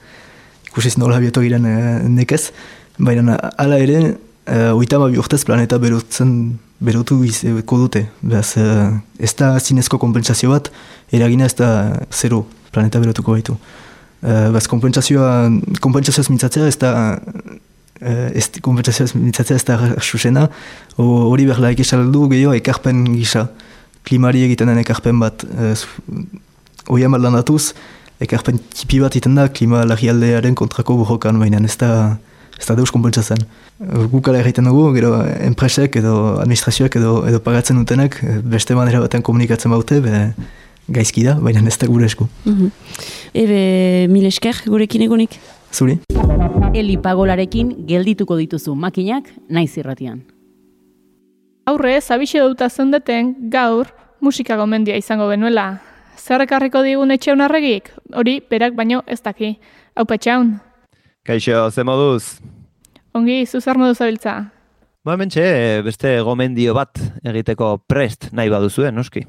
ikusiz 0.71 0.95
nola 0.97 1.19
bieto 1.21 1.43
giren 1.45 1.67
e, 1.69 1.75
nekez, 2.09 2.49
baina 2.97 3.37
ala 3.61 3.77
ere, 3.77 3.99
e, 4.49 4.57
oita 4.73 4.97
bi 5.03 5.21
urtez 5.21 5.43
planeta 5.45 5.77
berotzen 5.81 6.33
berotu 6.81 7.19
izeko 7.27 7.83
dute, 7.83 8.07
Beaz, 8.25 8.55
e, 8.57 8.65
ez 9.21 9.35
da 9.37 9.51
zinezko 9.59 10.01
kompensazio 10.01 10.55
bat, 10.55 10.71
eragina 11.13 11.45
ez 11.45 11.53
da 11.61 11.69
zero 12.09 12.47
planeta 12.73 13.01
berotuko 13.01 13.37
baitu. 13.37 13.59
Uh, 14.19 14.49
baz, 14.51 14.65
kompensazioa, 14.67 15.47
kompensazioa 15.79 16.27
mintzatzea 16.27 16.65
ez 16.67 16.75
da, 16.81 16.89
ez, 18.35 18.49
kompensazioa 18.59 19.13
mintzatzea 19.15 19.55
ez 19.55 19.63
da 19.63 19.77
susena, 20.03 20.43
hori 20.99 21.45
behar 21.47 21.61
laik 21.63 21.79
esaldu 21.85 22.25
gehiago 22.33 22.51
ekarpen 22.57 23.05
gisa, 23.13 23.45
klimari 24.09 24.43
egiten 24.47 24.71
den 24.71 24.81
ekarpen 24.81 25.21
bat, 25.21 25.45
uh, 25.45 25.73
hori 26.89 27.05
amal 27.05 27.21
landatuz, 27.21 27.73
ekarpen 28.23 28.59
tipi 28.73 28.99
bat 29.03 29.15
iten 29.15 29.37
da 29.37 29.47
klima 29.53 29.85
lagialdearen 29.87 30.57
kontrako 30.57 30.97
buhokan, 31.03 31.39
baina 31.39 31.61
ez 31.63 31.77
da, 31.79 31.91
ez 32.57 32.65
da 32.67 32.75
deus 32.79 32.91
kompentsatzen. 32.95 33.45
Uh, 33.79 34.07
gukala 34.11 34.41
egiten 34.41 34.67
dugu, 34.67 34.89
gero 34.97 35.13
enpresek 35.45 35.99
edo 36.01 36.15
administrazioak 36.41 36.97
edo, 36.99 37.19
edo 37.29 37.43
pagatzen 37.45 37.79
dutenek, 37.79 38.19
beste 38.55 38.77
manera 38.77 39.03
batean 39.05 39.25
komunikatzen 39.25 39.71
baute, 39.75 40.01
be, 40.03 40.25
gaizki 40.89 41.23
da, 41.27 41.37
baina 41.39 41.61
ez 41.67 41.77
da 41.77 41.87
gure 41.89 42.09
esku. 42.09 42.27
Mm 42.45 42.73
Ebe, 43.29 44.07
mil 44.09 44.25
esker 44.25 44.63
gurekin 44.65 45.03
egonik? 45.05 45.35
Zuri. 45.69 45.99
Eli 46.73 46.95
pagolarekin 46.97 47.69
geldituko 47.85 48.39
dituzu 48.39 48.73
makinak 48.73 49.29
naiz 49.53 49.75
irratian. 49.77 50.23
Aurre, 51.69 51.99
zabixe 52.01 52.41
duta 52.41 52.71
zendeten 52.73 53.35
gaur 53.53 53.91
musika 54.21 54.57
gomendia 54.59 54.97
izango 54.97 55.27
benuela. 55.27 55.79
Zerrekarriko 56.19 56.81
digun 56.83 57.11
etxe 57.15 57.31
honarregik? 57.31 57.91
Hori, 58.15 58.39
berak 58.49 58.75
baino 58.75 59.03
ez 59.07 59.21
daki. 59.23 59.55
Hau 59.95 60.05
petxaun. 60.05 60.57
Kaixo, 61.25 61.69
ze 61.71 61.83
moduz? 61.83 62.39
Ongi, 63.15 63.45
zuzer 63.45 63.77
moduz 63.77 63.99
abiltza. 64.01 64.35
Ba, 65.05 65.15
mentxe, 65.17 65.43
beste 65.85 66.17
gomendio 66.27 66.75
bat 66.75 66.99
egiteko 67.23 67.77
prest 67.87 68.29
nahi 68.35 68.51
baduzuen, 68.51 68.95
noski. 68.95 69.23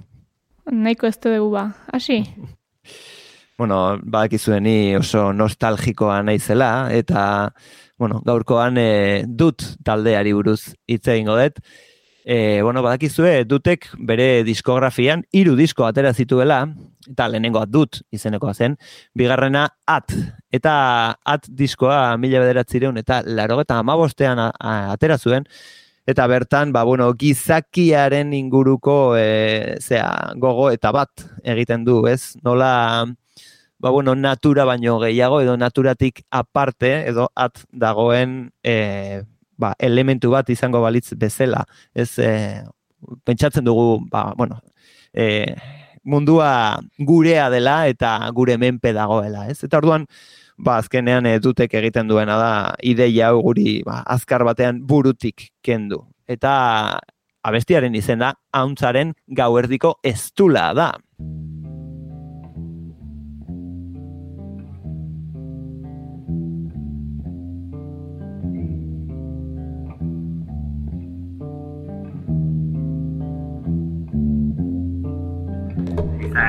Naiko 0.70 1.06
ez 1.06 1.16
dugu 1.22 1.50
ba, 1.54 1.70
hasi? 1.92 2.22
bueno, 3.60 3.98
badakizuen 4.02 4.64
ni 4.64 4.96
oso 4.96 5.30
nostalgikoa 5.32 6.22
naizela 6.26 6.88
eta 6.96 7.22
bueno, 8.00 8.22
gaurkoan 8.24 8.78
e, 8.80 8.90
dut 9.26 9.62
taldeari 9.84 10.32
buruz 10.32 10.72
hitz 10.88 11.04
egingo 11.12 11.36
dut. 11.36 11.60
E, 12.24 12.60
bueno, 12.62 12.82
badakizue 12.84 13.44
dutek 13.48 13.86
bere 13.96 14.44
diskografian 14.44 15.24
hiru 15.32 15.54
disko 15.56 15.86
atera 15.86 16.12
zituela 16.12 16.66
eta 17.08 17.28
lehenengoa 17.32 17.64
dut 17.66 18.02
izenekoa 18.12 18.52
zen, 18.54 18.76
bigarrena 19.16 19.66
at 19.88 20.12
eta 20.52 20.74
at 21.24 21.48
diskoa 21.48 22.16
mila 22.20 22.42
bederatzireun 22.44 23.00
eta 23.00 23.22
laro 23.24 23.60
eta 23.62 23.78
amabostean 23.80 24.42
atera 24.60 25.16
zuen 25.18 25.48
eta 26.10 26.26
bertan, 26.26 26.72
ba, 26.72 26.82
bueno, 26.84 27.12
gizakiaren 27.14 28.32
inguruko 28.34 29.14
e, 29.16 29.76
zea, 29.80 30.32
gogo 30.42 30.70
eta 30.74 30.90
bat 30.92 31.26
egiten 31.44 31.84
du, 31.86 32.00
ez? 32.10 32.34
Nola, 32.42 33.04
ba, 33.78 33.90
bueno, 33.90 34.16
natura 34.16 34.64
baino 34.66 34.98
gehiago, 35.00 35.40
edo 35.44 35.56
naturatik 35.60 36.24
aparte, 36.30 36.92
edo 37.08 37.28
at 37.36 37.62
dagoen 37.70 38.50
e, 38.64 39.22
ba, 39.60 39.74
elementu 39.78 40.32
bat 40.32 40.48
izango 40.50 40.80
balitz 40.82 41.12
bezala. 41.20 41.64
Ez, 41.94 42.12
e, 42.18 42.64
pentsatzen 43.24 43.64
dugu, 43.64 44.00
ba, 44.10 44.30
bueno, 44.36 44.60
e, 45.12 45.54
mundua 46.04 46.80
gurea 46.98 47.48
dela 47.52 47.86
eta 47.88 48.16
gure 48.34 48.56
menpe 48.58 48.92
dagoela, 48.96 49.46
ez? 49.52 49.60
Eta 49.64 49.80
orduan, 49.80 50.06
ba, 50.56 50.78
azkenean 50.80 51.28
e, 51.28 51.38
dutek 51.42 51.74
egiten 51.80 52.08
duena 52.08 52.36
da 52.40 52.52
ideia 52.82 53.30
guri 53.36 53.80
ba, 53.86 54.00
azkar 54.06 54.44
batean 54.48 54.82
burutik 54.86 55.50
kendu. 55.64 56.04
Eta 56.30 57.00
abestiaren 57.44 57.94
izena 57.96 58.34
hauntzaren 58.52 59.14
gauerdiko 59.36 59.96
estula 60.04 60.70
da. 60.76 60.92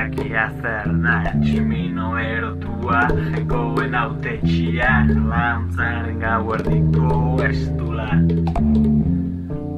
Zakia 0.02 0.50
zer 0.60 0.88
da 1.02 1.16
tximino 1.38 2.08
erotua 2.18 3.02
Egoen 3.38 3.92
haute 3.94 4.32
txia 4.42 4.88
Lantzaren 5.06 6.18
gau 6.18 6.54
erdiko 6.56 7.18
estula 7.46 8.08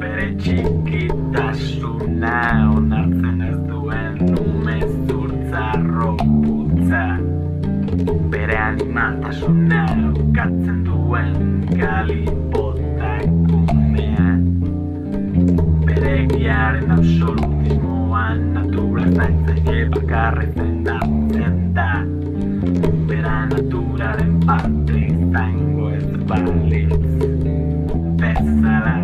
Bere 0.01 0.31
txikitasuna 0.41 2.39
Onartzen 2.73 3.45
ez 3.51 3.59
duen 3.69 4.17
nume 4.31 4.79
zurtza 5.11 5.67
robutza 5.83 7.05
Bere 8.33 8.59
animaltasuna 8.71 9.83
Ukatzen 10.25 10.81
duen 10.89 11.37
galipotak 11.85 13.29
umea 13.61 14.54
triak 15.95 16.91
absolutu 16.91 17.79
una 17.85 18.35
naturaleza 18.35 19.55
que 19.65 19.85
bakar 19.87 20.43
esmenta 20.43 20.99
pura 23.07 23.47
naturaleza 23.47 24.47
parte 24.47 25.07
está 25.07 25.51
en 25.51 25.81
este 25.95 26.17
barunle 26.29 26.83
besala 28.19 28.97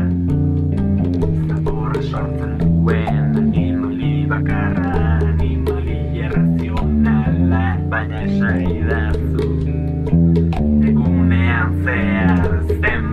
sabor 1.49 1.93
sartan 2.11 2.59
when 2.85 3.33
the 3.35 3.41
animal 3.41 3.93
irracionala 6.15 7.65
baja 7.89 8.51
ida 8.63 9.13
su 9.33 9.45
go 10.95 11.05
menace 11.31 11.99
en 12.83 13.05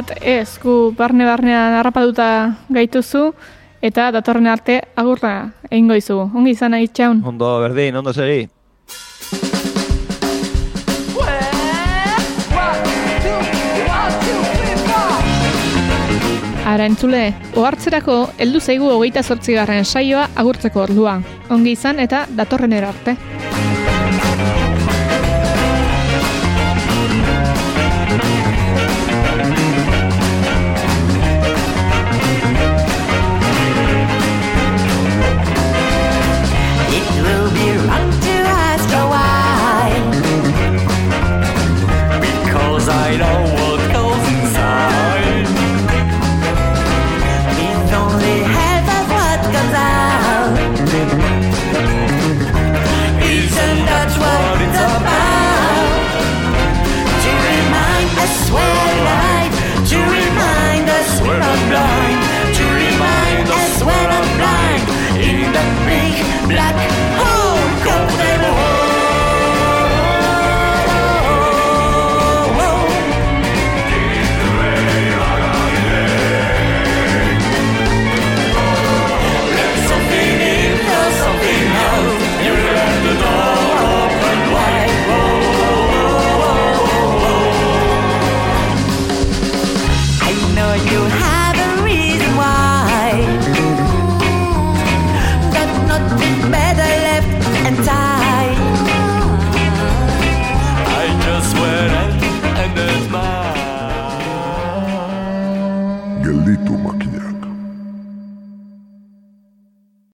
bat 0.00 0.16
ez 0.24 0.56
gu 0.62 0.92
barne-barnean 0.96 1.76
harrapatuta 1.76 2.28
gaituzu, 2.72 3.30
eta 3.84 4.08
datorren 4.14 4.48
arte 4.48 4.80
agurra 4.96 5.50
egingo 5.68 5.96
izugu. 5.98 6.30
Ongi 6.36 6.54
izan 6.56 6.72
nahi 6.76 6.88
txaun. 6.88 7.20
Ondo, 7.26 7.50
berdin, 7.60 8.00
ondo 8.00 8.14
segi. 8.16 8.48
Ara 16.70 16.86
entzule, 16.86 17.32
ohartzerako 17.58 18.16
heldu 18.38 18.60
zaigu 18.60 18.88
hogeita 18.94 19.24
zortzigarren 19.26 19.84
saioa 19.84 20.28
agurtzeko 20.38 20.84
ordua. 20.86 21.18
Ongi 21.50 21.74
izan 21.74 21.98
eta 21.98 22.24
datorrenera 22.38 22.94
arte. 22.94 23.18